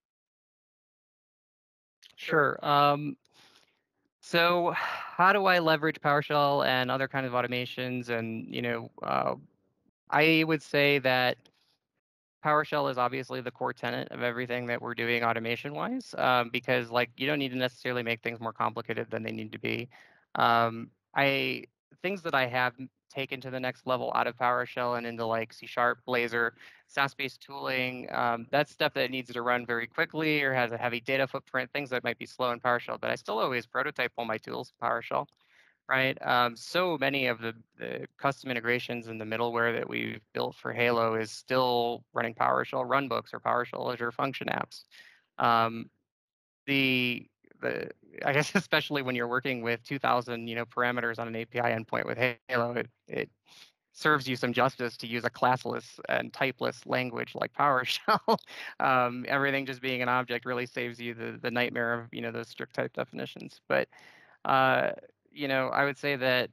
Sure. 2.17 2.59
Um, 2.67 3.17
so 4.21 4.73
how 4.75 5.33
do 5.33 5.47
I 5.47 5.61
leverage 5.61 6.01
PowerShell 6.01 6.67
and 6.67 6.91
other 6.91 7.07
kinds 7.07 7.29
of 7.29 7.33
automations? 7.33 8.09
And, 8.09 8.53
you 8.53 8.61
know, 8.61 8.91
uh, 9.05 9.37
I 10.11 10.43
would 10.49 10.63
say 10.63 10.99
that 10.99 11.39
PowerShell 12.45 12.91
is 12.91 12.99
obviously 12.99 13.41
the 13.41 13.51
core 13.51 13.73
tenant 13.73 14.11
of 14.11 14.23
everything 14.23 14.67
that 14.67 14.81
we're 14.81 14.95
doing 14.95 15.25
automation 15.25 15.75
wise, 15.75 16.15
um, 16.19 16.51
because 16.51 16.91
like 16.91 17.11
you 17.17 17.27
don't 17.27 17.39
need 17.39 17.51
to 17.51 17.59
necessarily 17.59 18.03
make 18.03 18.23
things 18.23 18.41
more 18.41 18.53
complicated 18.53 19.11
than 19.11 19.23
they 19.23 19.33
need 19.33 19.53
to 19.53 19.59
be. 19.59 19.89
Um, 20.35 20.91
I 21.15 21.65
things 22.03 22.23
that 22.23 22.35
I 22.35 22.47
have 22.47 22.75
taken 23.13 23.41
to 23.43 23.51
the 23.51 23.61
next 23.61 23.87
level 23.87 24.11
out 24.15 24.27
of 24.27 24.37
PowerShell 24.37 24.97
and 24.97 25.07
into 25.07 25.27
like 25.27 25.53
C 25.53 25.67
Sharp, 25.67 25.99
Blazor, 26.09 26.53
SaaS-based 26.89 27.41
tooling. 27.43 28.09
Um, 28.11 28.47
that's 28.51 28.73
stuff 28.73 28.95
that 28.95 29.11
needs 29.11 29.33
to 29.33 29.43
run 29.43 29.67
very 29.67 29.87
quickly 29.87 30.43
or 30.43 30.55
has 30.55 30.73
a 30.73 30.79
heavy 30.79 31.01
data 31.01 31.27
footprint, 31.27 31.71
things 31.73 31.91
that 31.91 32.03
might 32.05 32.19
be 32.19 32.27
slow 32.27 32.51
in 32.53 32.61
PowerShell. 32.61 33.01
But 33.01 33.11
I 33.11 33.15
still 33.17 33.39
always 33.39 33.67
prototype 33.67 34.13
all 34.17 34.25
my 34.25 34.39
tools 34.39 34.73
in 34.73 34.89
PowerShell, 34.89 35.27
right? 35.89 36.17
Um, 36.27 36.57
so 36.57 36.97
many 36.99 37.27
of 37.27 37.41
the, 37.41 37.55
the 37.79 38.07
custom 38.19 38.51
integrations 38.51 39.09
in 39.09 39.19
the 39.19 39.25
middleware 39.25 39.77
that 39.77 39.89
we've 39.89 40.21
built 40.33 40.57
for 40.57 40.73
Halo 40.73 41.15
is 41.15 41.31
still 41.31 42.05
running 42.13 42.35
PowerShell 42.35 42.87
runbooks 42.87 43.33
or 43.33 43.41
PowerShell 43.41 43.93
Azure 43.93 44.13
Function 44.13 44.49
apps. 44.49 44.85
Um, 45.39 45.91
the 46.67 47.27
the 47.61 47.91
I 48.25 48.33
guess 48.33 48.55
especially 48.55 49.03
when 49.03 49.15
you're 49.15 49.29
working 49.29 49.63
with 49.63 49.83
2,000 49.85 50.47
you 50.49 50.55
know 50.55 50.65
parameters 50.65 51.19
on 51.19 51.29
an 51.29 51.37
API 51.37 51.61
endpoint 51.61 52.07
with 52.07 52.19
Halo, 52.49 52.73
it, 52.73 52.89
it 53.09 53.31
serves 53.93 54.27
you 54.27 54.37
some 54.37 54.53
justice 54.53 54.97
to 54.97 55.07
use 55.07 55.25
a 55.25 55.31
classless 55.31 56.01
and 56.09 56.33
typeless 56.33 56.87
language 56.87 57.35
like 57.35 57.53
PowerShell. 57.59 58.39
um, 58.81 59.25
everything 59.29 59.67
just 59.67 59.83
being 59.83 60.03
an 60.03 60.09
object 60.09 60.47
really 60.47 60.67
saves 60.67 61.01
you 61.01 61.15
the 61.15 61.39
the 61.41 61.51
nightmare 61.51 61.95
of 61.95 62.09
you 62.13 62.21
know 62.21 62.31
those 62.33 62.49
strict 62.49 62.75
type 62.75 62.93
definitions. 62.95 63.61
But 63.69 63.89
uh, 64.45 64.93
you 65.33 65.49
know 65.49 65.69
I 65.69 65.85
would 65.85 65.99
say 65.99 66.17
that 66.17 66.51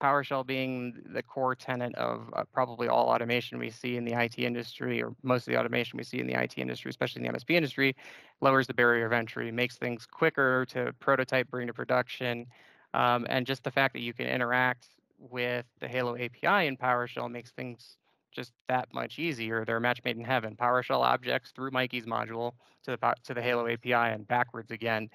PowerShell 0.00 0.46
being 0.46 1.02
the 1.06 1.22
core 1.22 1.54
tenet 1.54 1.94
of 1.94 2.28
uh, 2.34 2.44
probably 2.52 2.88
all 2.88 3.08
automation 3.08 3.58
we 3.58 3.70
see 3.70 3.96
in 3.96 4.04
the 4.04 4.12
IT 4.12 4.38
industry, 4.38 5.02
or 5.02 5.14
most 5.22 5.46
of 5.48 5.52
the 5.52 5.58
automation 5.58 5.96
we 5.96 6.04
see 6.04 6.20
in 6.20 6.26
the 6.26 6.34
IT 6.34 6.58
industry, 6.58 6.90
especially 6.90 7.24
in 7.24 7.32
the 7.32 7.38
MSP 7.38 7.50
industry, 7.50 7.96
lowers 8.40 8.66
the 8.66 8.74
barrier 8.74 9.06
of 9.06 9.12
entry, 9.12 9.50
makes 9.50 9.76
things 9.76 10.06
quicker 10.06 10.66
to 10.66 10.92
prototype, 11.00 11.48
bring 11.50 11.66
to 11.66 11.72
production. 11.72 12.46
Um, 12.92 13.26
and 13.30 13.46
just 13.46 13.64
the 13.64 13.70
fact 13.70 13.94
that 13.94 14.00
you 14.00 14.12
can 14.12 14.26
interact 14.26 14.88
with 15.18 15.64
the 15.80 15.88
Halo 15.88 16.14
API 16.14 16.66
in 16.66 16.76
PowerShell 16.76 17.30
makes 17.30 17.50
things 17.50 17.96
just 18.32 18.52
that 18.68 18.92
much 18.92 19.18
easier. 19.18 19.64
They're 19.64 19.78
a 19.78 19.80
match 19.80 20.02
made 20.04 20.18
in 20.18 20.24
heaven. 20.24 20.56
PowerShell 20.56 21.00
objects 21.00 21.52
through 21.52 21.70
Mikey's 21.70 22.04
module 22.04 22.52
to 22.84 22.90
the 22.90 23.14
to 23.24 23.34
the 23.34 23.40
Halo 23.40 23.66
API 23.66 23.94
and 23.94 24.28
backwards 24.28 24.70
again 24.70 25.08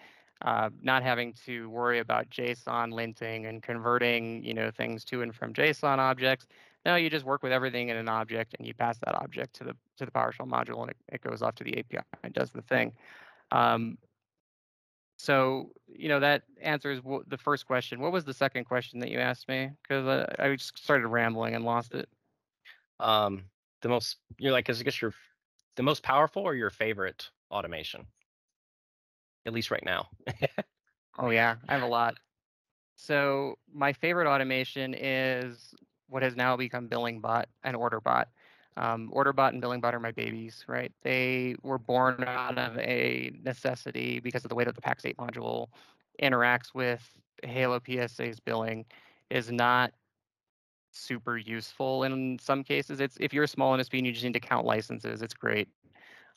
uh, 0.44 0.70
not 0.82 1.04
having 1.04 1.34
to 1.46 1.70
worry 1.70 2.00
about 2.00 2.30
JSON 2.30 2.94
linting 2.94 3.48
and 3.48 3.62
converting, 3.62 4.44
you 4.44 4.54
know, 4.54 4.72
things 4.72 5.04
to 5.06 5.22
and 5.22 5.36
from 5.36 5.54
JSON 5.54 5.98
objects. 5.98 6.48
No, 6.86 6.96
you 6.96 7.10
just 7.10 7.26
work 7.26 7.44
with 7.44 7.52
everything 7.52 7.90
in 7.90 7.98
an 7.98 8.10
object 8.10 8.56
and 8.58 8.68
you 8.68 8.74
pass 8.74 8.98
that 9.06 9.16
object 9.16 9.56
to 9.58 9.64
the 9.64 9.76
to 9.98 10.06
the 10.06 10.12
PowerShell 10.12 10.50
module 10.50 10.82
and 10.82 10.90
it, 10.90 10.98
it 11.10 11.22
goes 11.22 11.42
off 11.42 11.56
to 11.56 11.64
the 11.64 11.78
API 11.78 12.04
and 12.24 12.34
does 12.34 12.52
the 12.52 12.64
thing. 12.64 12.92
Um, 13.52 13.98
so, 15.18 15.70
you 15.88 16.10
know, 16.10 16.20
that 16.20 16.44
answers 16.60 17.00
the 17.28 17.38
first 17.38 17.68
question. 17.68 18.00
What 18.00 18.12
was 18.12 18.26
the 18.26 18.34
second 18.34 18.66
question 18.66 19.00
that 19.02 19.12
you 19.12 19.20
asked 19.20 19.48
me? 19.48 19.70
Because 19.84 20.08
uh, 20.08 20.34
I 20.40 20.56
just 20.56 20.76
started 20.84 21.08
rambling 21.08 21.54
and 21.54 21.64
lost 21.64 21.94
it. 21.94 22.10
Um, 23.00 23.44
the 23.84 23.90
most, 23.90 24.18
you're 24.40 24.52
like, 24.52 24.68
I 24.68 24.74
guess 24.74 25.00
you're 25.00 25.14
the 25.76 25.84
most 25.84 26.02
powerful 26.02 26.42
or 26.42 26.56
your 26.56 26.72
favorite 26.72 27.30
automation? 27.52 28.08
At 29.46 29.54
least 29.54 29.72
right 29.72 29.86
now. 29.86 30.08
oh 31.20 31.30
yeah, 31.30 31.56
I 31.68 31.74
have 31.74 31.84
a 31.84 31.88
lot. 31.88 32.16
So 32.96 33.58
my 33.74 33.94
favorite 33.94 34.28
automation 34.28 34.94
is 34.94 35.74
what 36.08 36.24
has 36.24 36.36
now 36.36 36.56
become 36.56 36.88
Billing 36.88 37.20
Bot 37.20 37.48
and 37.64 37.76
Order 37.76 38.00
Bot. 38.00 38.28
Um, 38.78 39.12
OrderBot 39.14 39.50
and 39.50 39.62
BillingBot 39.62 39.94
are 39.94 40.00
my 40.00 40.12
babies, 40.12 40.64
right? 40.68 40.92
They 41.02 41.56
were 41.62 41.78
born 41.78 42.24
out 42.26 42.58
of 42.58 42.78
a 42.78 43.32
necessity 43.44 44.20
because 44.20 44.46
of 44.46 44.50
the 44.50 44.56
way 44.56 44.64
that 44.64 44.76
the 44.76 44.82
Pax8 44.82 45.16
module 45.18 45.68
interacts 46.22 46.74
with 46.74 47.06
Halo 47.44 47.82
PSA's 47.86 48.40
billing 48.40 48.86
is 49.30 49.52
not 49.52 49.92
super 50.92 51.38
useful 51.38 52.04
in 52.04 52.38
some 52.40 52.64
cases. 52.64 53.00
It's 53.00 53.18
if 53.20 53.34
you're 53.34 53.44
a 53.44 53.48
small 53.48 53.78
MSP 53.78 53.98
and 53.98 54.08
you 54.08 54.14
just 54.14 54.24
need 54.24 54.34
to 54.34 54.40
count 54.40 54.66
licenses, 54.66 55.22
it's 55.22 55.34
great. 55.34 55.68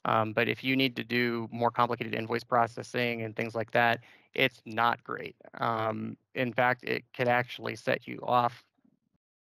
Um, 0.05 0.33
but 0.33 0.49
if 0.49 0.63
you 0.63 0.77
need 0.77 0.97
to 0.97 1.05
do 1.05 1.49
more 1.51 1.71
complicated 1.71 2.15
invoice 2.15 2.45
processing 2.45 3.23
and 3.23 3.35
things 3.35 3.55
like 3.55 3.71
that, 3.73 4.01
it's 4.35 4.61
not 4.67 5.03
great. 5.05 5.37
Um, 5.59 6.17
in 6.35 6.53
fact, 6.53 6.85
it 6.85 7.05
could 7.17 7.29
actually 7.29 7.77
set 7.77 8.07
you 8.07 8.21
off 8.23 8.65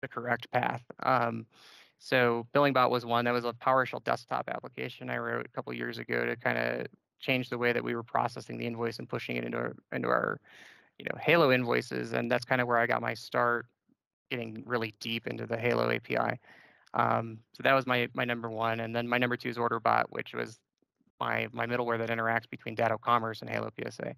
the 0.03 0.09
correct 0.09 0.51
path. 0.51 0.83
Um, 1.03 1.47
so 1.99 2.47
BillingBot 2.55 2.91
was 2.91 3.07
one 3.07 3.25
that 3.25 3.33
was 3.33 3.45
a 3.45 3.53
PowerShell 3.53 4.05
desktop 4.05 4.49
application 4.49 5.09
I 5.09 5.19
wrote 5.19 5.47
a 5.47 5.49
couple 5.49 5.73
years 5.73 5.99
ago 5.99 6.27
to 6.27 6.37
kind 6.37 6.59
of 6.59 6.87
change 7.21 7.49
the 7.49 7.59
way 7.59 7.73
that 7.73 7.83
we 7.83 7.95
were 7.95 8.03
processing 8.03 8.59
the 8.59 8.67
invoice 8.67 8.99
and 8.99 9.09
pushing 9.09 9.37
it 9.37 9.45
into 9.45 9.57
our, 9.57 9.77
into 9.93 10.09
our 10.09 10.41
you 10.99 11.07
know 11.07 11.19
Halo 11.21 11.53
invoices, 11.53 12.13
and 12.13 12.31
that's 12.31 12.45
kind 12.45 12.61
of 12.61 12.67
where 12.67 12.79
I 12.79 12.87
got 12.87 13.01
my 13.01 13.15
start 13.15 13.67
getting 14.31 14.63
really 14.67 14.95
deep 15.01 15.27
into 15.27 15.47
the 15.47 15.57
Halo 15.57 15.91
API. 15.91 16.39
Um, 16.95 17.39
so 17.55 17.63
that 17.63 17.73
was 17.73 17.87
my 17.87 18.09
my 18.15 18.25
number 18.25 18.51
one, 18.51 18.81
and 18.81 18.95
then 18.95 19.09
my 19.09 19.19
number 19.19 19.37
two 19.37 19.49
is 19.49 19.57
OrderBot, 19.57 20.05
which 20.11 20.35
was 20.35 20.59
my 21.21 21.49
my 21.53 21.67
middleware 21.67 21.99
that 21.99 22.11
interacts 22.11 22.49
between 22.51 22.75
Datto 22.75 22.99
Commerce 22.99 23.41
and 23.41 23.51
Halo 23.51 23.71
PSA. 23.81 24.15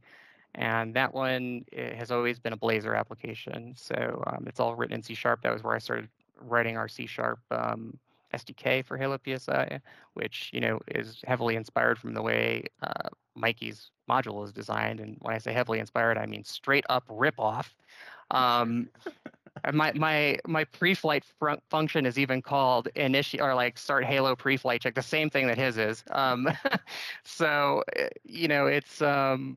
And 0.57 0.95
that 0.95 1.13
one 1.13 1.65
has 1.75 2.13
always 2.13 2.39
been 2.39 2.53
a 2.53 2.57
Blazor 2.57 2.97
application. 2.97 3.75
So 3.77 4.23
um, 4.29 4.45
it's 4.47 4.61
all 4.61 4.77
written 4.77 4.95
in 4.95 5.03
C 5.03 5.15
Sharp. 5.15 5.43
That 5.43 5.53
was 5.53 5.65
where 5.65 5.75
I 5.75 5.79
started 5.79 6.09
writing 6.41 6.77
our 6.77 6.89
C 6.89 7.07
Sharp 7.07 7.41
um, 7.51 7.99
SDK 8.33 8.85
for 8.85 8.97
Halo 8.97 9.19
PSA, 9.25 9.81
which 10.15 10.51
you 10.53 10.61
know 10.61 10.81
is 10.89 11.21
heavily 11.27 11.57
inspired 11.57 11.99
from 11.99 12.15
the 12.15 12.23
way 12.23 12.65
uh, 12.83 13.09
Mikey's 13.35 13.91
module 14.09 14.45
is 14.45 14.53
designed. 14.53 15.01
And 15.01 15.17
when 15.21 15.35
I 15.35 15.39
say 15.39 15.53
heavily 15.53 15.81
inspired, 15.81 16.19
I 16.19 16.27
mean 16.27 16.45
straight 16.45 16.85
up 16.89 17.05
rip 17.09 17.39
off. 17.39 17.75
Um, 18.31 18.89
my 19.72 19.92
my 19.92 20.38
my 20.46 20.64
pre-flight 20.64 21.24
function 21.68 22.07
is 22.07 22.18
even 22.18 22.42
called 22.42 22.88
initiate 22.96 23.40
or 23.40 23.55
like 23.55 23.79
start 23.79 24.05
Halo 24.05 24.37
pre-flight 24.37 24.83
check, 24.83 24.94
the 24.94 25.03
same 25.03 25.31
thing 25.31 25.46
that 25.46 25.59
his 25.59 25.79
is. 25.79 26.05
Um, 26.11 26.48
so 27.24 27.83
eh, 27.96 28.09
you 28.24 28.48
know, 28.48 28.66
it's 28.66 29.00
um, 29.03 29.57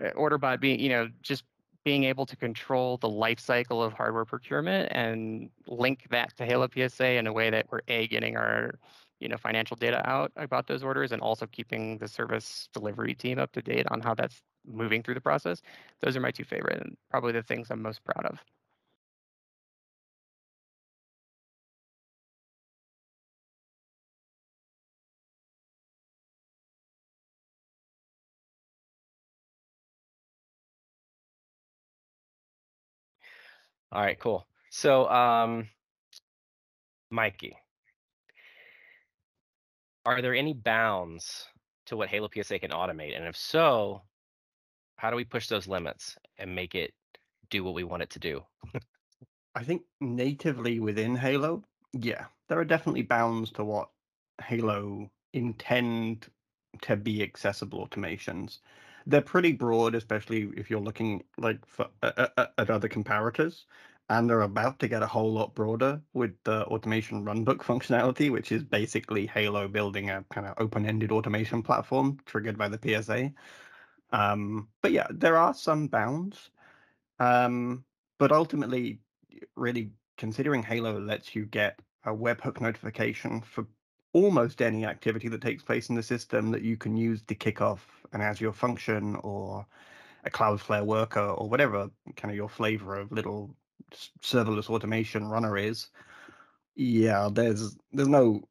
eh, 0.00 0.10
OrderBot 0.12 0.60
being 0.60 0.80
you 0.80 0.88
know 0.88 1.08
just 1.22 1.44
being 1.84 2.04
able 2.04 2.26
to 2.26 2.36
control 2.36 2.98
the 2.98 3.08
life 3.08 3.40
cycle 3.40 3.82
of 3.82 3.92
hardware 3.92 4.24
procurement 4.24 4.88
and 4.92 5.50
link 5.66 6.06
that 6.10 6.36
to 6.36 6.44
Halo 6.44 6.68
PSA 6.72 7.12
in 7.12 7.26
a 7.26 7.32
way 7.32 7.50
that 7.50 7.66
we're 7.70 7.80
a 7.88 8.06
getting 8.08 8.36
our 8.36 8.78
you 9.20 9.28
know 9.28 9.36
financial 9.36 9.76
data 9.76 10.08
out 10.08 10.32
about 10.36 10.66
those 10.66 10.82
orders 10.82 11.12
and 11.12 11.22
also 11.22 11.46
keeping 11.46 11.98
the 11.98 12.08
service 12.08 12.68
delivery 12.72 13.14
team 13.14 13.38
up 13.38 13.52
to 13.52 13.62
date 13.62 13.86
on 13.90 14.00
how 14.00 14.14
that's 14.14 14.42
moving 14.66 15.02
through 15.02 15.14
the 15.14 15.20
process. 15.20 15.62
Those 16.00 16.16
are 16.16 16.20
my 16.20 16.30
two 16.30 16.44
favorite 16.44 16.80
and 16.80 16.96
probably 17.10 17.32
the 17.32 17.42
things 17.42 17.68
I'm 17.70 17.82
most 17.82 18.04
proud 18.04 18.26
of. 18.26 18.38
All 33.92 34.02
right, 34.02 34.18
cool. 34.18 34.46
So, 34.70 35.08
um, 35.08 35.68
Mikey, 37.10 37.56
are 40.04 40.20
there 40.20 40.34
any 40.34 40.52
bounds 40.52 41.46
to 41.86 41.96
what 41.96 42.08
Halo 42.08 42.28
PSA 42.32 42.58
can 42.58 42.70
automate? 42.70 43.16
And 43.16 43.26
if 43.26 43.36
so, 43.36 44.02
how 44.96 45.10
do 45.10 45.16
we 45.16 45.24
push 45.24 45.48
those 45.48 45.68
limits 45.68 46.16
and 46.38 46.54
make 46.54 46.74
it 46.74 46.92
do 47.50 47.64
what 47.64 47.74
we 47.74 47.84
want 47.84 48.02
it 48.02 48.10
to 48.10 48.18
do. 48.18 48.42
I 49.54 49.64
think 49.64 49.82
natively 50.00 50.80
within 50.80 51.16
Halo, 51.16 51.64
yeah, 51.92 52.26
there 52.48 52.58
are 52.58 52.64
definitely 52.64 53.02
bounds 53.02 53.50
to 53.52 53.64
what 53.64 53.88
Halo 54.42 55.10
intend 55.32 56.28
to 56.82 56.96
be 56.96 57.22
accessible 57.22 57.86
automations. 57.86 58.58
They're 59.08 59.22
pretty 59.22 59.52
broad, 59.52 59.94
especially 59.94 60.50
if 60.56 60.70
you're 60.70 60.80
looking 60.80 61.24
like 61.38 61.64
for, 61.66 61.88
uh, 62.02 62.26
uh, 62.36 62.46
at 62.58 62.68
other 62.68 62.88
comparators, 62.88 63.64
and 64.10 64.28
they're 64.28 64.42
about 64.42 64.78
to 64.80 64.88
get 64.88 65.02
a 65.02 65.06
whole 65.06 65.32
lot 65.32 65.54
broader 65.54 66.02
with 66.12 66.34
the 66.44 66.66
automation 66.66 67.24
runbook 67.24 67.58
functionality, 67.64 68.30
which 68.30 68.52
is 68.52 68.64
basically 68.64 69.26
Halo 69.26 69.66
building 69.66 70.10
a 70.10 70.24
kind 70.30 70.46
of 70.46 70.54
open-ended 70.58 71.10
automation 71.10 71.62
platform 71.62 72.18
triggered 72.26 72.58
by 72.58 72.68
the 72.68 72.78
PSA. 72.78 73.32
Um, 74.12 74.68
but 74.82 74.92
yeah, 74.92 75.06
there 75.10 75.38
are 75.38 75.54
some 75.54 75.88
bounds. 75.88 76.50
Um, 77.18 77.84
but 78.18 78.30
ultimately, 78.30 79.00
really 79.56 79.92
considering 80.18 80.62
Halo 80.62 81.00
lets 81.00 81.34
you 81.34 81.46
get 81.46 81.80
a 82.04 82.10
webhook 82.14 82.60
notification 82.60 83.40
for 83.40 83.66
almost 84.12 84.62
any 84.62 84.84
activity 84.84 85.28
that 85.28 85.42
takes 85.42 85.62
place 85.62 85.88
in 85.88 85.94
the 85.94 86.02
system 86.02 86.50
that 86.50 86.62
you 86.62 86.76
can 86.76 86.96
use 86.96 87.22
to 87.22 87.34
kick 87.34 87.60
off 87.60 87.97
an 88.12 88.20
Azure 88.20 88.52
function 88.52 89.16
or 89.16 89.66
a 90.24 90.30
Cloudflare 90.30 90.84
worker 90.84 91.20
or 91.20 91.48
whatever 91.48 91.90
kind 92.16 92.30
of 92.30 92.36
your 92.36 92.48
flavor 92.48 92.96
of 92.98 93.12
little 93.12 93.54
serverless 94.22 94.68
automation 94.70 95.28
runner 95.28 95.56
is. 95.56 95.88
Yeah, 96.74 97.28
there's 97.32 97.76
there's 97.92 98.08
no 98.08 98.42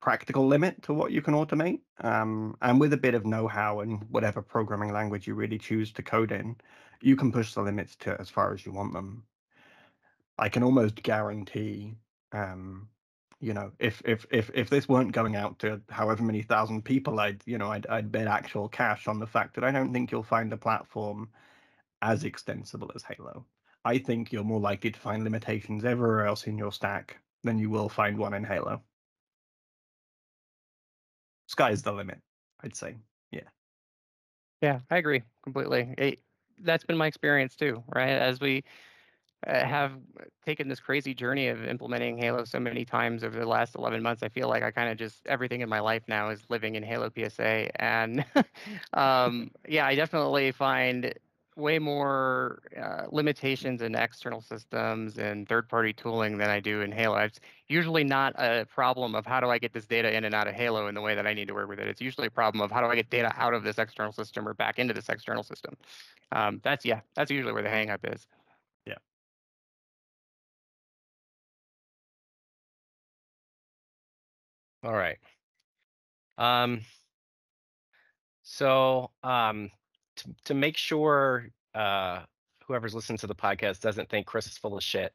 practical 0.00 0.46
limit 0.46 0.82
to 0.82 0.94
what 0.94 1.10
you 1.10 1.20
can 1.20 1.34
automate. 1.34 1.80
Um, 2.00 2.56
and 2.62 2.78
with 2.78 2.92
a 2.92 2.96
bit 2.96 3.14
of 3.14 3.26
know-how 3.26 3.80
and 3.80 4.04
whatever 4.10 4.42
programming 4.42 4.92
language 4.92 5.26
you 5.26 5.34
really 5.34 5.58
choose 5.58 5.92
to 5.94 6.02
code 6.02 6.32
in, 6.32 6.56
you 7.00 7.16
can 7.16 7.32
push 7.32 7.54
the 7.54 7.62
limits 7.62 7.96
to 7.96 8.16
as 8.20 8.28
far 8.28 8.54
as 8.54 8.64
you 8.64 8.72
want 8.72 8.92
them. 8.92 9.24
I 10.38 10.48
can 10.48 10.62
almost 10.62 11.02
guarantee, 11.02 11.96
um, 12.32 12.88
you 13.40 13.52
know, 13.52 13.72
if 13.78 14.02
if 14.04 14.26
if 14.30 14.50
if 14.54 14.70
this 14.70 14.88
weren't 14.88 15.12
going 15.12 15.36
out 15.36 15.58
to 15.60 15.80
however 15.90 16.22
many 16.22 16.42
thousand 16.42 16.84
people, 16.84 17.20
I'd 17.20 17.42
you 17.46 17.58
know 17.58 17.70
I'd 17.70 17.86
I'd 17.86 18.10
bet 18.10 18.26
actual 18.26 18.68
cash 18.68 19.06
on 19.08 19.18
the 19.18 19.26
fact 19.26 19.54
that 19.54 19.64
I 19.64 19.70
don't 19.70 19.92
think 19.92 20.10
you'll 20.10 20.22
find 20.22 20.52
a 20.52 20.56
platform 20.56 21.28
as 22.02 22.24
extensible 22.24 22.90
as 22.94 23.02
Halo. 23.02 23.46
I 23.84 23.98
think 23.98 24.32
you're 24.32 24.44
more 24.44 24.60
likely 24.60 24.90
to 24.90 24.98
find 24.98 25.22
limitations 25.22 25.84
everywhere 25.84 26.26
else 26.26 26.46
in 26.46 26.58
your 26.58 26.72
stack 26.72 27.18
than 27.44 27.58
you 27.58 27.70
will 27.70 27.88
find 27.88 28.18
one 28.18 28.34
in 28.34 28.44
Halo. 28.44 28.82
Sky's 31.46 31.82
the 31.82 31.92
limit, 31.92 32.18
I'd 32.62 32.74
say. 32.74 32.96
Yeah. 33.30 33.48
Yeah, 34.60 34.80
I 34.90 34.96
agree 34.96 35.22
completely. 35.44 35.94
It, 35.96 36.18
that's 36.60 36.84
been 36.84 36.96
my 36.96 37.06
experience 37.06 37.54
too, 37.54 37.84
right? 37.94 38.08
As 38.08 38.40
we 38.40 38.64
have 39.46 39.92
taken 40.44 40.68
this 40.68 40.80
crazy 40.80 41.14
journey 41.14 41.48
of 41.48 41.64
implementing 41.64 42.18
Halo 42.18 42.44
so 42.44 42.58
many 42.58 42.84
times 42.84 43.24
over 43.24 43.38
the 43.38 43.46
last 43.46 43.74
11 43.76 44.02
months, 44.02 44.22
I 44.22 44.28
feel 44.28 44.48
like 44.48 44.62
I 44.62 44.70
kind 44.70 44.90
of 44.90 44.98
just 44.98 45.26
everything 45.26 45.60
in 45.60 45.68
my 45.68 45.80
life 45.80 46.02
now 46.08 46.30
is 46.30 46.40
living 46.48 46.74
in 46.74 46.82
Halo 46.82 47.10
PSA. 47.14 47.70
And 47.80 48.24
um, 48.94 49.50
yeah, 49.68 49.86
I 49.86 49.94
definitely 49.94 50.52
find 50.52 51.14
way 51.56 51.78
more 51.78 52.60
uh, 52.80 53.06
limitations 53.10 53.80
in 53.80 53.94
external 53.94 54.42
systems 54.42 55.16
and 55.16 55.48
third-party 55.48 55.94
tooling 55.94 56.36
than 56.36 56.50
I 56.50 56.60
do 56.60 56.82
in 56.82 56.92
Halo. 56.92 57.16
It's 57.16 57.40
usually 57.68 58.04
not 58.04 58.34
a 58.36 58.66
problem 58.66 59.14
of 59.14 59.24
how 59.24 59.40
do 59.40 59.48
I 59.48 59.58
get 59.58 59.72
this 59.72 59.86
data 59.86 60.14
in 60.14 60.24
and 60.24 60.34
out 60.34 60.48
of 60.48 60.54
Halo 60.54 60.86
in 60.86 60.94
the 60.94 61.00
way 61.00 61.14
that 61.14 61.26
I 61.26 61.32
need 61.32 61.48
to 61.48 61.54
work 61.54 61.68
with 61.68 61.78
it. 61.78 61.88
It's 61.88 62.00
usually 62.00 62.26
a 62.26 62.30
problem 62.30 62.60
of 62.60 62.70
how 62.70 62.82
do 62.82 62.88
I 62.88 62.94
get 62.94 63.08
data 63.08 63.32
out 63.36 63.54
of 63.54 63.62
this 63.62 63.78
external 63.78 64.12
system 64.12 64.46
or 64.46 64.52
back 64.52 64.78
into 64.78 64.92
this 64.92 65.08
external 65.08 65.42
system. 65.42 65.76
Um, 66.32 66.60
that's 66.62 66.84
yeah, 66.84 67.00
that's 67.14 67.30
usually 67.30 67.54
where 67.54 67.62
the 67.62 67.70
hangup 67.70 68.12
is. 68.12 68.26
All 74.82 74.92
right. 74.92 75.18
Um, 76.38 76.82
so 78.42 79.10
um, 79.22 79.70
to, 80.16 80.34
to 80.46 80.54
make 80.54 80.76
sure 80.76 81.48
uh, 81.74 82.20
whoever's 82.66 82.94
listening 82.94 83.18
to 83.18 83.26
the 83.26 83.34
podcast 83.34 83.80
doesn't 83.80 84.08
think 84.08 84.26
Chris 84.26 84.46
is 84.46 84.58
full 84.58 84.76
of 84.76 84.82
shit 84.82 85.12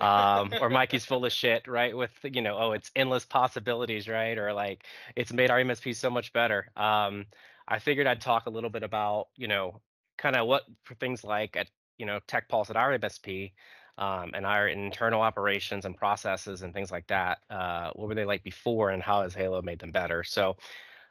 um, 0.00 0.52
or 0.60 0.70
Mikey's 0.70 1.04
full 1.04 1.24
of 1.24 1.32
shit, 1.32 1.68
right? 1.68 1.96
With 1.96 2.10
you 2.24 2.42
know, 2.42 2.56
oh, 2.58 2.72
it's 2.72 2.90
endless 2.96 3.24
possibilities, 3.24 4.08
right? 4.08 4.36
Or 4.36 4.52
like 4.52 4.84
it's 5.14 5.32
made 5.32 5.50
our 5.50 5.58
MSP 5.60 5.94
so 5.94 6.10
much 6.10 6.32
better. 6.32 6.70
Um, 6.76 7.26
I 7.68 7.78
figured 7.78 8.06
I'd 8.06 8.20
talk 8.20 8.46
a 8.46 8.50
little 8.50 8.70
bit 8.70 8.82
about 8.82 9.28
you 9.36 9.48
know, 9.48 9.80
kind 10.18 10.36
of 10.36 10.46
what 10.46 10.64
for 10.82 10.94
things 10.94 11.22
like 11.22 11.56
at 11.56 11.68
you 11.98 12.06
know 12.06 12.20
Tech 12.26 12.48
Pulse 12.48 12.70
at 12.70 12.76
our 12.76 12.98
MSP. 12.98 13.52
Um, 14.00 14.32
and 14.34 14.46
our 14.46 14.66
internal 14.66 15.20
operations 15.20 15.84
and 15.84 15.96
processes 15.96 16.62
and 16.62 16.72
things 16.72 16.90
like 16.90 17.06
that. 17.08 17.38
Uh, 17.50 17.90
what 17.94 18.08
were 18.08 18.14
they 18.14 18.24
like 18.24 18.42
before, 18.42 18.90
and 18.90 19.02
how 19.02 19.22
has 19.22 19.34
Halo 19.34 19.60
made 19.62 19.78
them 19.78 19.92
better? 19.92 20.24
So, 20.24 20.56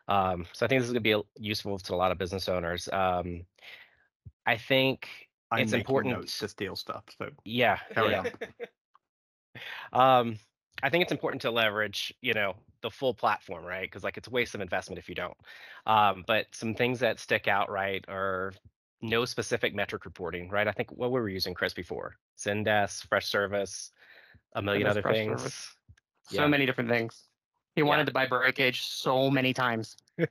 um, 0.08 0.46
so 0.54 0.66
I 0.66 0.70
think 0.70 0.82
this 0.82 0.88
is 0.88 0.94
going 0.94 1.04
to 1.04 1.24
be 1.24 1.24
useful 1.38 1.78
to 1.78 1.94
a 1.94 1.96
lot 1.96 2.12
of 2.12 2.18
business 2.18 2.50
owners. 2.50 2.90
Um, 2.92 3.46
I 4.46 4.58
think 4.58 5.08
I'm 5.52 5.60
it's 5.60 5.74
important. 5.74 6.16
notes 6.16 6.40
to 6.40 6.48
steal 6.48 6.76
stuff. 6.76 7.04
So 7.18 7.30
Yeah, 7.46 7.78
yeah. 7.96 8.24
um, 9.94 10.40
I 10.82 10.90
think 10.90 11.04
it's 11.04 11.12
important 11.12 11.42
to 11.44 11.52
leverage, 11.52 12.14
you 12.22 12.34
know, 12.34 12.56
the 12.82 12.90
full 12.90 13.14
platform, 13.14 13.66
right? 13.66 13.84
Because 13.84 14.04
like 14.04 14.18
it's 14.18 14.28
a 14.28 14.32
waste 14.32 14.56
of 14.56 14.62
investment 14.62 15.00
if 15.00 15.10
you 15.10 15.16
don't. 15.16 15.38
Um, 15.86 16.24
but 16.26 16.48
some 16.52 16.74
things 16.74 17.00
that 17.00 17.20
stick 17.20 17.48
out, 17.48 17.70
right, 17.70 18.04
are 18.08 18.54
no 19.02 19.26
specific 19.26 19.74
metric 19.74 20.06
reporting, 20.06 20.50
right? 20.50 20.68
I 20.68 20.72
think 20.72 20.91
what 20.91 21.12
we 21.12 21.20
were 21.20 21.26
we 21.26 21.34
using, 21.34 21.54
Chris, 21.54 21.74
before? 21.74 22.18
Zendesk, 22.38 23.08
Fresh 23.08 23.28
Service, 23.28 23.91
a 24.54 24.62
million 24.62 24.88
Zendesk, 24.88 24.91
other 24.91 25.02
Fresh 25.02 25.16
things. 25.18 25.41
Service. 25.41 25.76
So 26.24 26.41
Yeah. 26.41 26.47
many 26.47 26.66
different 26.66 26.89
things. 26.89 27.24
He 27.76 27.82
Yeah. 27.82 27.88
wanted 27.88 28.06
to 28.08 28.14
buy 28.14 28.28
breakage 28.28 28.84
so 28.84 29.30
many 29.32 29.54
times. 29.54 29.95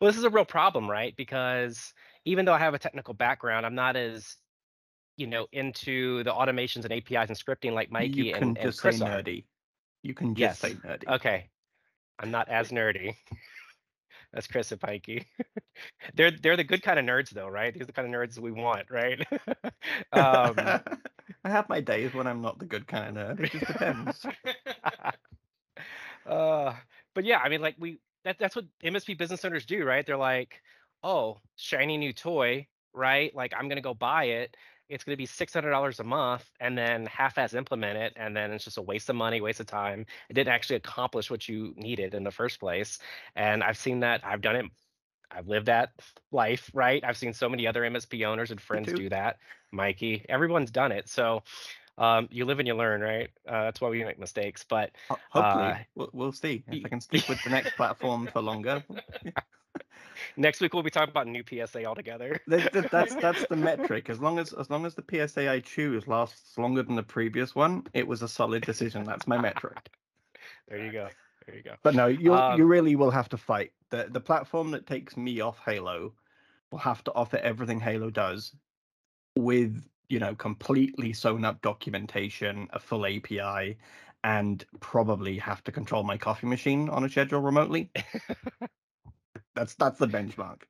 Well, 0.00 0.10
this 0.10 0.16
is 0.18 0.24
a 0.24 0.30
real 0.30 0.44
problem, 0.44 0.90
right? 0.90 1.14
Because 1.16 1.92
even 2.24 2.44
though 2.44 2.52
I 2.52 2.58
have 2.58 2.74
a 2.74 2.78
technical 2.78 3.14
background, 3.14 3.64
I'm 3.66 3.74
not 3.74 3.96
as, 3.96 4.36
you 5.16 5.26
know, 5.26 5.46
into 5.52 6.22
the 6.24 6.32
automations 6.32 6.84
and 6.84 6.92
APIs 6.92 7.28
and 7.28 7.38
scripting 7.38 7.72
like 7.72 7.90
Mikey 7.90 8.24
you 8.24 8.32
can 8.32 8.42
and, 8.44 8.56
and 8.56 8.66
just 8.66 8.80
say 8.80 8.88
Chris 8.88 9.00
are. 9.02 9.22
nerdy. 9.22 9.44
You 10.02 10.14
can 10.14 10.34
just 10.34 10.40
Yes. 10.40 10.58
say 10.60 10.74
nerdy. 10.74 11.06
Okay. 11.08 11.50
I'm 12.18 12.30
not 12.30 12.48
as 12.48 12.70
nerdy. 12.70 13.14
That's 14.32 14.46
Chris 14.46 14.72
and 14.72 14.80
Mikey. 14.82 15.26
they're 16.14 16.30
they're 16.30 16.56
the 16.56 16.64
good 16.64 16.82
kind 16.82 16.98
of 16.98 17.04
nerds 17.04 17.30
though, 17.30 17.48
right? 17.48 17.72
These 17.72 17.82
are 17.82 17.86
the 17.86 17.92
kind 17.92 18.12
of 18.12 18.20
nerds 18.20 18.38
we 18.38 18.52
want, 18.52 18.90
right? 18.90 19.20
um, 20.12 20.54
I 21.44 21.48
have 21.48 21.68
my 21.68 21.80
days 21.80 22.14
when 22.14 22.26
I'm 22.26 22.42
not 22.42 22.58
the 22.58 22.66
good 22.66 22.86
kind 22.86 23.16
of 23.16 23.38
nerd. 23.38 23.44
It 23.44 23.52
just 23.52 23.66
depends. 23.66 24.26
uh, 26.26 26.74
but 27.14 27.24
yeah, 27.24 27.38
I 27.38 27.48
mean, 27.48 27.60
like 27.60 27.76
we 27.78 27.98
that 28.24 28.38
that's 28.38 28.54
what 28.54 28.66
MSP 28.84 29.18
business 29.18 29.44
owners 29.44 29.66
do, 29.66 29.84
right? 29.84 30.06
They're 30.06 30.16
like, 30.16 30.60
oh, 31.02 31.40
shiny 31.56 31.96
new 31.96 32.12
toy, 32.12 32.68
right? 32.92 33.34
Like 33.34 33.52
I'm 33.56 33.68
gonna 33.68 33.80
go 33.80 33.94
buy 33.94 34.24
it. 34.24 34.56
It's 34.90 35.04
gonna 35.04 35.16
be 35.16 35.26
six 35.26 35.54
hundred 35.54 35.70
dollars 35.70 36.00
a 36.00 36.04
month, 36.04 36.50
and 36.60 36.76
then 36.76 37.06
half-ass 37.06 37.54
implement 37.54 37.96
it, 37.96 38.12
and 38.16 38.36
then 38.36 38.50
it's 38.52 38.64
just 38.64 38.76
a 38.76 38.82
waste 38.82 39.08
of 39.08 39.16
money, 39.16 39.40
waste 39.40 39.60
of 39.60 39.66
time. 39.66 40.04
It 40.28 40.34
didn't 40.34 40.52
actually 40.52 40.76
accomplish 40.76 41.30
what 41.30 41.48
you 41.48 41.72
needed 41.76 42.14
in 42.14 42.24
the 42.24 42.30
first 42.30 42.60
place. 42.60 42.98
And 43.36 43.62
I've 43.62 43.78
seen 43.78 44.00
that. 44.00 44.20
I've 44.24 44.40
done 44.40 44.56
it. 44.56 44.66
I've 45.30 45.46
lived 45.46 45.66
that 45.66 45.90
life, 46.32 46.70
right? 46.74 47.02
I've 47.04 47.16
seen 47.16 47.32
so 47.32 47.48
many 47.48 47.66
other 47.66 47.82
MSP 47.82 48.26
owners 48.26 48.50
and 48.50 48.60
friends 48.60 48.92
do 48.92 49.08
that. 49.10 49.38
Mikey, 49.70 50.26
everyone's 50.28 50.72
done 50.72 50.90
it. 50.90 51.08
So 51.08 51.44
um, 51.98 52.28
you 52.32 52.44
live 52.44 52.58
and 52.58 52.66
you 52.66 52.74
learn, 52.74 53.00
right? 53.00 53.30
Uh, 53.48 53.64
that's 53.64 53.80
why 53.80 53.90
we 53.90 54.02
make 54.02 54.18
mistakes. 54.18 54.64
But 54.68 54.90
Hopefully, 55.30 55.64
Uh, 55.64 55.76
we'll, 55.94 56.10
we'll 56.12 56.32
see 56.32 56.64
if 56.66 56.84
I 56.84 56.88
can 56.88 57.00
stick 57.08 57.28
with 57.28 57.42
the 57.44 57.50
next 57.50 57.76
platform 57.76 58.26
for 58.32 58.42
longer. 58.42 58.82
next 60.36 60.60
week 60.60 60.74
we'll 60.74 60.82
be 60.82 60.90
talking 60.90 61.10
about 61.10 61.26
new 61.26 61.42
PSA 61.48 61.84
altogether. 61.84 62.40
Th- 62.48 62.70
th- 62.70 62.86
That's 62.90 63.14
that's 63.20 63.46
the 63.46 63.56
metric. 63.56 64.10
As 64.10 64.20
long 64.20 64.38
as 64.38 64.52
as 64.52 64.70
long 64.70 64.86
as 64.86 64.94
the 64.94 65.04
PSA 65.08 65.50
I 65.50 65.60
choose 65.60 66.06
lasts 66.06 66.58
longer 66.58 66.82
than 66.82 66.96
the 66.96 67.02
previous 67.02 67.54
one, 67.54 67.84
it 67.94 68.06
was 68.06 68.22
a 68.22 68.28
solid 68.28 68.64
decision. 68.64 69.04
That's 69.04 69.26
my 69.26 69.38
metric. 69.38 69.90
there 70.68 70.84
you 70.84 70.92
go. 70.92 71.08
There 71.46 71.56
you 71.56 71.62
go. 71.62 71.74
But 71.82 71.94
no, 71.94 72.06
you 72.06 72.34
Um, 72.34 72.58
you 72.58 72.66
really 72.66 72.96
will 72.96 73.10
have 73.10 73.28
to 73.30 73.36
fight. 73.36 73.72
The 73.90 74.08
the 74.10 74.20
platform 74.20 74.70
that 74.72 74.86
takes 74.86 75.16
me 75.16 75.40
off 75.40 75.58
Halo 75.64 76.14
will 76.70 76.78
have 76.78 77.02
to 77.04 77.12
offer 77.14 77.38
everything 77.38 77.80
Halo 77.80 78.10
does 78.10 78.54
with, 79.36 79.84
you 80.08 80.18
know, 80.18 80.34
completely 80.34 81.12
sewn 81.12 81.44
up 81.44 81.62
documentation, 81.62 82.68
a 82.72 82.78
full 82.78 83.06
API, 83.06 83.76
and 84.22 84.64
probably 84.80 85.38
have 85.38 85.64
to 85.64 85.72
control 85.72 86.02
my 86.02 86.16
coffee 86.16 86.46
machine 86.46 86.88
on 86.88 87.04
a 87.04 87.08
schedule 87.08 87.40
remotely. 87.40 87.90
That's 89.60 89.74
that's 89.74 89.98
the 89.98 90.06
benchmark. 90.06 90.62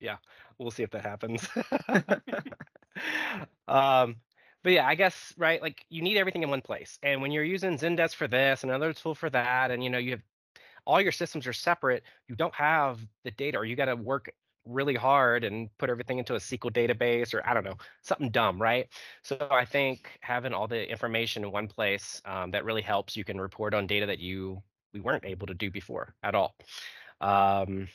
Yeah, 0.00 0.16
we'll 0.58 0.72
see 0.72 0.82
if 0.82 0.90
that 0.90 1.02
happens. 1.02 1.46
um, 3.68 4.16
but 4.64 4.72
yeah, 4.72 4.88
I 4.88 4.96
guess 4.96 5.32
right. 5.38 5.62
Like 5.62 5.86
you 5.88 6.02
need 6.02 6.16
everything 6.16 6.42
in 6.42 6.50
one 6.50 6.60
place, 6.60 6.98
and 7.04 7.22
when 7.22 7.30
you're 7.30 7.44
using 7.44 7.78
Zendesk 7.78 8.16
for 8.16 8.26
this, 8.26 8.64
and 8.64 8.72
another 8.72 8.92
tool 8.92 9.14
for 9.14 9.30
that, 9.30 9.70
and 9.70 9.84
you 9.84 9.90
know 9.90 9.98
you 9.98 10.10
have 10.12 10.22
all 10.84 11.00
your 11.00 11.12
systems 11.12 11.46
are 11.46 11.52
separate, 11.52 12.02
you 12.28 12.34
don't 12.34 12.54
have 12.56 12.98
the 13.22 13.30
data, 13.30 13.56
or 13.56 13.64
you 13.64 13.76
got 13.76 13.84
to 13.84 13.94
work 13.94 14.32
really 14.66 14.96
hard 14.96 15.44
and 15.44 15.68
put 15.78 15.90
everything 15.90 16.18
into 16.18 16.34
a 16.34 16.38
SQL 16.38 16.72
database 16.72 17.34
or 17.34 17.46
I 17.46 17.54
don't 17.54 17.64
know, 17.64 17.76
something 18.02 18.30
dumb, 18.30 18.60
right? 18.60 18.88
So 19.22 19.46
I 19.50 19.64
think 19.64 20.18
having 20.22 20.52
all 20.52 20.66
the 20.66 20.90
information 20.90 21.44
in 21.44 21.52
one 21.52 21.68
place 21.68 22.20
um, 22.24 22.50
that 22.50 22.64
really 22.64 22.82
helps. 22.82 23.16
You 23.16 23.24
can 23.24 23.40
report 23.40 23.74
on 23.74 23.86
data 23.86 24.06
that 24.06 24.18
you 24.18 24.60
we 24.92 25.00
weren't 25.00 25.24
able 25.24 25.46
to 25.46 25.54
do 25.54 25.70
before 25.70 26.14
at 26.22 26.34
all. 26.34 26.56
Um, 27.20 27.88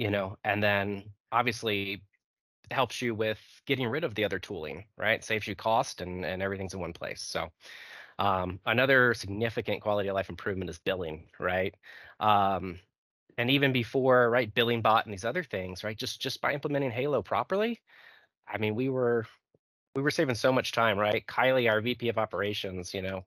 you 0.00 0.10
know, 0.10 0.38
and 0.44 0.64
then 0.64 1.04
obviously 1.32 2.02
helps 2.72 3.02
you 3.02 3.14
with 3.14 3.40
getting 3.66 3.88
rid 3.88 4.04
of 4.04 4.14
the 4.16 4.24
other 4.24 4.40
tooling, 4.40 4.86
right? 4.98 5.24
Saves 5.24 5.48
you 5.48 5.56
cost 5.56 6.02
and 6.02 6.24
and 6.26 6.42
everything's 6.42 6.74
in 6.74 6.80
one 6.80 6.94
place. 6.94 7.22
So 7.22 7.48
um, 8.18 8.60
another 8.66 9.14
significant 9.14 9.82
quality 9.82 10.08
of 10.10 10.16
life 10.16 10.30
improvement 10.30 10.70
is 10.70 10.80
billing, 10.80 11.28
right? 11.40 11.74
Um, 12.20 12.80
and 13.38 13.50
even 13.50 13.72
before, 13.72 14.30
right, 14.30 14.54
billing 14.54 14.82
bot 14.82 15.06
and 15.06 15.12
these 15.14 15.26
other 15.26 15.44
things, 15.44 15.84
right? 15.84 15.98
Just 15.98 16.20
just 16.22 16.40
by 16.42 16.54
implementing 16.54 16.92
Halo 16.92 17.22
properly, 17.22 17.80
I 18.48 18.58
mean, 18.58 18.74
we 18.76 18.90
were 18.90 19.26
we 19.96 20.02
were 20.02 20.12
saving 20.12 20.36
so 20.36 20.52
much 20.52 20.72
time, 20.72 20.98
right? 20.98 21.26
Kylie, 21.26 21.70
our 21.70 21.80
VP 21.82 22.08
of 22.10 22.18
operations, 22.18 22.94
you 22.94 23.02
know, 23.02 23.26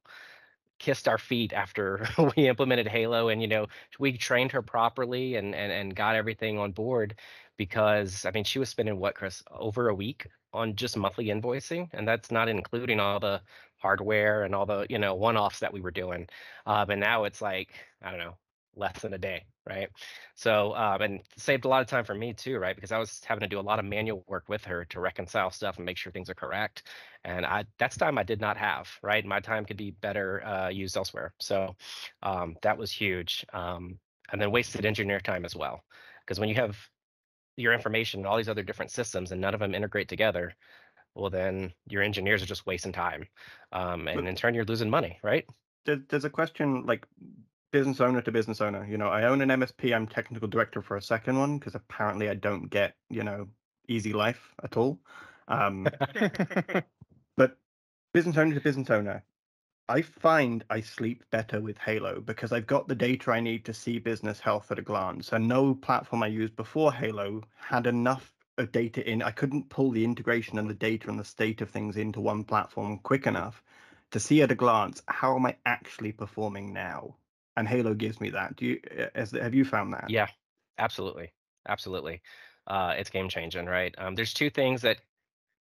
kissed 0.80 1.08
our 1.08 1.18
feet 1.18 1.54
after 1.54 2.08
we 2.38 2.48
implemented 2.48 2.88
Halo, 2.88 3.30
and 3.30 3.42
you 3.42 3.48
know, 3.48 3.68
we 4.00 4.18
trained 4.18 4.52
her 4.52 4.62
properly 4.62 5.36
and 5.36 5.56
and 5.56 5.72
and 5.72 5.96
got 5.96 6.16
everything 6.16 6.60
on 6.60 6.72
board 6.72 7.16
because 7.58 8.26
I 8.26 8.32
mean, 8.32 8.44
she 8.44 8.60
was 8.60 8.70
spending 8.70 9.00
what, 9.00 9.16
Chris, 9.16 9.44
over 9.52 9.90
a 9.90 9.96
week 9.96 10.28
on 10.54 10.76
just 10.76 10.98
monthly 10.98 11.26
invoicing, 11.28 11.90
and 11.94 12.08
that's 12.08 12.32
not 12.32 12.50
including 12.50 13.00
all 13.00 13.20
the 13.20 13.42
hardware 13.78 14.44
and 14.44 14.56
all 14.56 14.66
the 14.66 14.86
you 14.90 14.98
know 15.00 15.16
one-offs 15.16 15.60
that 15.60 15.74
we 15.74 15.82
were 15.82 15.92
doing. 15.92 16.28
Uh, 16.66 16.86
but 16.86 16.98
now 17.00 17.24
it's 17.26 17.42
like 17.42 17.74
I 18.02 18.10
don't 18.12 18.20
know, 18.20 18.38
less 18.76 19.00
than 19.02 19.14
a 19.14 19.18
day, 19.18 19.46
right? 19.68 19.90
So 20.36 20.76
um, 20.76 21.02
and 21.02 21.22
saved 21.38 21.66
a 21.66 21.68
lot 21.68 21.82
of 21.82 21.88
time 21.88 22.06
for 22.06 22.16
me 22.16 22.34
too, 22.34 22.58
right? 22.58 22.76
Because 22.76 22.92
I 22.92 22.98
was 22.98 23.22
having 23.26 23.42
to 23.42 23.48
do 23.48 23.60
a 23.60 23.62
lot 23.62 23.80
of 23.80 23.86
manual 23.86 24.24
work 24.28 24.50
with 24.50 24.64
her 24.66 24.86
to 24.86 25.00
reconcile 25.00 25.52
stuff 25.52 25.78
and 25.78 25.86
make 25.86 25.98
sure 25.98 26.12
things 26.12 26.30
are 26.30 26.36
correct. 26.36 26.88
And 27.24 27.46
I 27.46 27.66
that's 27.78 27.98
time 27.98 28.18
I 28.18 28.24
did 28.24 28.42
not 28.42 28.58
have, 28.58 28.90
right? 29.02 29.26
My 29.26 29.40
time 29.40 29.66
could 29.66 29.78
be 29.78 29.92
better 29.92 30.46
uh, 30.46 30.70
used 30.70 30.98
elsewhere. 30.98 31.34
So 31.40 31.76
um, 32.22 32.56
that 32.62 32.78
was 32.78 32.92
huge. 32.92 33.46
Um, 33.54 34.00
and 34.32 34.42
then 34.42 34.52
wasted 34.52 34.86
engineer 34.86 35.20
time 35.20 35.46
as 35.46 35.56
well, 35.56 35.84
because 36.22 36.40
when 36.40 36.50
you 36.50 36.56
have 36.56 36.78
your 37.56 37.74
information 37.74 38.22
in 38.22 38.26
all 38.26 38.38
these 38.38 38.50
other 38.50 38.64
different 38.64 38.90
systems 38.90 39.32
and 39.32 39.40
none 39.40 39.54
of 39.54 39.60
them 39.60 39.76
integrate 39.76 40.08
together, 40.08 40.56
well 41.14 41.30
then 41.30 41.72
your 41.88 42.02
engineers 42.02 42.42
are 42.42 42.48
just 42.48 42.66
wasting 42.66 42.92
time, 42.92 43.28
um, 43.72 44.08
and 44.08 44.28
in 44.28 44.36
turn 44.36 44.56
you're 44.56 44.66
losing 44.66 44.90
money, 44.90 45.20
right? 45.22 45.46
There's 45.86 46.26
a 46.26 46.30
question 46.30 46.86
like 46.86 47.06
business 47.74 48.00
owner 48.00 48.22
to 48.22 48.32
business 48.32 48.62
owner. 48.62 48.86
You 48.86 48.98
know, 48.98 49.10
I 49.10 49.24
own 49.24 49.42
an 49.42 49.50
MSP. 49.50 49.94
I'm 49.94 50.08
technical 50.08 50.48
director 50.48 50.82
for 50.82 50.96
a 50.96 51.02
second 51.02 51.38
one 51.38 51.58
because 51.58 51.76
apparently 51.76 52.30
I 52.30 52.36
don't 52.36 52.70
get 52.70 52.96
you 53.10 53.24
know 53.24 53.50
easy 53.90 54.14
life 54.14 54.54
at 54.64 54.78
all. 54.78 55.00
Um, 55.48 55.88
but 57.36 57.58
business 58.14 58.38
owner 58.38 58.54
to 58.54 58.62
business 58.62 58.92
owner, 58.92 59.24
I 59.90 60.04
find 60.04 60.64
I 60.70 60.82
sleep 60.82 61.24
better 61.32 61.60
with 61.60 61.80
Halo 61.80 62.22
because 62.22 62.52
I've 62.52 62.68
got 62.68 62.88
the 62.88 62.96
data 62.96 63.32
I 63.32 63.40
need 63.40 63.66
to 63.66 63.74
see 63.74 63.98
business 63.98 64.40
health 64.40 64.72
at 64.72 64.80
a 64.80 64.84
glance. 64.84 65.34
And 65.34 65.48
no 65.48 65.74
platform 65.74 66.24
I 66.24 66.28
used 66.28 66.56
before 66.56 66.94
Halo 66.94 67.42
had 67.58 67.88
enough 67.88 68.32
of 68.60 68.72
data 68.72 69.10
in. 69.10 69.24
I 69.24 69.32
couldn't 69.32 69.70
pull 69.70 69.90
the 69.90 70.06
integration 70.06 70.60
and 70.60 70.70
the 70.70 70.76
data 70.76 71.10
and 71.10 71.20
the 71.20 71.26
state 71.26 71.62
of 71.62 71.72
things 71.72 71.98
into 71.98 72.22
one 72.22 72.44
platform 72.44 73.00
quick 73.00 73.26
enough 73.26 73.64
to 74.12 74.20
see 74.20 74.44
at 74.44 74.52
a 74.52 74.56
glance 74.56 75.02
how 75.08 75.36
am 75.36 75.48
I 75.48 75.58
actually 75.66 76.12
performing 76.12 76.72
now. 76.72 77.16
And 77.56 77.68
Halo 77.68 77.94
gives 77.94 78.20
me 78.20 78.30
that. 78.32 78.56
Do 78.56 78.66
you 78.66 78.82
as 79.16 79.32
have 79.32 79.54
you 79.54 79.66
found 79.66 79.94
that? 79.94 80.06
Yeah, 80.08 80.28
absolutely, 80.78 81.34
absolutely. 81.68 82.22
Uh, 82.68 82.96
it's 82.98 83.10
game 83.10 83.30
changing, 83.30 83.66
right? 83.66 83.94
Um, 83.98 84.16
there's 84.16 84.34
two 84.34 84.50
things 84.50 84.82
that 84.82 84.98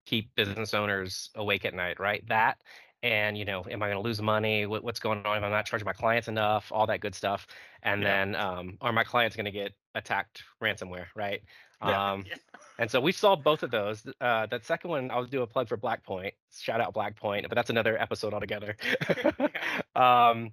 keep 0.07 0.35
business 0.37 0.75
owners 0.75 1.31
awake 1.37 1.65
at 1.65 1.75
night, 1.75 2.01
right? 2.01 2.27
That 2.29 2.63
and 3.03 3.37
you 3.39 3.45
know, 3.45 3.65
am 3.71 3.83
I 3.83 3.89
going 3.89 3.97
to 3.99 4.03
lose 4.03 4.23
money? 4.23 4.67
What, 4.67 4.85
what's 4.85 5.01
going 5.01 5.25
on 5.27 5.37
if 5.39 5.43
I'm 5.45 5.51
not 5.51 5.67
charging 5.67 5.87
my 5.87 5.93
clients 5.93 6.29
enough? 6.29 6.71
All 6.73 6.87
that 6.87 7.01
good 7.01 7.15
stuff. 7.15 7.47
And 7.83 8.03
Yeah. 8.03 8.07
then, 8.07 8.37
um, 8.37 8.79
are 8.81 8.93
my 8.93 9.05
clients 9.05 9.37
going 9.37 9.47
to 9.47 9.53
get 9.53 9.75
attacked 9.95 10.45
ransomware, 10.63 11.07
right? 11.17 11.43
Yeah. 11.85 12.13
Um, 12.13 12.25
and 12.79 12.91
so 12.91 13.01
we 13.01 13.13
saw 13.13 13.37
both 13.37 13.63
of 13.63 13.71
those. 13.71 14.07
Uh, 14.21 14.47
that 14.47 14.65
second 14.65 14.91
one, 14.91 15.11
I'll 15.11 15.25
do 15.25 15.43
a 15.43 15.47
plug 15.47 15.69
for 15.69 15.77
Blackpoint. 15.77 16.35
Shout 16.57 16.81
out 16.81 16.95
Blackpoint, 16.95 17.49
but 17.49 17.55
that's 17.55 17.71
another 17.71 18.01
episode 18.01 18.35
altogether. 18.35 18.77
um, 19.97 20.51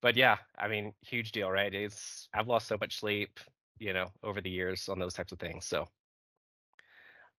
but 0.00 0.16
yeah, 0.16 0.38
I 0.58 0.68
mean, 0.68 0.92
huge 1.02 1.32
deal, 1.32 1.50
right? 1.50 1.72
It's 1.72 2.28
I've 2.34 2.48
lost 2.48 2.66
so 2.66 2.76
much 2.80 2.98
sleep, 2.98 3.38
you 3.78 3.92
know, 3.92 4.06
over 4.22 4.40
the 4.40 4.50
years 4.50 4.88
on 4.88 4.98
those 4.98 5.14
types 5.14 5.32
of 5.32 5.38
things. 5.38 5.66
So, 5.66 5.86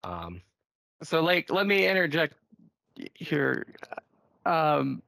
um, 0.04 0.42
So, 1.02 1.22
like, 1.22 1.50
let 1.50 1.66
me 1.66 1.86
interject 1.88 2.34
here. 3.14 3.66
Um, 4.44 5.02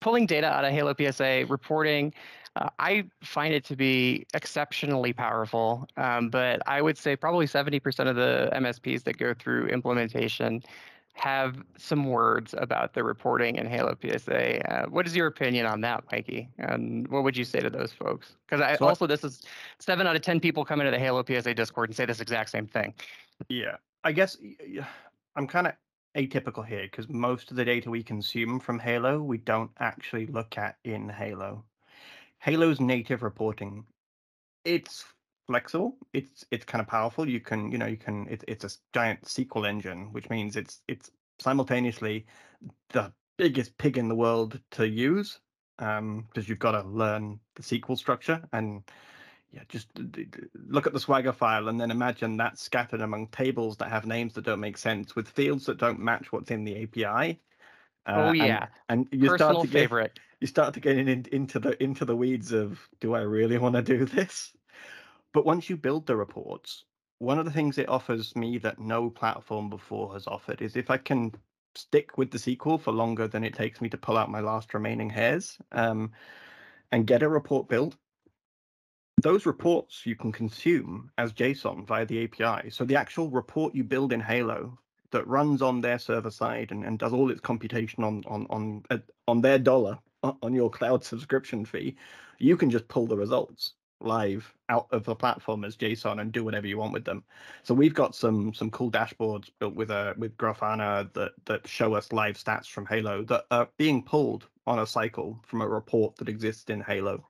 pulling 0.00 0.26
data 0.26 0.46
out 0.46 0.64
of 0.64 0.72
Halo 0.72 0.94
PSA, 0.94 1.46
reporting, 1.48 2.14
uh, 2.56 2.68
I 2.78 3.04
find 3.22 3.54
it 3.54 3.64
to 3.66 3.76
be 3.76 4.26
exceptionally 4.34 5.12
powerful. 5.12 5.88
Um, 5.96 6.30
but 6.30 6.60
I 6.66 6.82
would 6.82 6.98
say 6.98 7.16
probably 7.16 7.46
70% 7.46 8.08
of 8.08 8.16
the 8.16 8.50
MSPs 8.54 9.04
that 9.04 9.18
go 9.18 9.34
through 9.34 9.66
implementation 9.66 10.62
have 11.14 11.62
some 11.76 12.06
words 12.06 12.54
about 12.56 12.94
the 12.94 13.04
reporting 13.04 13.56
in 13.56 13.66
Halo 13.66 13.96
PSA. 14.00 14.72
Uh, 14.72 14.86
what 14.86 15.06
is 15.06 15.14
your 15.14 15.26
opinion 15.26 15.66
on 15.66 15.80
that, 15.82 16.04
Mikey? 16.10 16.48
And 16.58 17.06
what 17.08 17.24
would 17.24 17.36
you 17.36 17.44
say 17.44 17.60
to 17.60 17.70
those 17.70 17.92
folks? 17.92 18.36
Because 18.46 18.62
I 18.62 18.76
So 18.76 18.86
also, 18.86 19.06
this 19.06 19.22
is 19.24 19.42
seven 19.78 20.06
out 20.06 20.16
of 20.16 20.22
10 20.22 20.40
people 20.40 20.64
come 20.64 20.80
into 20.80 20.90
the 20.90 20.98
Halo 20.98 21.24
PSA 21.24 21.54
Discord 21.54 21.90
and 21.90 21.96
say 21.96 22.06
this 22.06 22.20
exact 22.20 22.50
same 22.50 22.66
thing. 22.66 22.94
Yeah, 23.48 23.76
I 24.04 24.12
guess 24.12 24.36
I'm 25.36 25.46
kind 25.46 25.66
of 25.66 25.74
atypical 26.16 26.66
here 26.66 26.82
because 26.82 27.08
most 27.08 27.50
of 27.50 27.56
the 27.56 27.64
data 27.64 27.90
we 27.90 28.02
consume 28.02 28.58
from 28.58 28.78
Halo 28.78 29.22
we 29.22 29.38
don't 29.38 29.70
actually 29.78 30.26
look 30.26 30.58
at 30.58 30.76
in 30.84 31.08
Halo. 31.08 31.64
Halo's 32.40 32.80
native 32.80 33.22
reporting, 33.22 33.84
it's 34.64 35.04
flexible. 35.46 35.96
It's 36.12 36.44
it's 36.50 36.64
kind 36.64 36.80
of 36.80 36.88
powerful. 36.88 37.28
You 37.28 37.40
can 37.40 37.70
you 37.70 37.78
know 37.78 37.86
you 37.86 37.96
can 37.96 38.26
it's 38.30 38.44
it's 38.48 38.64
a 38.64 38.70
giant 38.92 39.22
SQL 39.22 39.68
engine, 39.68 40.12
which 40.12 40.30
means 40.30 40.56
it's 40.56 40.82
it's 40.88 41.10
simultaneously 41.38 42.26
the 42.90 43.12
biggest 43.36 43.76
pig 43.78 43.96
in 43.96 44.08
the 44.08 44.14
world 44.14 44.60
to 44.70 44.86
use 44.86 45.40
because 45.78 46.46
you've 46.46 46.58
got 46.58 46.72
to 46.72 46.82
learn 46.82 47.40
the 47.56 47.62
SQL 47.62 47.96
structure 47.96 48.42
and 48.52 48.82
yeah, 49.50 49.62
just 49.68 49.88
look 50.68 50.86
at 50.86 50.92
the 50.92 51.00
Swagger 51.00 51.32
file 51.32 51.68
and 51.68 51.80
then 51.80 51.90
imagine 51.90 52.36
that 52.36 52.58
scattered 52.58 53.00
among 53.00 53.26
tables 53.28 53.76
that 53.78 53.88
have 53.88 54.06
names 54.06 54.34
that 54.34 54.44
don't 54.44 54.60
make 54.60 54.76
sense 54.76 55.16
with 55.16 55.26
fields 55.26 55.64
that 55.66 55.78
don't 55.78 55.98
match 55.98 56.32
what's 56.32 56.50
in 56.50 56.64
the 56.64 56.82
API. 56.82 57.40
Uh, 58.06 58.12
oh 58.12 58.28
and- 58.28 58.36
yeah, 58.36 58.66
and, 58.88 59.08
you 59.10 59.26
start 59.26 59.40
personal 59.40 59.62
to 59.62 59.68
get 59.68 59.80
favorite. 59.80 60.20
You 60.40 60.46
start 60.46 60.74
to 60.74 60.80
get 60.80 60.96
in, 60.96 61.08
into 61.08 61.58
the 61.58 61.80
into 61.82 62.04
the 62.04 62.16
weeds 62.16 62.52
of 62.52 62.80
do 63.00 63.14
I 63.14 63.20
really 63.20 63.58
want 63.58 63.74
to 63.76 63.82
do 63.82 64.04
this? 64.04 64.52
But 65.32 65.46
once 65.46 65.70
you 65.70 65.76
build 65.76 66.06
the 66.06 66.16
reports, 66.16 66.84
one 67.18 67.38
of 67.38 67.44
the 67.44 67.52
things 67.52 67.78
it 67.78 67.88
offers 67.88 68.34
me 68.34 68.58
that 68.58 68.80
no 68.80 69.10
platform 69.10 69.70
before 69.70 70.14
has 70.14 70.26
offered 70.26 70.62
is 70.62 70.74
if 70.74 70.90
I 70.90 70.96
can 70.96 71.32
stick 71.76 72.18
with 72.18 72.30
the 72.30 72.38
SQL 72.38 72.80
for 72.80 72.92
longer 72.92 73.28
than 73.28 73.44
it 73.44 73.54
takes 73.54 73.80
me 73.80 73.88
to 73.90 73.98
pull 73.98 74.16
out 74.16 74.30
my 74.30 74.40
last 74.40 74.74
remaining 74.74 75.10
hairs 75.10 75.58
um, 75.72 76.10
and 76.90 77.06
get 77.06 77.22
a 77.22 77.28
report 77.28 77.68
built, 77.68 77.96
those 79.22 79.46
reports 79.46 80.04
you 80.04 80.16
can 80.16 80.32
consume 80.32 81.10
as 81.18 81.32
JSON 81.32 81.86
via 81.86 82.06
the 82.06 82.24
API. 82.24 82.70
So 82.70 82.84
the 82.84 82.96
actual 82.96 83.30
report 83.30 83.74
you 83.74 83.84
build 83.84 84.12
in 84.12 84.20
Halo 84.20 84.78
that 85.12 85.26
runs 85.28 85.62
on 85.62 85.80
their 85.80 85.98
server 85.98 86.30
side 86.30 86.72
and, 86.72 86.84
and 86.84 86.98
does 86.98 87.12
all 87.12 87.30
its 87.30 87.40
computation 87.40 88.02
on 88.02 88.22
on 88.26 88.46
on 88.48 88.82
uh, 88.90 88.98
on 89.28 89.42
their 89.42 89.58
dollar 89.58 89.98
on 90.22 90.54
your 90.54 90.70
cloud 90.70 91.04
subscription 91.04 91.64
fee, 91.64 91.96
you 92.38 92.56
can 92.56 92.70
just 92.70 92.88
pull 92.88 93.06
the 93.06 93.16
results 93.16 93.74
live 94.02 94.54
out 94.68 94.86
of 94.92 95.04
the 95.04 95.14
platform 95.14 95.64
as 95.64 95.76
JSON 95.76 96.20
and 96.20 96.32
do 96.32 96.44
whatever 96.44 96.66
you 96.66 96.78
want 96.78 96.92
with 96.92 97.04
them. 97.04 97.22
So 97.62 97.74
we've 97.74 97.94
got 97.94 98.14
some 98.14 98.54
some 98.54 98.70
cool 98.70 98.90
dashboards 98.90 99.50
built 99.58 99.74
with 99.74 99.90
a 99.90 100.14
with 100.16 100.36
Grafana 100.36 101.12
that 101.14 101.32
that 101.44 101.66
show 101.66 101.94
us 101.94 102.12
live 102.12 102.36
stats 102.36 102.66
from 102.66 102.86
Halo 102.86 103.22
that 103.24 103.44
are 103.50 103.68
being 103.76 104.02
pulled 104.02 104.46
on 104.66 104.78
a 104.78 104.86
cycle 104.86 105.38
from 105.46 105.60
a 105.60 105.68
report 105.68 106.16
that 106.16 106.28
exists 106.28 106.70
in 106.70 106.80
Halo. 106.80 107.26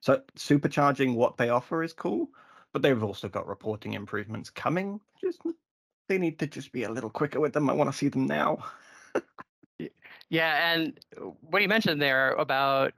So 0.00 0.22
supercharging 0.36 1.14
what 1.14 1.36
they 1.36 1.48
offer 1.48 1.82
is 1.82 1.92
cool, 1.92 2.28
but 2.72 2.82
they've 2.82 3.02
also 3.02 3.28
got 3.28 3.46
reporting 3.46 3.94
improvements 3.94 4.50
coming. 4.50 5.00
Just 5.20 5.40
they 6.08 6.18
need 6.18 6.38
to 6.40 6.46
just 6.46 6.72
be 6.72 6.82
a 6.82 6.90
little 6.90 7.10
quicker 7.10 7.40
with 7.40 7.54
them. 7.54 7.70
I 7.70 7.72
want 7.72 7.90
to 7.90 7.96
see 7.96 8.08
them 8.08 8.26
now. 8.26 8.58
Yeah, 10.34 10.72
and 10.72 10.98
uh, 11.16 11.26
what 11.50 11.62
you 11.62 11.68
mentioned 11.68 12.02
there 12.02 12.32
about 12.32 12.92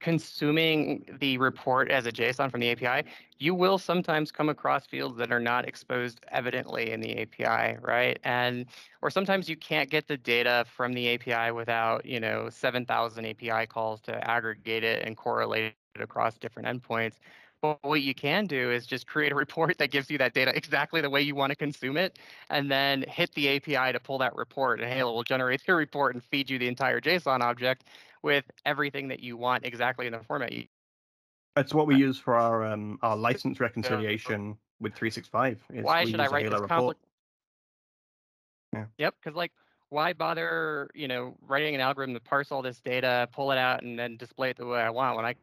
consuming 0.00 1.04
the 1.20 1.36
report 1.36 1.90
as 1.90 2.06
a 2.06 2.12
JSON 2.12 2.50
from 2.50 2.60
the 2.60 2.70
API, 2.70 3.06
you 3.38 3.54
will 3.54 3.76
sometimes 3.78 4.32
come 4.32 4.48
across 4.48 4.86
fields 4.86 5.18
that 5.18 5.30
are 5.30 5.40
not 5.40 5.68
exposed 5.68 6.20
evidently 6.28 6.90
in 6.92 7.00
the 7.00 7.18
API, 7.20 7.76
right? 7.82 8.18
And 8.24 8.66
or 9.02 9.10
sometimes 9.10 9.50
you 9.50 9.56
can't 9.56 9.90
get 9.90 10.06
the 10.08 10.16
data 10.16 10.64
from 10.66 10.94
the 10.94 11.14
API 11.14 11.52
without, 11.52 12.06
you 12.06 12.20
know, 12.20 12.48
7,000 12.48 13.26
API 13.26 13.66
calls 13.66 14.00
to 14.02 14.30
aggregate 14.30 14.84
it 14.84 15.04
and 15.04 15.14
correlate 15.14 15.74
it 15.94 16.00
across 16.00 16.38
different 16.38 16.68
endpoints. 16.68 17.18
But 17.60 17.78
what 17.82 18.02
you 18.02 18.14
can 18.14 18.46
do 18.46 18.70
is 18.70 18.86
just 18.86 19.06
create 19.06 19.32
a 19.32 19.34
report 19.34 19.78
that 19.78 19.90
gives 19.90 20.10
you 20.10 20.18
that 20.18 20.32
data 20.32 20.56
exactly 20.56 21.00
the 21.00 21.10
way 21.10 21.22
you 21.22 21.34
want 21.34 21.50
to 21.50 21.56
consume 21.56 21.96
it, 21.96 22.18
and 22.50 22.70
then 22.70 23.04
hit 23.08 23.32
the 23.34 23.56
API 23.56 23.92
to 23.92 23.98
pull 23.98 24.18
that 24.18 24.36
report, 24.36 24.80
and 24.80 24.90
Halo 24.90 25.12
will 25.12 25.24
generate 25.24 25.62
the 25.66 25.74
report 25.74 26.14
and 26.14 26.22
feed 26.22 26.48
you 26.48 26.58
the 26.58 26.68
entire 26.68 27.00
JSON 27.00 27.40
object 27.40 27.84
with 28.22 28.44
everything 28.64 29.08
that 29.08 29.20
you 29.20 29.36
want 29.36 29.66
exactly 29.66 30.06
in 30.06 30.12
the 30.12 30.20
format 30.20 30.52
you. 30.52 30.66
That's 31.56 31.74
what 31.74 31.88
we 31.88 31.96
use 31.96 32.18
for 32.18 32.36
our 32.36 32.64
um, 32.64 32.98
our 33.02 33.16
license 33.16 33.58
reconciliation 33.58 34.56
with 34.80 34.94
365. 34.94 35.60
is 35.74 35.84
Why 35.84 36.04
should 36.04 36.20
I 36.20 36.28
write 36.28 36.44
Halo 36.44 36.60
this 36.60 36.70
report. 36.70 36.96
Yeah. 38.72 38.84
Yep, 38.98 39.14
because 39.20 39.36
like, 39.36 39.52
why 39.88 40.12
bother, 40.12 40.90
you 40.94 41.08
know, 41.08 41.34
writing 41.48 41.74
an 41.74 41.80
algorithm 41.80 42.14
to 42.14 42.20
parse 42.20 42.52
all 42.52 42.62
this 42.62 42.80
data, 42.80 43.28
pull 43.32 43.50
it 43.50 43.58
out, 43.58 43.82
and 43.82 43.98
then 43.98 44.16
display 44.16 44.50
it 44.50 44.58
the 44.58 44.66
way 44.66 44.80
I 44.80 44.90
want 44.90 45.16
when 45.16 45.24
I 45.24 45.34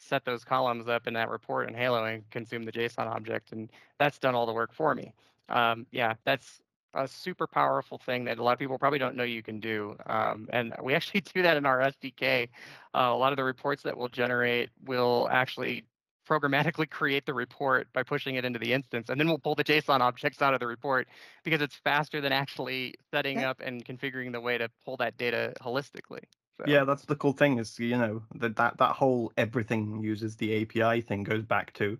set 0.00 0.24
those 0.24 0.44
columns 0.44 0.88
up 0.88 1.06
in 1.06 1.14
that 1.14 1.28
report 1.28 1.68
in 1.68 1.74
Halo 1.74 2.04
and 2.04 2.28
consume 2.30 2.64
the 2.64 2.72
JSON 2.72 3.06
object, 3.06 3.52
and 3.52 3.70
that's 3.98 4.18
done 4.18 4.34
all 4.34 4.46
the 4.46 4.52
work 4.52 4.72
for 4.72 4.94
me. 4.94 5.12
Um, 5.48 5.86
yeah, 5.90 6.14
that's 6.24 6.60
a 6.94 7.06
super 7.06 7.46
powerful 7.46 7.98
thing 7.98 8.24
that 8.24 8.38
a 8.38 8.42
lot 8.42 8.52
of 8.52 8.58
people 8.58 8.78
probably 8.78 8.98
don't 8.98 9.16
know 9.16 9.22
you 9.22 9.42
can 9.42 9.60
do. 9.60 9.96
Um, 10.06 10.48
and 10.52 10.74
we 10.82 10.94
actually 10.96 11.20
do 11.20 11.42
that 11.42 11.56
in 11.56 11.66
our 11.66 11.78
SDK. 11.78 12.48
Uh, 12.94 12.98
a 12.98 13.16
lot 13.16 13.32
of 13.32 13.36
the 13.36 13.44
reports 13.44 13.82
that 13.82 13.96
we'll 13.96 14.08
generate 14.08 14.70
will 14.84 15.28
actually 15.30 15.84
programmatically 16.28 16.88
create 16.88 17.26
the 17.26 17.34
report 17.34 17.88
by 17.92 18.02
pushing 18.04 18.36
it 18.36 18.44
into 18.44 18.58
the 18.58 18.72
instance, 18.72 19.08
and 19.08 19.18
then 19.18 19.26
we'll 19.26 19.38
pull 19.38 19.56
the 19.56 19.64
JSON 19.64 20.00
objects 20.00 20.40
out 20.40 20.54
of 20.54 20.60
the 20.60 20.66
report 20.66 21.08
because 21.42 21.60
it's 21.60 21.74
faster 21.74 22.20
than 22.20 22.32
actually 22.32 22.94
setting 23.10 23.42
up 23.42 23.60
and 23.60 23.84
configuring 23.84 24.30
the 24.30 24.40
way 24.40 24.56
to 24.56 24.68
pull 24.84 24.96
that 24.96 25.16
data 25.16 25.52
holistically. 25.60 26.22
So, 26.60 26.66
Yeah, 26.70 26.84
that's 26.84 27.04
the 27.06 27.16
cool 27.16 27.32
thing 27.32 27.58
is 27.58 27.78
you 27.78 27.96
know 27.96 28.22
that 28.34 28.56
that 28.56 28.76
that 28.78 28.92
whole 28.96 29.32
everything 29.36 30.02
uses 30.02 30.36
the 30.36 30.52
API 30.62 31.00
thing 31.00 31.22
goes 31.22 31.42
back 31.44 31.72
to 31.74 31.98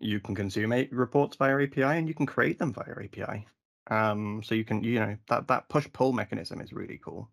you 0.00 0.20
can 0.20 0.34
consume 0.34 0.72
reports 0.92 1.36
via 1.36 1.58
API 1.60 1.96
and 1.98 2.08
you 2.08 2.14
can 2.14 2.26
create 2.26 2.58
them 2.58 2.72
via 2.72 2.94
API. 3.04 3.46
Um, 3.90 4.42
so 4.44 4.54
you 4.54 4.64
can 4.64 4.84
you 4.84 5.00
know 5.00 5.16
that 5.28 5.48
that 5.48 5.68
push 5.68 5.88
pull 5.92 6.12
mechanism 6.12 6.60
is 6.60 6.72
really 6.72 6.98
cool. 6.98 7.30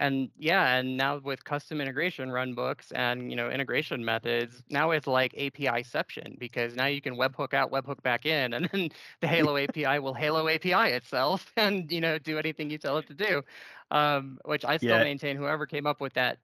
And 0.00 0.30
yeah, 0.38 0.76
and 0.76 0.96
now 0.96 1.18
with 1.18 1.44
custom 1.44 1.80
integration 1.80 2.30
runbooks 2.30 2.92
and 2.94 3.30
you 3.30 3.36
know 3.36 3.50
integration 3.50 4.04
methods, 4.04 4.62
now 4.70 4.90
it's 4.92 5.06
like 5.06 5.32
APIception 5.34 6.38
because 6.38 6.74
now 6.74 6.86
you 6.86 7.00
can 7.00 7.16
webhook 7.16 7.54
out, 7.54 7.70
webhook 7.70 8.02
back 8.02 8.26
in, 8.26 8.52
and 8.54 8.66
then 8.72 8.90
the 9.20 9.28
Halo 9.28 9.56
API 9.56 9.98
will 9.98 10.14
Halo 10.14 10.48
API 10.48 10.90
itself 10.92 11.52
and 11.56 11.90
you 11.92 12.00
know 12.00 12.18
do 12.18 12.38
anything 12.38 12.70
you 12.70 12.78
tell 12.78 12.98
it 12.98 13.06
to 13.08 13.14
do. 13.14 13.42
Um, 13.90 14.38
which 14.44 14.64
I 14.64 14.76
still 14.78 14.98
Yeah. 14.98 15.00
maintain 15.00 15.36
whoever 15.36 15.66
came 15.66 15.86
up 15.86 16.00
with 16.00 16.14
that 16.14 16.40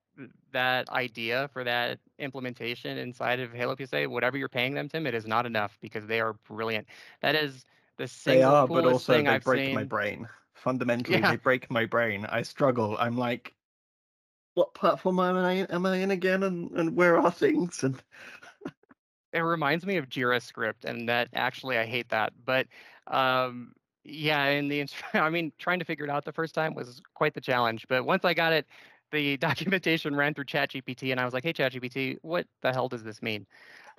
that 0.53 0.89
idea 0.91 1.49
for 1.49 1.65
that 1.65 2.01
implementation 2.19 2.99
inside 2.99 3.41
of 3.41 3.53
Halo 3.53 3.75
PSA, 3.75 4.07
whatever 4.07 4.37
you're 4.39 4.49
paying 4.49 4.75
them, 4.75 4.89
Tim, 4.89 5.07
it 5.07 5.15
is 5.15 5.27
not 5.27 5.47
enough 5.47 5.79
because 5.81 6.07
they 6.07 6.21
are 6.21 6.35
brilliant. 6.35 6.89
That 7.21 7.35
is 7.35 7.65
the 7.97 8.07
They 8.27 8.43
single 8.43 8.43
are, 8.43 8.69
but 8.69 8.85
also 8.85 9.23
thing 9.23 9.27
they 9.27 9.37
I've 9.37 9.45
break 9.45 9.71
seen. 9.71 9.73
my 9.73 9.85
brain. 9.85 10.29
Fundamentally, 10.55 11.21
Yeah. 11.21 11.31
they 11.33 11.37
break 11.37 11.71
my 11.71 11.87
brain. 11.87 12.27
I 12.27 12.43
struggle. 12.43 12.97
I'm 12.99 13.17
like, 13.17 13.55
what 14.55 14.75
platform 14.75 15.19
am 15.21 15.37
I 15.37 15.53
am 15.71 15.87
I 15.87 15.97
in 15.97 16.11
again, 16.11 16.43
and 16.43 16.71
and 16.73 16.97
where 16.97 17.19
are 17.19 17.31
things? 17.31 17.83
And 17.85 18.03
it 19.33 19.41
reminds 19.41 19.85
me 19.85 19.97
of 19.97 20.09
Jira 20.09 20.41
script, 20.41 20.85
and 20.85 21.09
that 21.09 21.29
actually 21.35 21.77
I 21.79 21.87
hate 21.87 22.09
that. 22.11 22.33
But 22.45 22.69
um, 23.09 23.73
yeah, 24.05 24.47
in 24.47 24.69
the 24.69 24.87
I 25.15 25.31
mean, 25.31 25.53
trying 25.59 25.79
to 25.81 25.85
figure 25.85 26.05
it 26.05 26.11
out 26.11 26.25
the 26.25 26.33
first 26.33 26.55
time 26.55 26.75
was 26.75 27.01
quite 27.15 27.35
the 27.35 27.41
challenge. 27.41 27.87
But 27.89 28.05
once 28.05 28.25
I 28.25 28.35
got 28.35 28.53
it, 28.53 28.67
the 29.13 29.37
documentation 29.39 30.15
ran 30.17 30.35
through 30.35 30.45
ChatGPT, 30.47 31.11
and 31.11 31.21
I 31.21 31.25
was 31.25 31.35
like, 31.35 31.45
"Hey, 31.45 31.53
ChatGPT, 31.53 32.19
what 32.23 32.47
the 32.63 32.73
hell 32.73 32.89
does 32.89 33.03
this 33.05 33.23
mean?" 33.23 33.47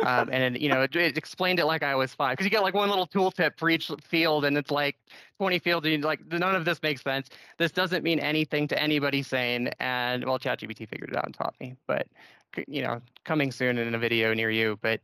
Um, 0.04 0.30
and 0.32 0.60
you 0.60 0.70
know, 0.70 0.82
it, 0.82 0.96
it 0.96 1.18
explained 1.18 1.60
it 1.60 1.66
like 1.66 1.84
I 1.84 1.96
was 1.96 2.14
five, 2.14 2.34
because 2.34 2.46
you 2.46 2.50
get 2.50 2.64
like 2.64 2.74
one 2.74 2.90
little 2.90 3.08
tooltip 3.08 3.58
for 3.58 3.70
each 3.70 3.90
field, 4.04 4.46
and 4.46 4.58
it's 4.58 4.72
like 4.72 4.98
20 5.40 5.60
fields, 5.60 5.86
and 5.86 5.94
you're 5.94 6.04
like 6.04 6.26
none 6.32 6.56
of 6.56 6.66
this 6.66 6.82
makes 6.84 7.02
sense. 7.02 7.30
This 7.58 7.72
doesn't 7.72 8.04
mean 8.04 8.20
anything 8.20 8.68
to 8.70 8.82
anybody 8.82 9.24
sane. 9.24 9.70
And 9.80 10.26
well, 10.26 10.40
ChatGPT 10.40 10.90
figured 10.90 11.12
it 11.12 11.16
out 11.16 11.26
and 11.26 11.34
taught 11.34 11.56
me. 11.60 11.76
But 11.88 12.08
you 12.68 12.82
know, 12.82 13.02
coming 13.24 13.52
soon 13.52 13.78
in 13.78 13.96
a 13.96 14.00
video 14.00 14.34
near 14.34 14.50
you. 14.50 14.78
But 14.82 15.02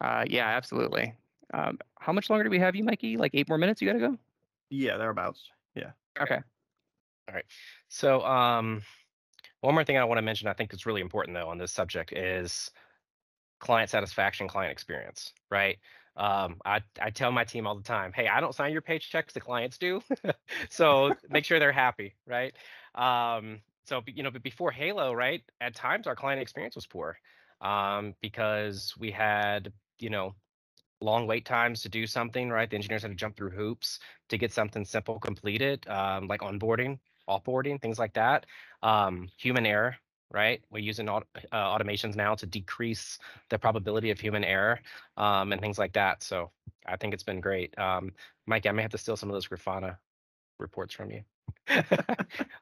uh, 0.00 0.24
yeah, 0.28 0.46
absolutely. 0.46 1.14
Um, 1.54 1.78
how 1.98 2.12
much 2.12 2.30
longer 2.30 2.44
do 2.44 2.50
we 2.50 2.58
have 2.58 2.76
you, 2.76 2.84
Mikey? 2.84 3.16
Like 3.16 3.32
eight 3.34 3.48
more 3.48 3.58
minutes? 3.58 3.80
You 3.80 3.88
gotta 3.88 3.98
go. 3.98 4.18
yeah, 4.70 4.96
thereabouts. 4.96 5.48
Yeah. 5.74 5.90
Okay. 6.20 6.38
All 7.28 7.34
right. 7.34 7.44
So, 7.88 8.22
um, 8.22 8.82
one 9.60 9.74
more 9.74 9.84
thing 9.84 9.98
I 9.98 10.04
want 10.04 10.18
to 10.18 10.22
mention, 10.22 10.48
I 10.48 10.52
think 10.52 10.72
is 10.72 10.86
really 10.86 11.00
important 11.00 11.36
though 11.36 11.48
on 11.48 11.58
this 11.58 11.72
subject 11.72 12.12
is 12.12 12.70
client 13.58 13.90
satisfaction, 13.90 14.48
client 14.48 14.72
experience, 14.72 15.32
right? 15.50 15.78
Um, 16.16 16.56
I, 16.64 16.80
I 17.00 17.10
tell 17.10 17.30
my 17.30 17.44
team 17.44 17.66
all 17.66 17.76
the 17.76 17.82
time, 17.82 18.12
hey, 18.12 18.26
I 18.26 18.40
don't 18.40 18.54
sign 18.54 18.72
your 18.72 18.82
paychecks, 18.82 19.32
the 19.32 19.40
clients 19.40 19.78
do. 19.78 20.02
so 20.70 21.14
make 21.30 21.44
sure 21.44 21.60
they're 21.60 21.72
happy, 21.72 22.16
right? 22.26 22.54
Um, 22.94 23.60
so, 23.84 24.02
you 24.06 24.22
know, 24.22 24.30
but 24.30 24.42
before 24.42 24.72
Halo, 24.72 25.12
right, 25.12 25.42
at 25.60 25.76
times 25.76 26.06
our 26.06 26.16
client 26.16 26.42
experience 26.42 26.74
was 26.74 26.86
poor 26.86 27.18
um, 27.60 28.14
because 28.20 28.94
we 28.98 29.10
had, 29.12 29.72
you 30.00 30.10
know, 30.10 30.34
long 31.00 31.26
wait 31.26 31.44
times 31.44 31.82
to 31.82 31.88
do 31.88 32.06
something, 32.06 32.50
right? 32.50 32.68
The 32.68 32.76
engineers 32.76 33.02
had 33.02 33.12
to 33.12 33.16
jump 33.16 33.36
through 33.36 33.50
hoops 33.50 34.00
to 34.28 34.38
get 34.38 34.52
something 34.52 34.84
simple 34.84 35.18
completed, 35.20 35.86
um, 35.88 36.26
like 36.26 36.40
onboarding, 36.40 36.98
offboarding, 37.28 37.80
things 37.80 37.98
like 37.98 38.14
that. 38.14 38.46
Um, 38.82 39.28
human 39.38 39.66
error, 39.66 39.96
right? 40.30 40.62
We're 40.70 40.78
using 40.80 41.08
aut- 41.08 41.26
uh, 41.52 41.56
automations 41.78 42.16
now 42.16 42.34
to 42.34 42.46
decrease 42.46 43.18
the 43.48 43.58
probability 43.58 44.10
of 44.10 44.20
human 44.20 44.44
error 44.44 44.80
um, 45.16 45.52
and 45.52 45.60
things 45.60 45.78
like 45.78 45.92
that. 45.94 46.22
So 46.22 46.50
I 46.86 46.96
think 46.96 47.14
it's 47.14 47.22
been 47.22 47.40
great. 47.40 47.76
Um, 47.78 48.12
Mike, 48.46 48.66
I 48.66 48.72
may 48.72 48.82
have 48.82 48.90
to 48.92 48.98
steal 48.98 49.16
some 49.16 49.28
of 49.28 49.34
those 49.34 49.48
Grafana 49.48 49.96
reports 50.58 50.94
from 50.94 51.10
you. 51.10 51.22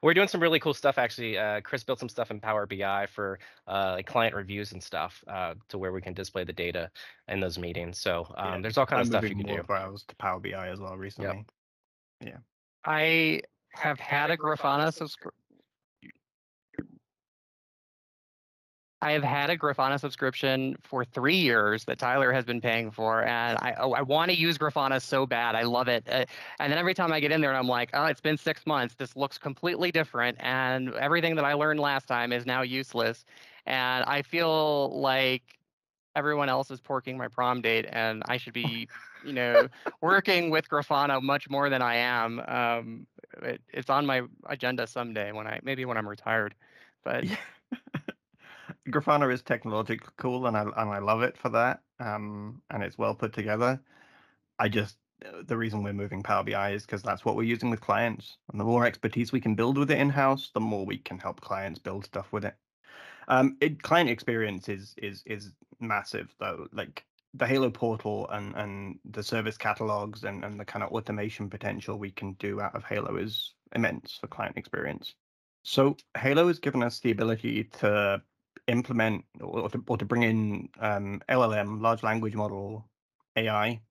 We're 0.01 0.13
doing 0.13 0.27
some 0.29 0.41
really 0.41 0.59
cool 0.59 0.73
stuff 0.73 0.97
actually. 0.97 1.37
Uh, 1.37 1.59
Chris 1.61 1.83
built 1.83 1.99
some 1.99 2.07
stuff 2.09 2.31
in 2.31 2.39
Power 2.39 2.65
BI 2.65 3.05
for 3.07 3.39
uh, 3.67 3.93
like 3.95 4.05
client 4.05 4.33
reviews 4.35 4.71
and 4.71 4.81
stuff 4.81 5.23
uh, 5.27 5.55
to 5.69 5.77
where 5.77 5.91
we 5.91 6.01
can 6.01 6.13
display 6.13 6.43
the 6.45 6.53
data 6.53 6.89
in 7.27 7.39
those 7.39 7.57
meetings. 7.57 7.99
So 7.99 8.25
um, 8.37 8.53
Yeah, 8.55 8.61
there's 8.61 8.77
all 8.77 8.85
kind 8.85 8.99
I'm 8.99 9.01
of 9.01 9.07
stuff 9.07 9.23
you 9.23 9.29
moving 9.29 9.45
can 9.45 9.47
more 9.55 9.61
do. 9.61 9.67
browse 9.67 10.03
to 10.07 10.15
Power 10.15 10.39
BI 10.39 10.69
as 10.69 10.79
well 10.79 10.95
recently. 10.95 11.45
Yeah. 12.21 12.37
I 12.85 13.41
have 13.71 13.99
had 13.99 14.31
a 14.31 14.37
Grafana 14.37 14.93
subscription. 14.93 15.37
I 19.01 19.11
have 19.11 19.23
had 19.23 19.51
a 19.51 19.57
Grafana 19.57 19.99
subscription 19.99 20.75
for 20.81 21.05
three 21.05 21.35
years 21.35 21.85
that 21.85 21.99
Tyler 21.99 22.31
has 22.31 22.45
been 22.45 22.61
paying 22.61 22.89
for, 22.89 23.23
and 23.23 23.57
I 23.59 23.75
oh, 23.79 23.93
I 23.93 24.01
want 24.01 24.31
to 24.31 24.37
use 24.37 24.57
Grafana 24.57 24.99
so 24.99 25.27
bad. 25.27 25.53
I 25.53 25.63
love 25.63 25.87
it, 25.87 26.03
uh, 26.09 26.25
and 26.59 26.71
then 26.71 26.79
every 26.79 26.95
time 26.95 27.13
I 27.13 27.19
get 27.19 27.31
in 27.31 27.39
there, 27.39 27.51
and 27.51 27.57
I'm 27.57 27.67
like, 27.67 27.91
oh, 27.93 28.05
it's 28.05 28.21
been 28.21 28.37
six 28.37 28.65
months. 28.65 28.95
This 28.95 29.15
looks 29.15 29.37
completely 29.37 29.91
different, 29.91 30.37
and 30.39 30.93
everything 30.95 31.35
that 31.35 31.45
I 31.45 31.53
learned 31.53 31.79
last 31.79 32.07
time 32.07 32.33
is 32.33 32.47
now 32.47 32.63
useless, 32.63 33.23
and 33.67 34.03
I 34.05 34.23
feel 34.23 34.99
like 34.99 35.43
everyone 36.15 36.49
else 36.49 36.71
is 36.71 36.81
porking 36.81 37.17
my 37.17 37.27
prom 37.27 37.61
date, 37.61 37.85
and 37.87 38.23
I 38.25 38.37
should 38.37 38.53
be, 38.65 38.87
you 39.23 39.33
know, 39.33 39.67
working 40.01 40.49
with 40.49 40.69
Grafana 40.69 41.21
much 41.21 41.51
more 41.51 41.69
than 41.69 41.83
I 41.83 41.97
am. 41.97 42.39
Um, 42.39 43.07
it, 43.43 43.61
it's 43.71 43.91
on 43.91 44.07
my 44.07 44.23
agenda 44.49 44.87
someday 44.87 45.33
when 45.33 45.45
I 45.45 45.59
maybe 45.61 45.85
when 45.85 45.97
I'm 45.97 46.09
retired, 46.09 46.55
but. 47.03 47.25
Grafana 48.87 49.31
is 49.31 49.41
technologically 49.41 50.13
cool, 50.17 50.47
and 50.47 50.57
I 50.57 50.61
and 50.61 50.89
I 50.89 50.99
love 50.99 51.21
it 51.21 51.37
for 51.37 51.49
that. 51.49 51.81
Um, 51.99 52.61
and 52.69 52.83
it's 52.83 52.97
well 52.97 53.15
put 53.15 53.33
together. 53.33 53.81
I 54.59 54.69
just 54.69 54.97
uh, 55.25 55.43
the 55.45 55.57
reason 55.57 55.83
we're 55.83 55.93
moving 55.93 56.23
Power 56.23 56.43
BI 56.43 56.71
is 56.71 56.85
because 56.85 57.03
that's 57.03 57.25
what 57.25 57.35
we're 57.35 57.43
using 57.43 57.69
with 57.69 57.81
clients, 57.81 58.37
and 58.51 58.59
the 58.59 58.65
more 58.65 58.85
expertise 58.85 59.31
we 59.31 59.41
can 59.41 59.55
build 59.55 59.77
with 59.77 59.91
it 59.91 59.99
in 59.99 60.09
house, 60.09 60.51
the 60.53 60.59
more 60.59 60.85
we 60.85 60.97
can 60.97 61.19
help 61.19 61.41
clients 61.41 61.79
build 61.79 62.05
stuff 62.05 62.31
with 62.31 62.45
it. 62.45 62.55
Um, 63.27 63.57
it 63.59 63.81
client 63.83 64.09
experience 64.09 64.69
is 64.69 64.95
is 64.97 65.23
is 65.25 65.51
massive 65.79 66.33
though. 66.39 66.67
Like 66.71 67.05
the 67.33 67.47
Halo 67.47 67.69
portal 67.69 68.29
and 68.29 68.55
and 68.55 68.99
the 69.05 69.23
service 69.23 69.57
catalogs 69.57 70.23
and 70.23 70.45
and 70.45 70.59
the 70.59 70.65
kind 70.65 70.83
of 70.83 70.91
automation 70.91 71.49
potential 71.49 71.99
we 71.99 72.11
can 72.11 72.33
do 72.33 72.61
out 72.61 72.75
of 72.75 72.83
Halo 72.85 73.17
is 73.17 73.53
immense 73.75 74.17
for 74.19 74.27
client 74.27 74.57
experience. 74.57 75.13
So 75.63 75.97
Halo 76.17 76.47
has 76.47 76.59
given 76.59 76.81
us 76.81 76.99
the 76.99 77.11
ability 77.11 77.65
to 77.79 78.21
implement 78.67 79.25
or 79.41 79.69
to, 79.69 79.83
or 79.87 79.97
to 79.97 80.05
bring 80.05 80.23
in 80.23 80.69
um, 80.79 81.21
LLM, 81.29 81.81
large 81.81 82.03
language 82.03 82.35
model 82.35 82.85
AI. 83.37 83.81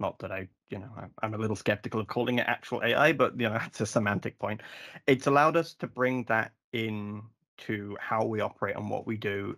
Not 0.00 0.18
that 0.20 0.32
I, 0.32 0.48
you 0.70 0.78
know, 0.80 0.90
I'm- 0.96 1.34
a 1.34 1.38
little 1.38 1.56
skeptical 1.56 2.00
of 2.00 2.08
calling 2.08 2.38
it 2.40 2.46
actual 2.48 2.82
AI, 2.84 3.12
but 3.12 3.40
you 3.40 3.48
know, 3.48 3.54
that's 3.58 3.80
a 3.82 3.86
semantic 3.86 4.38
point. 4.38 4.62
It's 5.06 5.26
allowed 5.28 5.56
us 5.56 5.74
to 5.76 5.88
bring 5.88 6.24
that 6.26 6.52
in 6.72 7.22
to 7.58 7.96
how 8.00 8.24
we 8.24 8.40
operate 8.40 8.76
and 8.76 8.90
what 8.90 9.06
we 9.06 9.16
do 9.18 9.56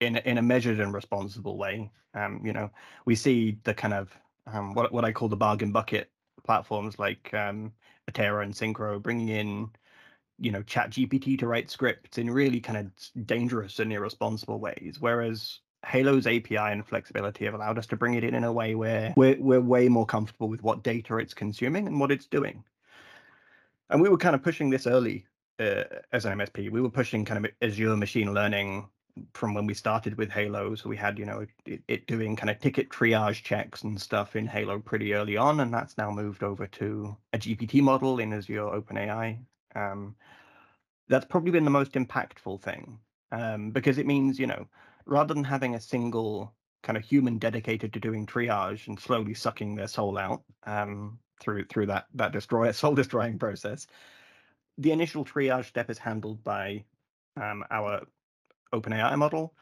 in 0.00 0.18
in 0.18 0.38
a 0.38 0.42
measured 0.42 0.80
and 0.80 0.94
responsible 0.94 1.58
way. 1.58 1.92
Um, 2.14 2.42
you 2.44 2.54
know, 2.54 2.70
we 3.06 3.16
see 3.16 3.58
the 3.64 3.74
kind 3.74 3.94
of 3.94 4.16
um, 4.48 4.74
what 4.74 4.92
what 4.92 5.06
I 5.06 5.12
call 5.12 5.28
the 5.30 5.36
bargain 5.38 5.72
bucket 5.72 6.10
platforms 6.44 6.98
like 7.00 7.34
um, 7.34 7.74
Atera 8.10 8.44
and 8.44 8.54
Syncro 8.54 9.02
bringing 9.02 9.30
in 9.30 9.70
you 10.38 10.50
know 10.50 10.62
chat 10.62 10.90
gpt 10.90 11.38
to 11.38 11.46
write 11.46 11.70
scripts 11.70 12.18
in 12.18 12.30
really 12.30 12.60
kind 12.60 12.78
of 12.78 13.26
dangerous 13.26 13.78
and 13.78 13.92
irresponsible 13.92 14.58
ways 14.58 14.96
whereas 15.00 15.60
Halo's 15.84 16.26
API 16.26 16.56
and 16.56 16.84
flexibility 16.84 17.44
have 17.44 17.54
allowed 17.54 17.78
us 17.78 17.86
to 17.86 17.96
bring 17.96 18.14
it 18.14 18.24
in 18.24 18.34
in 18.34 18.44
a 18.44 18.52
way 18.52 18.74
where 18.74 19.14
we're, 19.16 19.40
we're 19.40 19.60
way 19.60 19.88
more 19.88 20.06
comfortable 20.06 20.48
with 20.48 20.62
what 20.62 20.82
data 20.82 21.18
it's 21.18 21.34
consuming 21.34 21.86
and 21.86 22.00
what 22.00 22.10
it's 22.10 22.26
doing. 22.26 22.64
And 23.90 24.02
we 24.02 24.08
were 24.08 24.18
kind 24.18 24.34
of 24.34 24.42
pushing 24.42 24.70
this 24.70 24.86
early 24.86 25.24
uh, 25.60 25.84
as 26.12 26.24
an 26.24 26.38
MSP. 26.38 26.70
We 26.70 26.80
were 26.80 26.90
pushing 26.90 27.24
kind 27.24 27.44
of 27.44 27.50
Azure 27.62 27.96
machine 27.96 28.34
learning 28.34 28.88
from 29.34 29.54
when 29.54 29.66
we 29.66 29.74
started 29.74 30.16
with 30.16 30.30
Halo. 30.30 30.74
So 30.74 30.88
we 30.88 30.96
had, 30.96 31.18
you 31.18 31.24
know, 31.24 31.46
it, 31.66 31.82
it, 31.88 32.06
doing 32.06 32.36
kind 32.36 32.50
of 32.50 32.58
ticket 32.60 32.88
triage 32.90 33.42
checks 33.42 33.82
and 33.82 34.00
stuff 34.00 34.36
in 34.36 34.46
Halo 34.46 34.78
pretty 34.78 35.14
early 35.14 35.36
on, 35.36 35.60
and 35.60 35.72
that's 35.72 35.98
now 35.98 36.10
moved 36.10 36.42
over 36.42 36.66
to 36.66 37.16
a 37.32 37.38
GPT 37.38 37.80
model 37.80 38.18
in 38.18 38.32
Azure 38.32 38.60
OpenAI. 38.60 39.38
Um, 39.74 40.14
that's 41.08 41.26
probably 41.26 41.50
been 41.50 41.64
the 41.64 41.70
most 41.70 41.92
impactful 41.92 42.60
thing 42.62 42.98
um, 43.32 43.70
because 43.70 43.98
it 43.98 44.06
means, 44.06 44.38
you 44.38 44.46
know, 44.46 44.66
rather 45.06 45.34
than 45.34 45.44
having 45.44 45.74
a 45.74 45.80
single 45.80 46.54
kind 46.82 46.96
of 46.96 47.04
human 47.04 47.38
dedicated 47.38 47.92
to 47.92 48.00
doing 48.00 48.26
triage 48.26 48.86
and 48.86 48.98
slowly 49.00 49.34
sucking 49.34 49.74
their 49.74 49.88
soul 49.88 50.18
out 50.18 50.42
um, 50.64 51.18
through 51.40 51.64
through 51.66 51.86
that 51.86 52.06
that 52.14 52.32
destroy 52.32 52.70
soul 52.72 52.94
destroying 52.94 53.38
process, 53.38 53.86
the 54.76 54.92
initial 54.92 55.24
triage 55.24 55.66
step 55.66 55.90
is 55.90 55.98
handled 55.98 56.42
by 56.44 56.84
um, 57.40 57.64
our 57.70 58.06
OpenAI 58.72 59.16
model, 59.16 59.54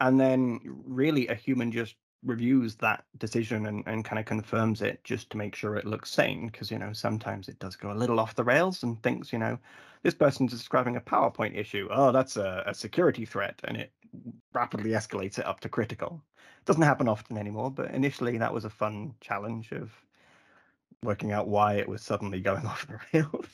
and 0.00 0.18
then 0.18 0.60
really 0.64 1.28
a 1.28 1.34
human 1.34 1.72
just 1.72 1.96
reviews 2.24 2.76
that 2.76 3.04
decision 3.18 3.66
and, 3.66 3.82
and 3.86 4.04
kind 4.04 4.18
of 4.18 4.24
confirms 4.24 4.82
it 4.82 5.02
just 5.04 5.30
to 5.30 5.36
make 5.36 5.54
sure 5.54 5.76
it 5.76 5.86
looks 5.86 6.10
sane 6.10 6.46
because 6.46 6.70
you 6.70 6.78
know 6.78 6.92
sometimes 6.92 7.48
it 7.48 7.58
does 7.58 7.76
go 7.76 7.92
a 7.92 7.94
little 7.94 8.18
off 8.20 8.34
the 8.34 8.44
rails 8.44 8.82
and 8.82 9.02
thinks 9.02 9.32
you 9.32 9.38
know 9.38 9.58
this 10.02 10.14
person's 10.14 10.52
describing 10.52 10.96
a 10.96 11.00
powerpoint 11.00 11.56
issue. 11.56 11.88
Oh 11.90 12.12
that's 12.12 12.36
a, 12.36 12.62
a 12.66 12.74
security 12.74 13.24
threat 13.24 13.60
and 13.64 13.76
it 13.76 13.92
rapidly 14.52 14.90
escalates 14.90 15.38
it 15.38 15.46
up 15.46 15.60
to 15.60 15.68
critical. 15.68 16.22
It 16.36 16.64
doesn't 16.64 16.82
happen 16.82 17.08
often 17.08 17.36
anymore 17.36 17.70
but 17.70 17.90
initially 17.90 18.38
that 18.38 18.54
was 18.54 18.64
a 18.64 18.70
fun 18.70 19.14
challenge 19.20 19.72
of 19.72 19.92
working 21.02 21.32
out 21.32 21.48
why 21.48 21.74
it 21.74 21.88
was 21.88 22.02
suddenly 22.02 22.40
going 22.40 22.66
off 22.66 22.86
the 22.86 22.98
rails. 23.12 23.46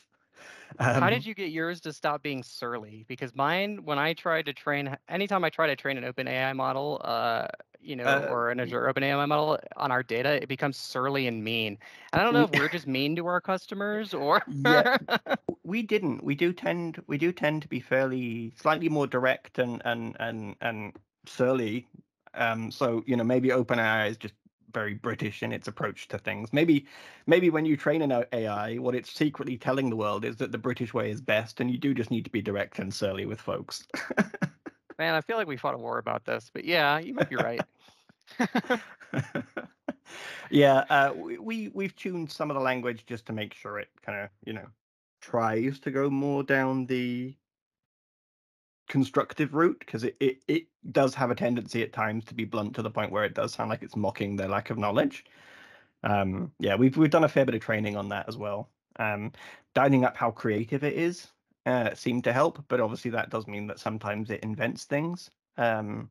Um, 0.79 1.03
How 1.03 1.11
did 1.11 1.25
you 1.27 1.35
get 1.35 1.51
yours 1.51 1.81
to 1.83 1.93
stop 1.93 2.23
being 2.23 2.43
surly? 2.43 3.05
Because 3.09 3.35
mine, 3.35 3.85
when 3.85 3.99
I 3.99 4.15
tried 4.15 4.47
to 4.47 4.53
train, 4.53 4.97
anytime 5.09 5.45
I 5.45 5.51
try 5.51 5.67
to 5.67 5.77
train 5.77 5.97
an 5.99 6.05
open 6.05 6.29
AI 6.29 6.53
model, 6.53 7.01
uh, 7.05 7.49
you 7.83 7.97
know, 7.97 8.05
uh, 8.07 8.27
or 8.29 8.51
an 8.51 8.61
Azure 8.61 8.89
open 8.89 9.03
AI 9.03 9.27
model 9.27 9.59
on 9.77 9.91
our 9.91 10.03
data, 10.03 10.43
it 10.43 10.49
becomes 10.49 10.77
surly 10.77 11.27
and 11.27 11.43
mean. 11.43 11.79
And 12.13 12.21
I 12.21 12.25
don't 12.25 12.35
know 12.35 12.45
if 12.45 12.51
we're 12.51 12.69
just 12.69 12.87
mean 12.87 13.17
to 13.17 13.27
our 13.27 13.41
customers 13.41 14.15
or. 14.15 14.43
yeah, 14.47 14.99
we 15.65 15.83
didn't. 15.83 16.23
We 16.25 16.35
do 16.35 16.53
tend, 16.53 17.03
we 17.07 17.19
do 17.19 17.33
tend 17.33 17.63
to 17.63 17.69
be 17.69 17.81
fairly, 17.81 18.53
slightly 18.61 18.89
more 18.89 19.07
direct 19.07 19.59
and 19.59 19.83
and 19.85 20.17
and 20.21 20.57
and 20.61 20.93
surly. 21.27 21.87
Um, 22.35 22.71
so 22.71 23.03
you 23.07 23.17
know, 23.17 23.25
maybe 23.25 23.49
OpenAI 23.49 24.11
is 24.11 24.17
just 24.17 24.35
very 24.73 24.95
British 24.95 25.43
in 25.43 25.53
its 25.53 25.69
approach 25.69 26.09
to 26.09 26.19
things. 26.19 26.53
Maybe, 26.53 26.87
maybe 27.27 27.51
when 27.51 27.65
you 27.65 27.77
train 27.77 28.03
an 28.03 28.25
AI, 28.33 28.77
what 28.77 28.95
it's 28.95 29.13
secretly 29.13 29.57
telling 29.57 29.91
the 29.91 29.97
world 29.97 30.25
is 30.25 30.37
that 30.37 30.53
the 30.53 30.59
British 30.59 30.95
way 30.95 31.11
is 31.11 31.21
best, 31.21 31.61
and 31.61 31.71
you 31.71 31.79
do 31.79 31.95
just 31.95 32.11
need 32.11 32.25
to 32.25 32.31
be 32.31 32.43
direct 32.43 32.79
and 32.79 32.93
surly 32.93 33.27
with 33.27 33.41
folks. 33.41 33.87
Man, 35.01 35.15
I 35.15 35.23
feel 35.23 35.39
like 35.39 35.47
we 35.47 35.57
fought 35.57 35.73
a 35.73 35.79
war 35.79 35.97
about 35.97 36.27
this, 36.27 36.51
but 36.53 36.63
yeah, 36.67 36.99
you 36.99 37.15
might 37.15 37.31
be 37.31 37.37
right. 37.37 37.63
yeah, 40.51 40.85
uh, 40.91 41.15
we 41.15 41.69
we've 41.69 41.97
tuned 41.97 42.31
some 42.31 42.51
of 42.51 42.55
the 42.55 42.61
language 42.61 43.07
just 43.07 43.25
to 43.25 43.33
make 43.33 43.55
sure 43.55 43.79
it 43.79 43.89
kind 44.05 44.21
of 44.21 44.29
you 44.45 44.53
know 44.53 44.67
tries 45.23 45.81
to 45.81 45.91
go 45.91 46.11
more 46.11 46.43
down 46.43 46.85
the 46.85 47.35
constructive 48.91 49.55
route 49.55 49.79
because 49.79 50.05
it, 50.05 50.19
it, 50.21 50.43
it 50.49 50.65
does 50.93 51.15
have 51.15 51.31
a 51.31 51.35
tendency 51.35 51.83
at 51.83 51.95
times 51.95 52.27
to 52.27 52.35
be 52.35 52.45
blunt 52.45 52.75
to 52.75 52.83
the 52.83 52.91
point 52.91 53.11
where 53.11 53.25
it 53.25 53.33
does 53.33 53.55
sound 53.55 53.71
like 53.71 53.83
it's 53.83 53.97
mocking 53.97 54.37
their 54.37 54.49
lack 54.49 54.69
of 54.69 54.77
knowledge. 54.77 55.25
Um, 56.03 56.53
yeah, 56.59 56.75
we've 56.75 56.99
we've 56.99 57.09
done 57.09 57.25
a 57.25 57.29
fair 57.29 57.47
bit 57.47 57.55
of 57.55 57.63
training 57.63 57.97
on 57.97 58.11
that 58.11 58.29
as 58.29 58.37
well. 58.37 58.69
Um, 58.97 59.33
dialing 59.73 60.05
up 60.05 60.15
how 60.15 60.31
creative 60.31 60.85
it 60.85 60.93
is 60.93 61.29
uh, 61.67 61.95
seemed 61.95 62.25
to 62.25 62.33
help, 62.33 62.65
but 62.69 62.81
obviously 62.81 63.11
that 63.13 63.31
does 63.31 63.47
mean 63.47 63.67
that 63.67 63.79
sometimes 63.79 64.31
it 64.31 64.41
invents 64.41 64.85
things. 64.85 65.31
Um, 65.57 66.11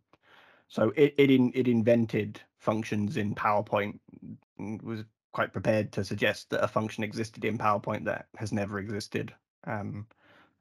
so 0.68 0.94
it 0.96 1.16
it 1.18 1.32
in, 1.32 1.52
it 1.56 1.68
invented 1.68 2.40
functions 2.58 3.18
in 3.18 3.36
PowerPoint 3.36 4.00
was 4.84 5.04
quite 5.32 5.54
prepared 5.54 5.92
to 5.94 6.04
suggest 6.04 6.50
that 6.50 6.64
a 6.64 6.68
function 6.68 7.04
existed 7.04 7.46
in 7.46 7.58
PowerPoint 7.58 8.06
that 8.06 8.28
has 8.38 8.52
never 8.52 8.80
existed. 8.80 9.34
Um, 9.66 10.06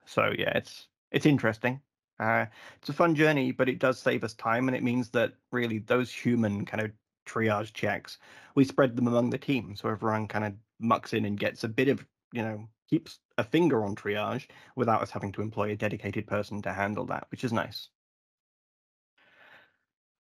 so 0.06 0.32
yeah, 0.38 0.56
it's 0.56 0.88
it's 1.10 1.26
interesting. 1.26 1.80
Uh, 2.20 2.46
it's 2.80 2.88
a 2.88 2.92
fun 2.92 3.14
journey, 3.14 3.52
but 3.52 3.68
it 3.68 3.78
does 3.78 3.98
save 3.98 4.24
us 4.24 4.34
time, 4.34 4.68
and 4.68 4.76
it 4.76 4.82
means 4.82 5.08
that 5.10 5.34
really 5.52 5.78
those 5.78 6.12
human 6.12 6.64
kind 6.64 6.82
of 6.82 6.90
triage 7.26 7.72
checks, 7.72 8.18
we 8.54 8.64
spread 8.64 8.96
them 8.96 9.06
among 9.06 9.30
the 9.30 9.38
team, 9.38 9.76
so 9.76 9.88
everyone 9.88 10.26
kind 10.26 10.44
of 10.44 10.54
mucks 10.80 11.12
in 11.12 11.24
and 11.26 11.38
gets 11.38 11.62
a 11.64 11.68
bit 11.68 11.88
of, 11.88 12.04
you 12.32 12.42
know, 12.42 12.68
keeps 12.88 13.18
a 13.36 13.44
finger 13.44 13.84
on 13.84 13.94
triage 13.94 14.46
without 14.76 15.02
us 15.02 15.10
having 15.10 15.32
to 15.32 15.42
employ 15.42 15.70
a 15.70 15.76
dedicated 15.76 16.26
person 16.26 16.62
to 16.62 16.72
handle 16.72 17.06
that, 17.06 17.26
which 17.30 17.44
is 17.44 17.52
nice. 17.52 17.88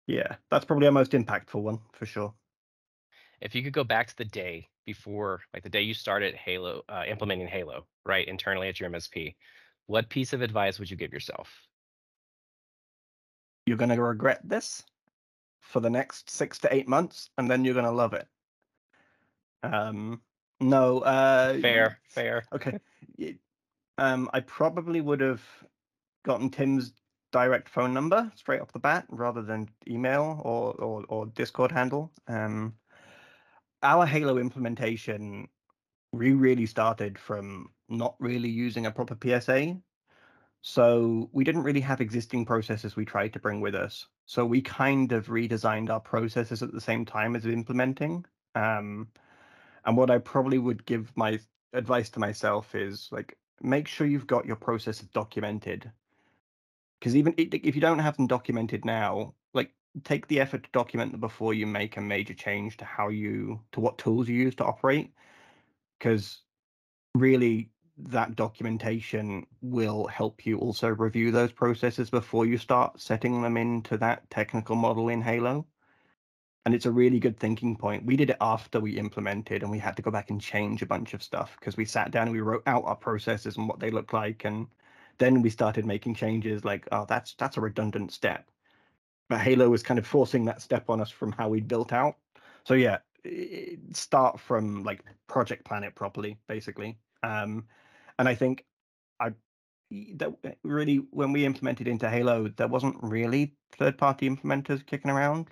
Yeah, 0.07 0.35
that's 0.49 0.65
probably 0.65 0.87
our 0.87 0.91
most 0.91 1.11
impactful 1.11 1.61
one 1.61 1.79
for 1.93 2.05
sure. 2.05 2.33
If 3.39 3.55
you 3.55 3.63
could 3.63 3.73
go 3.73 3.83
back 3.83 4.07
to 4.07 4.17
the 4.17 4.25
day 4.25 4.69
before, 4.85 5.41
like 5.53 5.63
the 5.63 5.69
day 5.69 5.81
you 5.81 5.93
started 5.93 6.35
Halo, 6.35 6.83
uh, 6.89 7.03
implementing 7.07 7.47
Halo, 7.47 7.85
right, 8.05 8.27
internally 8.27 8.67
at 8.67 8.79
your 8.79 8.89
MSP, 8.89 9.35
what 9.87 10.09
piece 10.09 10.33
of 10.33 10.41
advice 10.41 10.79
would 10.79 10.91
you 10.91 10.97
give 10.97 11.13
yourself? 11.13 11.49
you're 13.65 13.77
going 13.77 13.89
to 13.89 14.01
regret 14.01 14.41
this 14.43 14.83
for 15.59 15.79
the 15.79 15.89
next 15.89 16.29
six 16.29 16.59
to 16.59 16.73
eight 16.73 16.87
months, 16.87 17.29
and 17.37 17.49
then 17.49 17.63
you're 17.63 17.73
going 17.73 17.85
to 17.85 17.91
love 17.91 18.13
it. 18.13 18.27
Um, 19.63 20.21
no. 20.61 20.99
Uh, 20.99 21.59
fair, 21.59 21.99
fair. 22.07 22.43
Okay. 22.53 22.79
Um, 23.97 24.31
I 24.33 24.39
probably 24.39 24.99
would 24.99 25.19
have 25.19 25.43
gotten 26.23 26.49
Tim's 26.49 26.93
direct 27.31 27.69
phone 27.69 27.93
number 27.93 28.31
straight 28.35 28.59
off 28.59 28.71
the 28.71 28.79
bat 28.79 29.05
rather 29.09 29.43
than 29.43 29.69
email 29.87 30.41
or 30.43 30.73
or, 30.73 31.05
or 31.07 31.25
Discord 31.27 31.71
handle. 31.71 32.11
Um, 32.27 32.73
our 33.83 34.07
Halo 34.07 34.39
implementation, 34.39 35.49
we 36.13 36.33
really 36.33 36.65
started 36.65 37.19
from 37.19 37.69
not 37.89 38.15
really 38.17 38.49
using 38.49 38.87
a 38.87 38.91
proper 38.91 39.15
PSA 39.21 39.75
so 40.61 41.29
we 41.31 41.43
didn't 41.43 41.63
really 41.63 41.81
have 41.81 42.01
existing 42.01 42.45
processes 42.45 42.95
we 42.95 43.03
tried 43.03 43.33
to 43.33 43.39
bring 43.39 43.61
with 43.61 43.73
us. 43.73 44.07
So 44.27 44.45
we 44.45 44.61
kind 44.61 45.11
of 45.11 45.27
redesigned 45.27 45.89
our 45.89 45.99
processes 45.99 46.61
at 46.61 46.71
the 46.71 46.81
same 46.81 47.03
time 47.03 47.35
as 47.35 47.45
implementing. 47.45 48.25
Um, 48.53 49.07
and 49.85 49.97
what 49.97 50.11
I 50.11 50.17
probably 50.19 50.57
would 50.57 50.85
give 50.85 51.11
my 51.15 51.39
advice 51.73 52.09
to 52.11 52.19
myself 52.19 52.75
is 52.75 53.09
like 53.11 53.37
make 53.61 53.87
sure 53.87 54.07
you've 54.07 54.27
got 54.27 54.45
your 54.45 54.55
processes 54.55 55.07
documented. 55.13 55.91
Because 56.99 57.15
even 57.15 57.33
if 57.37 57.75
you 57.75 57.81
don't 57.81 57.99
have 57.99 58.17
them 58.17 58.27
documented 58.27 58.85
now, 58.85 59.33
like 59.53 59.71
take 60.03 60.27
the 60.27 60.39
effort 60.39 60.63
to 60.63 60.69
document 60.71 61.11
them 61.11 61.21
before 61.21 61.53
you 61.53 61.65
make 61.65 61.97
a 61.97 62.01
major 62.01 62.33
change 62.33 62.77
to 62.77 62.85
how 62.85 63.09
you 63.09 63.59
to 63.71 63.79
what 63.79 63.97
tools 63.97 64.27
you 64.27 64.35
use 64.35 64.55
to 64.55 64.65
operate. 64.65 65.11
Because 65.97 66.41
really 67.15 67.71
that 67.97 68.35
documentation 68.35 69.45
will 69.61 70.07
help 70.07 70.45
you 70.45 70.57
also 70.59 70.89
review 70.89 71.31
those 71.31 71.51
processes 71.51 72.09
before 72.09 72.45
you 72.45 72.57
start 72.57 72.99
setting 72.99 73.41
them 73.41 73.57
into 73.57 73.97
that 73.97 74.29
technical 74.29 74.75
model 74.75 75.09
in 75.09 75.21
Halo. 75.21 75.65
And 76.65 76.75
it's 76.75 76.85
a 76.85 76.91
really 76.91 77.19
good 77.19 77.39
thinking 77.39 77.75
point. 77.75 78.05
We 78.05 78.15
did 78.15 78.29
it 78.29 78.37
after 78.39 78.79
we 78.79 78.97
implemented 78.97 79.63
and 79.63 79.71
we 79.71 79.79
had 79.79 79.95
to 79.97 80.03
go 80.03 80.11
back 80.11 80.29
and 80.29 80.39
change 80.39 80.81
a 80.81 80.85
bunch 80.85 81.13
of 81.13 81.23
stuff 81.23 81.57
because 81.59 81.75
we 81.75 81.85
sat 81.85 82.11
down 82.11 82.27
and 82.27 82.31
we 82.31 82.41
wrote 82.41 82.63
out 82.67 82.83
our 82.85 82.95
processes 82.95 83.57
and 83.57 83.67
what 83.67 83.79
they 83.79 83.89
look 83.89 84.13
like. 84.13 84.45
And 84.45 84.67
then 85.17 85.41
we 85.41 85.49
started 85.49 85.85
making 85.85 86.15
changes 86.15 86.63
like, 86.63 86.87
oh, 86.91 87.05
that's 87.07 87.33
that's 87.33 87.57
a 87.57 87.61
redundant 87.61 88.11
step. 88.11 88.47
But 89.27 89.39
Halo 89.39 89.69
was 89.69 89.81
kind 89.81 89.97
of 89.97 90.05
forcing 90.05 90.45
that 90.45 90.61
step 90.61 90.89
on 90.89 91.01
us 91.01 91.09
from 91.09 91.31
how 91.31 91.49
we 91.49 91.61
built 91.61 91.93
out. 91.93 92.17
So 92.63 92.75
yeah, 92.75 92.99
start 93.93 94.39
from 94.39 94.83
like 94.83 95.03
project 95.27 95.65
plan 95.65 95.83
it 95.83 95.95
properly, 95.95 96.37
basically. 96.47 96.97
Um, 97.23 97.65
and 98.19 98.27
I 98.27 98.35
think 98.35 98.65
I 99.19 99.31
that 100.13 100.33
eh, 100.43 100.51
really 100.63 100.97
when 101.11 101.31
we 101.31 101.45
implemented 101.45 101.87
into 101.87 102.09
Halo, 102.09 102.47
there 102.49 102.67
wasn't 102.67 102.97
really 103.01 103.55
third 103.73 103.97
party 103.97 104.29
implementers 104.29 104.85
kicking 104.85 105.11
around. 105.11 105.47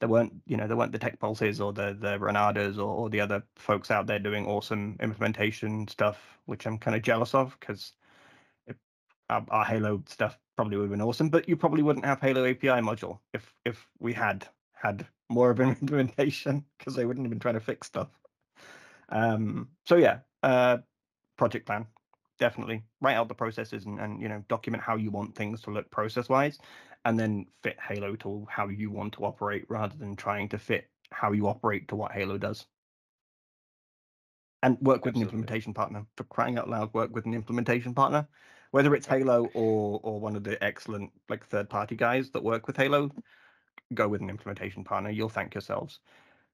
There 0.00 0.08
weren't, 0.08 0.32
you 0.46 0.56
know, 0.56 0.66
there 0.66 0.76
weren't 0.76 0.92
the 0.92 0.98
Tech 0.98 1.18
Pulses 1.18 1.60
or 1.60 1.72
the 1.72 1.96
the 1.98 2.18
Renadas 2.18 2.76
or, 2.76 2.82
or 2.82 3.10
the 3.10 3.20
other 3.20 3.42
folks 3.56 3.90
out 3.90 4.06
there 4.06 4.18
doing 4.18 4.46
awesome 4.46 4.96
implementation 5.00 5.88
stuff, 5.88 6.38
which 6.46 6.66
I'm 6.66 6.78
kind 6.78 6.96
of 6.96 7.02
jealous 7.02 7.34
of 7.34 7.56
because 7.58 7.92
our, 9.28 9.44
our, 9.48 9.64
Halo 9.64 10.02
stuff 10.06 10.38
probably 10.56 10.76
would 10.76 10.84
have 10.84 10.90
been 10.90 11.02
awesome. 11.02 11.28
But 11.28 11.48
you 11.48 11.56
probably 11.56 11.82
wouldn't 11.82 12.04
have 12.04 12.20
Halo 12.20 12.48
API 12.48 12.80
module 12.80 13.18
if 13.34 13.52
if 13.64 13.88
we 13.98 14.12
had 14.12 14.46
had 14.72 15.06
more 15.28 15.50
of 15.50 15.60
an 15.60 15.68
implementation 15.80 16.64
because 16.78 16.94
they 16.94 17.04
wouldn't 17.04 17.26
have 17.26 17.30
been 17.30 17.40
trying 17.40 17.54
to 17.54 17.60
fix 17.60 17.88
stuff. 17.88 18.08
Um, 19.08 19.68
so 19.84 19.96
yeah, 19.96 20.18
uh, 20.42 20.78
project 21.36 21.66
plan 21.66 21.86
definitely 22.38 22.82
write 23.00 23.16
out 23.16 23.28
the 23.28 23.34
processes 23.34 23.84
and, 23.84 23.98
and 23.98 24.22
you 24.22 24.28
know 24.28 24.42
document 24.48 24.82
how 24.82 24.96
you 24.96 25.10
want 25.10 25.34
things 25.34 25.60
to 25.62 25.70
look 25.70 25.90
process 25.90 26.28
wise 26.28 26.58
and 27.04 27.18
then 27.18 27.46
fit 27.62 27.76
Halo 27.80 28.16
to 28.16 28.46
how 28.50 28.68
you 28.68 28.90
want 28.90 29.14
to 29.14 29.24
operate 29.24 29.64
rather 29.68 29.96
than 29.96 30.16
trying 30.16 30.48
to 30.50 30.58
fit 30.58 30.90
how 31.10 31.32
you 31.32 31.46
operate 31.48 31.88
to 31.88 31.96
what 31.96 32.12
Halo 32.12 32.38
does. 32.38 32.66
And 34.62 34.76
work 34.80 35.04
with 35.04 35.12
Absolutely. 35.12 35.20
an 35.20 35.26
implementation 35.26 35.74
partner. 35.74 36.06
For 36.16 36.24
crying 36.24 36.58
out 36.58 36.68
loud, 36.68 36.92
work 36.92 37.14
with 37.14 37.26
an 37.26 37.34
implementation 37.34 37.94
partner. 37.94 38.26
Whether 38.72 38.94
it's 38.94 39.06
Halo 39.06 39.48
or 39.54 40.00
or 40.02 40.20
one 40.20 40.36
of 40.36 40.44
the 40.44 40.62
excellent 40.62 41.10
like 41.28 41.46
third 41.46 41.70
party 41.70 41.96
guys 41.96 42.30
that 42.30 42.42
work 42.42 42.66
with 42.66 42.76
Halo, 42.76 43.10
go 43.94 44.08
with 44.08 44.20
an 44.20 44.28
implementation 44.28 44.84
partner. 44.84 45.10
You'll 45.10 45.28
thank 45.28 45.54
yourselves. 45.54 46.00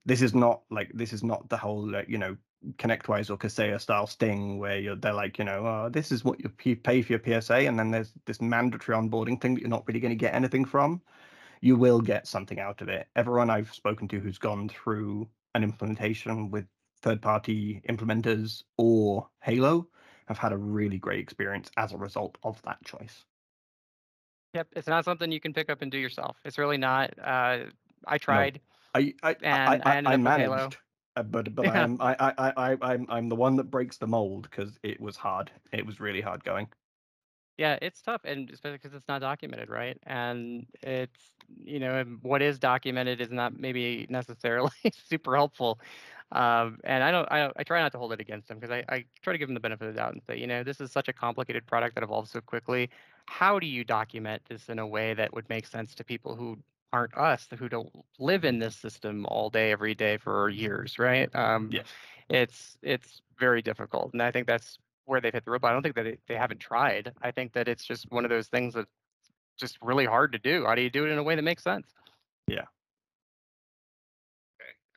This 0.04 0.22
is 0.22 0.34
not 0.34 0.62
like 0.70 0.92
this 0.94 1.12
is 1.12 1.24
not 1.24 1.48
the 1.48 1.56
whole 1.56 1.90
like, 1.90 2.08
you 2.08 2.18
know 2.18 2.36
ConnectWise 2.78 3.30
or 3.30 3.36
Kaseya 3.36 3.80
style 3.80 4.06
sting 4.06 4.58
where 4.58 4.78
you're 4.78 4.96
they're 4.96 5.12
like 5.12 5.38
you 5.38 5.44
know 5.44 5.66
oh, 5.66 5.88
this 5.90 6.10
is 6.12 6.24
what 6.24 6.40
you 6.40 6.76
pay 6.76 7.02
for 7.02 7.12
your 7.12 7.40
PSA 7.40 7.54
and 7.66 7.78
then 7.78 7.90
there's 7.90 8.12
this 8.26 8.40
mandatory 8.40 8.96
onboarding 8.96 9.40
thing 9.40 9.54
that 9.54 9.60
you're 9.60 9.70
not 9.70 9.86
really 9.86 10.00
going 10.00 10.10
to 10.10 10.16
get 10.16 10.34
anything 10.34 10.64
from. 10.64 11.00
You 11.60 11.76
will 11.76 12.00
get 12.00 12.26
something 12.26 12.60
out 12.60 12.82
of 12.82 12.88
it. 12.88 13.08
Everyone 13.16 13.50
I've 13.50 13.72
spoken 13.72 14.08
to 14.08 14.20
who's 14.20 14.38
gone 14.38 14.68
through 14.68 15.28
an 15.54 15.62
implementation 15.62 16.50
with 16.50 16.66
third 17.00 17.22
party 17.22 17.82
implementers 17.88 18.62
or 18.76 19.28
Halo 19.42 19.88
have 20.26 20.38
had 20.38 20.52
a 20.52 20.56
really 20.56 20.98
great 20.98 21.20
experience 21.20 21.70
as 21.76 21.92
a 21.92 21.96
result 21.96 22.38
of 22.42 22.60
that 22.62 22.82
choice. 22.84 23.24
Yep, 24.54 24.68
it's 24.76 24.88
not 24.88 25.04
something 25.04 25.32
you 25.32 25.40
can 25.40 25.52
pick 25.52 25.68
up 25.68 25.82
and 25.82 25.90
do 25.90 25.98
yourself. 25.98 26.36
It's 26.44 26.58
really 26.58 26.78
not. 26.78 27.12
Uh, 27.22 27.64
I 28.06 28.18
tried. 28.18 28.60
I 28.94 29.14
I 29.22 29.30
I, 29.30 29.36
And 29.42 29.82
I 29.84 29.90
I, 29.90 29.96
I 30.04 30.16
Halo. 30.16 30.16
managed, 30.16 30.76
but 31.22 31.54
but 31.54 31.66
Yeah. 31.66 31.68
I'm 31.68 32.00
I 32.00 32.14
I 32.18 32.34
I 32.38 32.52
I- 32.72 32.78
I'm 32.94 33.06
I'm 33.08 33.28
the 33.28 33.36
one 33.36 33.56
that 33.56 33.64
breaks 33.70 33.98
the 33.98 34.06
mold 34.06 34.44
because 34.50 34.78
it 34.82 35.00
was 35.00 35.16
hard. 35.16 35.50
It 35.72 35.86
was 35.86 36.00
really 36.00 36.20
hard 36.20 36.44
going. 36.44 36.68
Yeah, 37.56 37.78
it's 37.80 38.02
tough, 38.02 38.22
and 38.24 38.50
especially 38.50 38.78
because 38.78 38.94
it's 38.94 39.06
not 39.06 39.20
documented, 39.20 39.68
right? 39.68 39.96
And 40.04 40.66
it's 40.82 41.34
you 41.64 41.78
know 41.78 42.02
what 42.22 42.42
is 42.42 42.58
documented 42.58 43.20
is 43.20 43.30
not 43.30 43.56
maybe 43.58 44.06
necessarily 44.10 44.72
super 44.92 45.36
helpful. 45.36 45.80
Um, 46.32 46.80
and 46.82 47.04
I 47.04 47.12
don't, 47.12 47.30
I, 47.30 47.52
I 47.56 47.62
try 47.62 47.80
not 47.80 47.92
to 47.92 47.98
hold 47.98 48.12
it 48.12 48.20
against 48.20 48.48
them 48.48 48.58
because 48.58 48.72
I, 48.72 48.84
I 48.92 49.04
try 49.22 49.32
to 49.34 49.38
give 49.38 49.46
them 49.48 49.54
the 49.54 49.60
benefit 49.60 49.86
of 49.86 49.94
the 49.94 50.00
doubt 50.00 50.14
and 50.14 50.22
say, 50.24 50.36
you 50.38 50.48
know, 50.48 50.64
this 50.64 50.80
is 50.80 50.90
such 50.90 51.06
a 51.08 51.12
complicated 51.12 51.64
product 51.66 51.94
that 51.94 52.02
evolves 52.02 52.32
so 52.32 52.40
quickly. 52.40 52.90
How 53.26 53.60
do 53.60 53.66
you 53.68 53.84
document 53.84 54.42
this 54.48 54.68
in 54.68 54.80
a 54.80 54.86
way 54.86 55.14
that 55.14 55.32
would 55.32 55.48
make 55.48 55.66
sense 55.66 55.94
to 55.96 56.04
people 56.04 56.34
who 56.34 56.58
aren't 56.94 57.16
us, 57.16 57.48
who 57.58 57.68
don't 57.68 57.90
live 58.20 58.44
in 58.44 58.60
this 58.60 58.76
system 58.76 59.26
all 59.26 59.50
day, 59.50 59.72
every 59.72 59.96
day 59.96 60.16
for 60.16 60.48
years, 60.48 60.96
right? 60.96 61.28
Um, 61.34 61.68
Yeah. 61.72 61.82
It's 62.30 62.78
it's 62.82 63.20
very 63.38 63.60
difficult, 63.60 64.12
and 64.14 64.22
I 64.22 64.30
think 64.30 64.46
that's 64.46 64.78
where 65.04 65.20
they've 65.20 65.32
hit 65.32 65.44
the 65.44 65.50
roadblock. 65.50 65.70
I 65.70 65.72
don't 65.72 65.82
think 65.82 65.96
that 65.96 66.06
it, 66.06 66.20
they 66.26 66.36
haven't 66.36 66.60
tried. 66.60 67.12
I 67.20 67.32
think 67.32 67.52
that 67.52 67.68
it's 67.68 67.84
just 67.84 68.10
one 68.10 68.24
of 68.24 68.30
those 68.30 68.46
things 68.46 68.72
that's 68.72 68.88
just 69.58 69.76
really 69.82 70.06
hard 70.06 70.32
to 70.32 70.38
do. 70.38 70.64
How 70.64 70.74
do 70.74 70.80
you 70.80 70.88
do 70.88 71.04
it 71.04 71.10
in 71.10 71.18
a 71.18 71.22
way 71.22 71.34
that 71.34 71.42
makes 71.42 71.62
sense? 71.62 71.86
Yeah. 72.46 72.62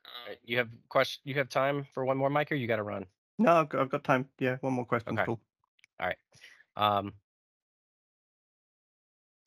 Uh, 0.06 0.34
You 0.42 0.56
have 0.56 0.70
question. 0.88 1.20
You 1.24 1.34
have 1.34 1.50
time 1.50 1.84
for 1.92 2.06
one 2.06 2.16
more, 2.16 2.30
Mike, 2.30 2.50
or 2.50 2.54
you 2.54 2.66
got 2.66 2.76
to 2.76 2.82
run? 2.82 3.04
No, 3.38 3.56
I've 3.60 3.68
got, 3.68 3.80
I've 3.82 3.90
got 3.90 4.04
time. 4.04 4.26
Yeah, 4.38 4.56
one 4.62 4.72
more 4.72 4.86
question. 4.86 5.12
Okay. 5.12 5.26
Cool. 5.26 5.40
All 6.00 6.06
right 6.06 6.16
um, 6.78 7.12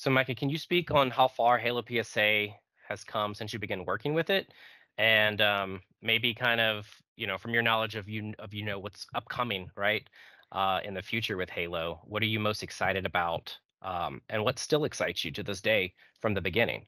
so, 0.01 0.09
Micah, 0.09 0.33
can 0.33 0.49
you 0.49 0.57
speak 0.57 0.89
on 0.89 1.11
how 1.11 1.27
far 1.27 1.59
Halo 1.59 1.83
PSA 1.87 2.47
has 2.89 3.03
come 3.03 3.35
since 3.35 3.53
you 3.53 3.59
began 3.59 3.85
working 3.85 4.15
with 4.15 4.31
it, 4.31 4.51
and 4.97 5.39
um, 5.41 5.79
maybe 6.01 6.33
kind 6.33 6.59
of 6.59 6.87
you 7.17 7.27
know 7.27 7.37
from 7.37 7.53
your 7.53 7.61
knowledge 7.61 7.93
of 7.93 8.09
you 8.09 8.33
of 8.39 8.51
you 8.51 8.65
know 8.65 8.79
what's 8.79 9.05
upcoming, 9.13 9.69
right, 9.75 10.09
uh, 10.53 10.79
in 10.83 10.95
the 10.95 11.03
future 11.03 11.37
with 11.37 11.51
Halo? 11.51 12.01
What 12.05 12.23
are 12.23 12.25
you 12.25 12.39
most 12.39 12.63
excited 12.63 13.05
about, 13.05 13.55
um, 13.83 14.23
and 14.29 14.43
what 14.43 14.57
still 14.57 14.85
excites 14.85 15.23
you 15.23 15.29
to 15.33 15.43
this 15.43 15.61
day 15.61 15.93
from 16.19 16.33
the 16.33 16.41
beginning? 16.41 16.87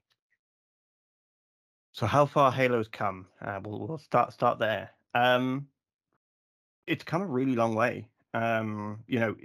So 1.91 2.07
how 2.07 2.25
far 2.25 2.51
Halo's 2.51 2.87
come? 2.87 3.27
Uh, 3.39 3.59
we'll 3.63 3.87
we'll 3.87 3.97
start 3.99 4.33
start 4.33 4.57
there. 4.57 4.89
Um, 5.13 5.67
it's 6.87 7.03
come 7.03 7.21
a 7.21 7.27
really 7.27 7.53
long 7.53 7.75
way. 7.75 8.07
Um, 8.33 9.03
you 9.05 9.19
know, 9.19 9.35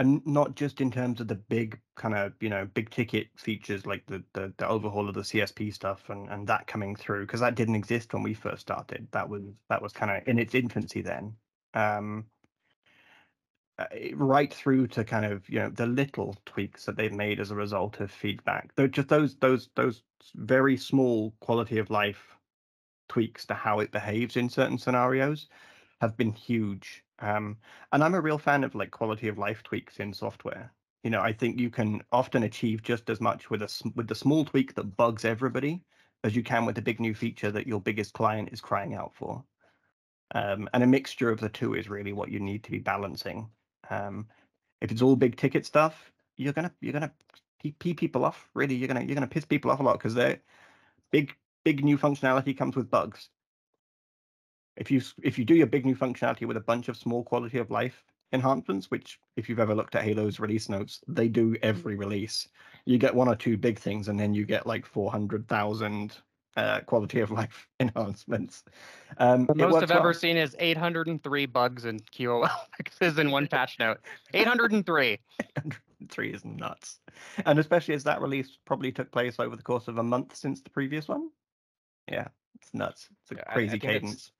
and 0.00 0.26
not 0.26 0.56
just 0.56 0.80
in 0.80 0.90
terms 0.90 1.20
of 1.20 1.28
the 1.28 1.34
big 1.34 1.78
kind 1.94 2.14
of 2.16 2.32
you 2.40 2.48
know 2.48 2.66
big 2.72 2.88
ticket 2.88 3.28
features 3.36 3.84
like 3.84 4.04
the 4.06 4.24
the, 4.32 4.52
the 4.56 4.66
overhaul 4.66 5.08
of 5.08 5.14
the 5.14 5.20
CSP 5.20 5.72
stuff 5.74 6.08
and 6.08 6.28
and 6.30 6.46
that 6.46 6.66
coming 6.66 6.96
through 6.96 7.26
because 7.26 7.40
that 7.40 7.54
didn't 7.54 7.74
exist 7.74 8.14
when 8.14 8.22
we 8.22 8.32
first 8.32 8.62
started. 8.62 9.06
That 9.12 9.28
was 9.28 9.42
that 9.68 9.82
was 9.82 9.92
kind 9.92 10.10
of 10.10 10.26
in 10.26 10.38
its 10.38 10.54
infancy 10.54 11.02
then. 11.02 11.36
Um, 11.74 12.24
uh, 13.78 13.84
right 14.14 14.52
through 14.52 14.86
to 14.88 15.04
kind 15.04 15.26
of 15.26 15.46
you 15.50 15.58
know 15.58 15.68
the 15.68 15.86
little 15.86 16.34
tweaks 16.46 16.86
that 16.86 16.96
they've 16.96 17.12
made 17.12 17.38
as 17.38 17.50
a 17.50 17.54
result 17.54 18.00
of 18.00 18.10
feedback. 18.10 18.74
Though 18.76 18.86
just 18.86 19.08
those 19.08 19.36
those 19.36 19.68
those 19.76 20.02
very 20.34 20.78
small 20.78 21.34
quality 21.40 21.76
of 21.76 21.90
life 21.90 22.36
tweaks 23.10 23.44
to 23.46 23.54
how 23.54 23.80
it 23.80 23.92
behaves 23.92 24.38
in 24.38 24.48
certain 24.48 24.78
scenarios 24.78 25.48
have 26.00 26.16
been 26.16 26.32
huge. 26.32 27.04
Um, 27.20 27.56
and 27.92 28.02
I'm 28.02 28.14
a 28.14 28.20
real 28.20 28.38
fan 28.38 28.64
of 28.64 28.74
like 28.74 28.90
quality 28.90 29.28
of 29.28 29.38
life 29.38 29.62
tweaks 29.62 30.00
in 30.00 30.12
software. 30.12 30.72
You 31.02 31.10
know, 31.10 31.20
I 31.20 31.32
think 31.32 31.58
you 31.58 31.70
can 31.70 32.02
often 32.12 32.42
achieve 32.42 32.82
just 32.82 33.08
as 33.10 33.20
much 33.20 33.50
with 33.50 33.62
a 33.62 33.92
with 33.94 34.08
the 34.08 34.14
small 34.14 34.44
tweak 34.44 34.74
that 34.74 34.96
bugs 34.96 35.24
everybody 35.24 35.82
as 36.24 36.36
you 36.36 36.42
can 36.42 36.66
with 36.66 36.74
the 36.74 36.82
big 36.82 37.00
new 37.00 37.14
feature 37.14 37.50
that 37.50 37.66
your 37.66 37.80
biggest 37.80 38.12
client 38.12 38.50
is 38.52 38.60
crying 38.60 38.94
out 38.94 39.14
for. 39.14 39.42
Um, 40.34 40.68
and 40.74 40.82
a 40.82 40.86
mixture 40.86 41.30
of 41.30 41.40
the 41.40 41.48
two 41.48 41.74
is 41.74 41.88
really 41.88 42.12
what 42.12 42.30
you 42.30 42.40
need 42.40 42.62
to 42.64 42.70
be 42.70 42.78
balancing. 42.78 43.48
Um, 43.88 44.28
if 44.80 44.92
it's 44.92 45.02
all 45.02 45.16
big 45.16 45.36
ticket 45.36 45.66
stuff, 45.66 46.12
you're 46.36 46.52
gonna 46.52 46.72
you're 46.80 46.92
gonna 46.92 47.12
pee, 47.60 47.72
pee 47.72 47.94
people 47.94 48.24
off. 48.24 48.48
Really, 48.54 48.74
you're 48.74 48.88
gonna 48.88 49.02
you're 49.02 49.14
gonna 49.14 49.26
piss 49.26 49.44
people 49.44 49.70
off 49.70 49.80
a 49.80 49.82
lot 49.82 49.98
because 49.98 50.14
they're 50.14 50.40
big 51.10 51.34
big 51.64 51.84
new 51.84 51.98
functionality 51.98 52.56
comes 52.56 52.76
with 52.76 52.90
bugs. 52.90 53.28
If 54.80 54.90
you 54.90 55.02
if 55.22 55.38
you 55.38 55.44
do 55.44 55.54
your 55.54 55.66
big 55.66 55.84
new 55.84 55.94
functionality 55.94 56.46
with 56.46 56.56
a 56.56 56.60
bunch 56.62 56.88
of 56.88 56.96
small 56.96 57.22
quality 57.22 57.58
of 57.58 57.70
life 57.70 58.02
enhancements, 58.32 58.90
which 58.90 59.20
if 59.36 59.46
you've 59.48 59.60
ever 59.60 59.74
looked 59.74 59.94
at 59.94 60.02
Halo's 60.04 60.40
release 60.40 60.70
notes, 60.70 61.00
they 61.06 61.28
do 61.28 61.54
every 61.62 61.96
release. 61.96 62.48
You 62.86 62.96
get 62.96 63.14
one 63.14 63.28
or 63.28 63.36
two 63.36 63.58
big 63.58 63.78
things, 63.78 64.08
and 64.08 64.18
then 64.18 64.32
you 64.32 64.46
get 64.46 64.66
like 64.66 64.86
four 64.86 65.10
hundred 65.10 65.46
thousand 65.48 66.16
uh, 66.56 66.80
quality 66.80 67.20
of 67.20 67.30
life 67.40 67.68
enhancements. 67.78 68.64
Um, 69.18 69.46
The 69.46 69.54
most 69.54 69.82
I've 69.82 69.90
ever 69.90 70.14
seen 70.14 70.38
is 70.38 70.56
803 70.58 71.44
bugs 71.46 71.84
in 71.84 72.00
QOL 72.00 72.48
fixes 72.78 73.18
in 73.22 73.30
one 73.30 73.48
patch 73.48 73.78
note. 73.78 73.98
803. 74.34 75.18
Three 76.08 76.32
is 76.32 76.42
nuts, 76.46 77.00
and 77.44 77.58
especially 77.58 77.94
as 77.94 78.04
that 78.04 78.22
release 78.22 78.56
probably 78.64 78.90
took 78.92 79.12
place 79.12 79.38
over 79.38 79.54
the 79.56 79.62
course 79.62 79.88
of 79.88 79.98
a 79.98 80.02
month 80.02 80.34
since 80.34 80.62
the 80.62 80.70
previous 80.70 81.06
one. 81.06 81.28
Yeah, 82.10 82.28
it's 82.54 82.72
nuts. 82.72 83.08
It's 83.22 83.32
a 83.32 83.34
Yeah, 83.34 83.42
I- 83.46 83.50
I 83.50 83.54
crazy 83.54 83.70
think 83.72 83.82
cadence. 83.82 84.32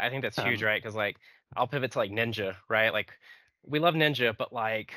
I 0.00 0.10
think 0.10 0.22
that's 0.22 0.38
huge, 0.38 0.62
Um, 0.62 0.66
right? 0.66 0.82
Because 0.82 0.94
like 0.94 1.18
I'll 1.56 1.66
pivot 1.66 1.92
to 1.92 1.98
like 1.98 2.10
Ninja, 2.10 2.56
right? 2.68 2.92
Like 2.92 3.12
we 3.64 3.78
love 3.78 3.94
Ninja, 3.94 4.36
but 4.36 4.52
like 4.52 4.94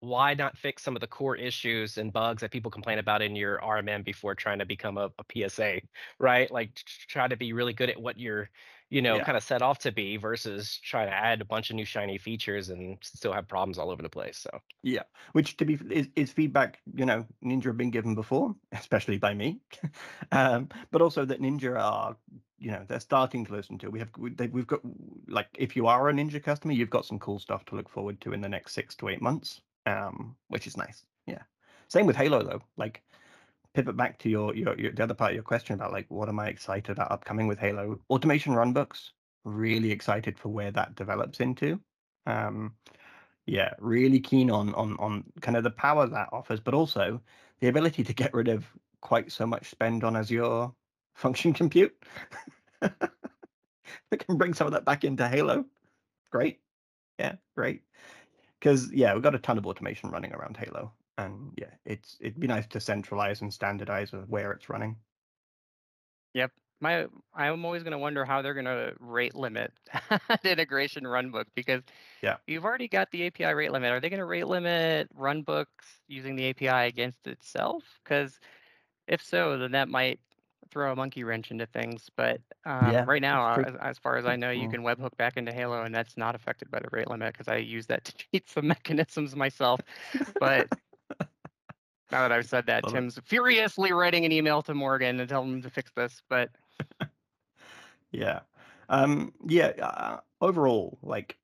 why 0.00 0.34
not 0.34 0.56
fix 0.56 0.82
some 0.82 0.96
of 0.96 1.00
the 1.00 1.06
core 1.06 1.36
issues 1.36 1.98
and 1.98 2.12
bugs 2.12 2.40
that 2.40 2.50
people 2.50 2.70
complain 2.70 2.98
about 2.98 3.22
in 3.22 3.36
your 3.36 3.58
RMM 3.62 4.02
before 4.04 4.34
trying 4.34 4.58
to 4.60 4.64
become 4.66 4.96
a, 4.98 5.10
a 5.18 5.24
PSA, 5.28 5.82
right? 6.18 6.50
Like 6.50 6.74
try 7.08 7.28
to 7.28 7.36
be 7.36 7.52
really 7.52 7.74
good 7.74 7.90
at 7.90 8.00
what 8.00 8.18
you're, 8.18 8.50
you 8.90 9.02
know, 9.02 9.18
Yeah. 9.18 9.20
kind 9.20 9.36
of 9.36 9.42
set 9.44 9.62
off 9.62 9.78
to 9.80 9.92
be 9.92 10.16
versus 10.16 10.78
try 10.80 11.04
to 11.06 11.12
add 11.12 11.40
a 11.40 11.44
bunch 11.44 11.70
of 11.70 11.76
new 11.76 11.84
shiny 11.84 12.18
features 12.18 12.70
and 12.70 12.98
still 13.02 13.32
have 13.32 13.48
problems 13.48 13.78
all 13.78 13.90
over 13.90 14.02
the 14.02 14.08
place. 14.10 14.38
So 14.38 14.60
Yeah, 14.82 15.02
which 15.32 15.58
to 15.58 15.66
be 15.66 15.74
is, 15.90 16.08
is 16.16 16.32
feedback 16.32 16.80
you 16.94 17.04
know 17.04 17.26
Ninja 17.44 17.64
have 17.64 17.76
been 17.76 17.90
given 17.90 18.14
before, 18.14 18.56
especially 18.72 19.18
by 19.18 19.34
me, 19.34 19.60
um, 20.32 20.68
but 20.90 21.02
also 21.02 21.24
that 21.26 21.40
Ninja 21.40 21.78
are 21.78 22.16
you 22.58 22.70
know 22.70 22.84
they're 22.88 23.00
starting 23.00 23.44
to 23.44 23.52
listen 23.52 23.76
to. 23.78 23.90
We 23.90 23.98
have 23.98 24.10
they, 24.18 24.46
we've 24.48 24.66
got 24.66 24.80
like 25.28 25.48
if 25.58 25.76
you 25.76 25.86
are 25.86 26.08
a 26.08 26.12
Ninja 26.14 26.42
customer, 26.42 26.72
you've 26.72 26.88
got 26.90 27.04
some 27.04 27.18
cool 27.18 27.38
stuff 27.38 27.66
to 27.66 27.74
look 27.76 27.90
forward 27.90 28.20
to 28.22 28.32
in 28.32 28.40
the 28.40 28.48
next 28.48 28.72
six 28.72 28.96
to 28.96 29.08
eight 29.10 29.20
months, 29.20 29.60
um, 29.84 30.36
which 30.48 30.66
is 30.66 30.78
nice. 30.78 31.04
Yeah, 31.26 31.42
same 31.88 32.06
with 32.06 32.16
Halo 32.16 32.42
though. 32.42 32.62
Like 32.78 33.02
pivot 33.74 33.96
back 33.96 34.18
to 34.18 34.28
your, 34.28 34.54
your 34.54 34.78
your 34.78 34.92
the 34.92 35.02
other 35.02 35.14
part 35.14 35.30
of 35.30 35.34
your 35.34 35.44
question 35.44 35.74
about 35.74 35.92
like 35.92 36.06
what 36.08 36.28
am 36.28 36.40
I 36.40 36.48
excited 36.48 36.92
about 36.92 37.12
upcoming 37.12 37.46
with 37.46 37.58
Halo 37.58 38.00
automation 38.10 38.54
runbooks. 38.54 39.10
Really 39.44 39.90
excited 39.90 40.38
for 40.38 40.48
where 40.50 40.70
that 40.72 40.94
develops 40.96 41.40
into. 41.40 41.80
Um, 42.26 42.74
yeah 43.50 43.74
really 43.80 44.20
keen 44.20 44.50
on 44.50 44.72
on 44.74 44.96
on 44.98 45.24
kind 45.40 45.56
of 45.56 45.64
the 45.64 45.70
power 45.70 46.06
that 46.06 46.28
offers 46.32 46.60
but 46.60 46.72
also 46.72 47.20
the 47.60 47.68
ability 47.68 48.04
to 48.04 48.12
get 48.14 48.32
rid 48.32 48.46
of 48.48 48.64
quite 49.00 49.32
so 49.32 49.44
much 49.44 49.68
spend 49.68 50.04
on 50.04 50.16
azure 50.16 50.68
function 51.14 51.52
compute 51.52 51.92
we 52.82 54.16
can 54.16 54.36
bring 54.36 54.54
some 54.54 54.68
of 54.68 54.72
that 54.72 54.84
back 54.84 55.04
into 55.04 55.26
halo 55.26 55.64
great 56.30 56.60
yeah 57.18 57.34
great 57.56 57.82
because 58.58 58.90
yeah 58.92 59.12
we've 59.12 59.22
got 59.22 59.34
a 59.34 59.38
ton 59.38 59.58
of 59.58 59.66
automation 59.66 60.10
running 60.10 60.32
around 60.32 60.56
halo 60.56 60.92
and 61.26 61.54
yeah 61.58 61.74
it's 61.84 62.16
it'd 62.20 62.40
be 62.40 62.46
nice 62.46 62.66
to 62.68 62.80
centralize 62.80 63.40
and 63.42 63.52
standardize 63.52 64.12
where 64.12 64.52
it's 64.52 64.68
running 64.68 65.00
Yep, 66.34 66.52
my 66.80 67.06
I'm 67.34 67.64
always 67.64 67.82
going 67.82 67.92
to 67.92 67.98
wonder 67.98 68.24
how 68.24 68.42
they're 68.42 68.54
going 68.54 68.66
to 68.66 68.94
rate 69.00 69.34
limit 69.34 69.72
the 70.42 70.52
integration 70.52 71.04
runbook 71.04 71.46
because 71.54 71.82
Yeah. 72.22 72.38
you've 72.46 72.64
already 72.64 72.88
got 72.88 73.10
the 73.10 73.24
API 73.26 73.54
rate 73.54 73.72
limit. 73.72 73.92
Are 73.92 74.00
they 74.00 74.10
going 74.10 74.18
to 74.20 74.26
rate 74.26 74.46
limit 74.46 75.14
runbooks 75.16 76.00
using 76.08 76.36
the 76.36 76.46
API 76.50 76.88
against 76.88 77.26
itself? 77.26 78.00
Because 78.04 78.40
if 79.08 79.22
so, 79.22 79.58
then 79.58 79.72
that 79.72 79.88
might 79.88 80.20
throw 80.70 80.92
a 80.92 80.96
monkey 80.96 81.24
wrench 81.24 81.50
into 81.52 81.66
things. 81.66 82.10
But 82.16 82.42
um, 82.66 82.96
Yeah, 82.96 83.06
right 83.06 83.22
now, 83.22 83.60
as, 83.60 83.76
as 83.76 83.98
far 83.98 84.16
as 84.16 84.26
I 84.26 84.36
know, 84.36 84.50
you 84.52 84.68
can 84.68 84.82
webhook 84.82 85.16
back 85.18 85.36
into 85.36 85.52
Halo, 85.52 85.82
and 85.84 85.94
that's 85.94 86.16
not 86.16 86.34
affected 86.36 86.70
by 86.70 86.80
the 86.80 86.88
rate 86.92 87.08
limit 87.10 87.34
because 87.34 87.48
I 87.48 87.56
use 87.58 87.86
that 87.88 88.04
to 88.06 88.14
cheat 88.16 88.48
some 88.48 88.68
mechanisms 88.68 89.36
myself. 89.36 89.80
But 90.38 90.70
now 92.12 92.22
that 92.22 92.32
I've 92.32 92.46
said 92.46 92.66
that, 92.66 92.84
Love 92.84 92.94
it. 92.94 92.96
Tim's 92.96 93.18
furiously 93.24 93.92
writing 93.92 94.24
an 94.24 94.32
email 94.32 94.62
to 94.62 94.74
Morgan 94.74 95.20
and 95.20 95.28
telling 95.28 95.52
him 95.54 95.62
to 95.62 95.70
fix 95.70 95.90
this. 95.92 96.22
But 96.28 96.50
Yeah. 98.12 98.40
Um, 98.88 99.32
yeah, 99.46 99.72
uh, 99.80 100.20
overall, 100.40 100.98
like, 101.02 101.38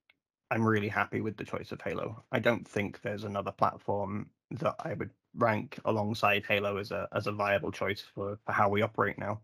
I'm 0.50 0.64
really 0.64 0.88
happy 0.88 1.20
with 1.20 1.36
the 1.36 1.44
choice 1.44 1.72
of 1.72 1.80
Halo. 1.80 2.24
I 2.32 2.38
don't 2.38 2.66
think 2.66 3.00
there's 3.02 3.24
another 3.24 3.52
platform 3.52 4.30
that 4.52 4.76
I 4.80 4.94
would 4.94 5.10
rank 5.34 5.78
alongside 5.84 6.44
Halo 6.46 6.76
as 6.78 6.92
a 6.92 7.08
as 7.12 7.26
a 7.26 7.32
viable 7.32 7.72
choice 7.72 8.00
for, 8.00 8.38
for 8.46 8.52
how 8.52 8.68
we 8.68 8.82
operate 8.82 9.18
now. 9.18 9.40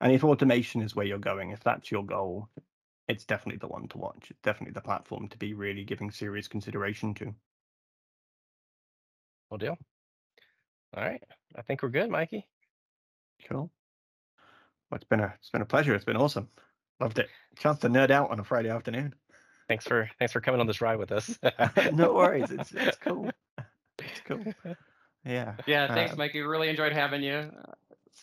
And 0.00 0.12
if 0.12 0.24
automation 0.24 0.82
is 0.82 0.96
where 0.96 1.06
you're 1.06 1.18
going, 1.18 1.50
if 1.50 1.60
that's 1.60 1.90
your 1.90 2.04
goal, 2.04 2.48
it's 3.08 3.24
definitely 3.24 3.58
the 3.58 3.68
one 3.68 3.88
to 3.88 3.98
watch. 3.98 4.30
It's 4.30 4.40
definitely 4.42 4.72
the 4.72 4.80
platform 4.80 5.28
to 5.28 5.38
be 5.38 5.54
really 5.54 5.84
giving 5.84 6.10
serious 6.10 6.48
consideration 6.48 7.14
to. 7.14 7.34
Well, 9.52 9.58
deal. 9.58 9.76
All 10.96 11.04
right. 11.04 11.22
I 11.54 11.60
think 11.60 11.82
we're 11.82 11.90
good, 11.90 12.08
Mikey. 12.08 12.46
Cool. 13.50 13.70
Well, 14.90 14.96
it's 14.96 15.04
been 15.04 15.20
a 15.20 15.34
it's 15.38 15.50
been 15.50 15.60
a 15.60 15.66
pleasure. 15.66 15.94
It's 15.94 16.06
been 16.06 16.16
awesome. 16.16 16.48
Loved 17.00 17.18
it. 17.18 17.28
Chance 17.58 17.80
to 17.80 17.90
nerd 17.90 18.10
out 18.10 18.30
on 18.30 18.40
a 18.40 18.44
Friday 18.44 18.70
afternoon. 18.70 19.14
Thanks 19.68 19.84
for 19.84 20.08
thanks 20.18 20.32
for 20.32 20.40
coming 20.40 20.58
on 20.62 20.66
this 20.66 20.80
ride 20.80 20.96
with 20.96 21.12
us. 21.12 21.38
no 21.92 22.14
worries. 22.14 22.50
It's 22.50 22.72
it's 22.74 22.96
cool. 22.96 23.28
It's 23.98 24.20
cool. 24.24 24.42
Yeah. 25.26 25.56
yeah, 25.66 25.86
thanks, 25.92 26.14
Uh, 26.14 26.16
Mikey. 26.16 26.40
Really 26.40 26.70
enjoyed 26.70 26.92
having 26.94 27.22
you. 27.22 27.34
Uh, 27.34 27.72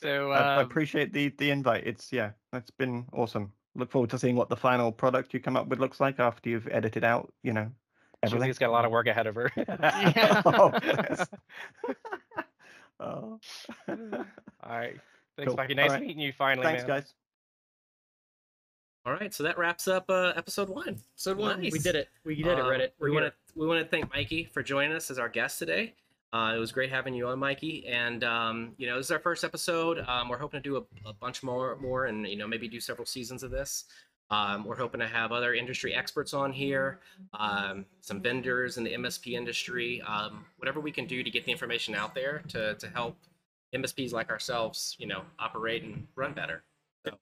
So 0.02 0.32
I, 0.32 0.40
I 0.40 0.56
uh, 0.56 0.62
appreciate 0.64 1.14
the 1.14 1.30
the 1.38 1.52
invite. 1.52 1.86
It's 1.86 2.12
yeah, 2.12 2.32
that's 2.52 2.72
been 2.72 3.06
awesome. 3.14 3.54
Look 3.76 3.92
forward 3.92 4.10
to 4.10 4.18
seeing 4.18 4.36
what 4.36 4.50
the 4.50 4.58
final 4.58 4.92
product 4.92 5.36
you 5.36 5.40
come 5.40 5.56
up 5.56 5.68
with 5.68 5.78
looks 5.80 6.00
like 6.00 6.20
after 6.20 6.50
you've 6.50 6.68
edited 6.72 7.04
out, 7.04 7.32
you 7.44 7.54
know, 7.54 7.70
everything. 8.24 8.42
Julie's 8.46 8.58
got 8.58 8.70
a 8.70 8.72
lot 8.72 8.86
of 8.86 8.92
work 8.92 9.08
ahead 9.08 9.28
of 9.28 9.36
her. 9.36 9.52
Yeah. 9.56 10.42
oh, 10.46 10.70
bless. 10.70 11.28
oh. 13.00 13.40
All 13.90 13.98
right. 14.68 14.96
Thanks, 15.38 15.50
Cool. 15.50 15.56
Mikey. 15.56 15.74
Nice 15.76 15.92
right. 15.92 16.02
meeting 16.02 16.20
you 16.20 16.34
finally, 16.34 16.66
Thanks, 16.66 16.82
man. 16.82 16.88
guys. 17.00 17.14
All 19.06 19.14
right, 19.14 19.34
so 19.34 19.44
that 19.44 19.58
wraps 19.58 19.88
up 19.88 20.06
uh, 20.10 20.34
episode 20.36 20.68
one. 20.70 21.00
Episode 21.14 21.38
one, 21.38 21.62
we 21.62 21.70
did 21.80 21.96
it. 21.96 22.10
We 22.26 22.36
did 22.36 22.48
it, 22.48 22.60
Um, 22.60 22.68
Reddit. 22.68 22.90
We 23.00 23.10
We 23.10 23.16
want 23.16 23.26
did 23.26 23.30
to 23.32 23.60
we 23.60 23.66
want 23.66 23.82
to 23.82 23.88
thank 23.90 24.14
Mikey 24.14 24.44
for 24.54 24.62
joining 24.62 24.92
us 24.96 25.10
as 25.10 25.18
our 25.18 25.30
guest 25.30 25.58
today. 25.58 25.96
Uh, 26.32 26.54
it 26.56 26.60
was 26.60 26.72
great 26.72 26.92
having 26.92 27.14
you 27.16 27.28
on, 27.28 27.40
Mikey. 27.40 27.88
And 27.88 28.24
um, 28.24 28.74
you 28.78 28.86
know, 28.88 28.98
this 28.98 29.08
is 29.08 29.12
our 29.12 29.20
first 29.20 29.44
episode. 29.44 30.00
Um, 30.08 30.28
we're 30.30 30.38
hoping 30.38 30.62
to 30.62 30.70
do 30.70 30.76
a, 30.78 31.10
a 31.10 31.14
bunch 31.14 31.42
more, 31.42 31.78
more, 31.78 32.06
and 32.06 32.28
you 32.28 32.36
know, 32.36 32.48
maybe 32.48 32.68
do 32.68 32.80
several 32.80 33.06
seasons 33.06 33.42
of 33.42 33.50
this. 33.52 33.86
Um, 34.32 34.64
we're 34.64 34.76
hoping 34.76 35.00
to 35.00 35.08
have 35.08 35.32
other 35.32 35.54
industry 35.54 35.94
experts 35.94 36.34
on 36.34 36.52
here, 36.52 37.00
um, 37.34 37.86
some 38.02 38.22
vendors 38.22 38.78
in 38.78 38.84
the 38.84 38.94
MSP 38.94 39.34
industry, 39.34 40.02
um, 40.04 40.46
whatever 40.58 40.80
we 40.80 40.92
can 40.92 41.06
do 41.06 41.24
to 41.24 41.32
get 41.32 41.46
the 41.46 41.52
information 41.52 41.96
out 41.96 42.14
there 42.14 42.44
to 42.50 42.76
to 42.76 42.88
help 42.90 43.18
MSPs 43.74 44.14
like 44.14 44.30
ourselves, 44.30 44.96
you 45.00 45.08
know, 45.08 45.24
operate 45.40 45.84
and 45.84 46.08
run 46.16 46.34
better. 46.34 46.64
So, 47.06 47.14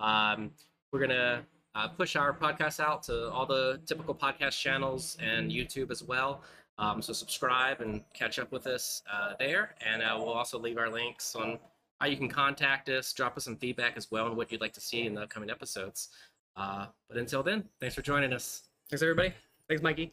um, 0.00 0.50
we're 0.92 1.00
gonna 1.00 1.44
uh, 1.74 1.88
push 1.88 2.16
our 2.16 2.32
podcast 2.32 2.80
out 2.80 3.02
to 3.04 3.30
all 3.30 3.44
the 3.44 3.80
typical 3.84 4.14
podcast 4.14 4.58
channels 4.58 5.18
and 5.20 5.50
YouTube 5.50 5.90
as 5.90 6.02
well. 6.02 6.42
Um, 6.78 7.00
so 7.00 7.12
subscribe 7.12 7.80
and 7.80 8.02
catch 8.12 8.38
up 8.38 8.52
with 8.52 8.66
us 8.66 9.02
uh, 9.12 9.34
there, 9.38 9.74
and 9.84 10.02
uh, 10.02 10.14
we'll 10.18 10.32
also 10.32 10.58
leave 10.58 10.78
our 10.78 10.90
links 10.90 11.34
on 11.34 11.58
how 12.00 12.06
you 12.06 12.16
can 12.16 12.28
contact 12.28 12.88
us, 12.88 13.12
drop 13.12 13.36
us 13.36 13.44
some 13.44 13.56
feedback 13.56 13.96
as 13.96 14.10
well, 14.10 14.26
and 14.26 14.36
what 14.36 14.52
you'd 14.52 14.60
like 14.60 14.74
to 14.74 14.80
see 14.80 15.06
in 15.06 15.14
the 15.14 15.22
upcoming 15.22 15.50
episodes. 15.50 16.10
Uh, 16.56 16.86
but 17.08 17.18
until 17.18 17.42
then, 17.42 17.64
thanks 17.80 17.94
for 17.94 18.02
joining 18.02 18.32
us. 18.32 18.62
Thanks, 18.90 19.02
everybody. 19.02 19.32
Thanks, 19.68 19.82
Mikey. 19.82 20.12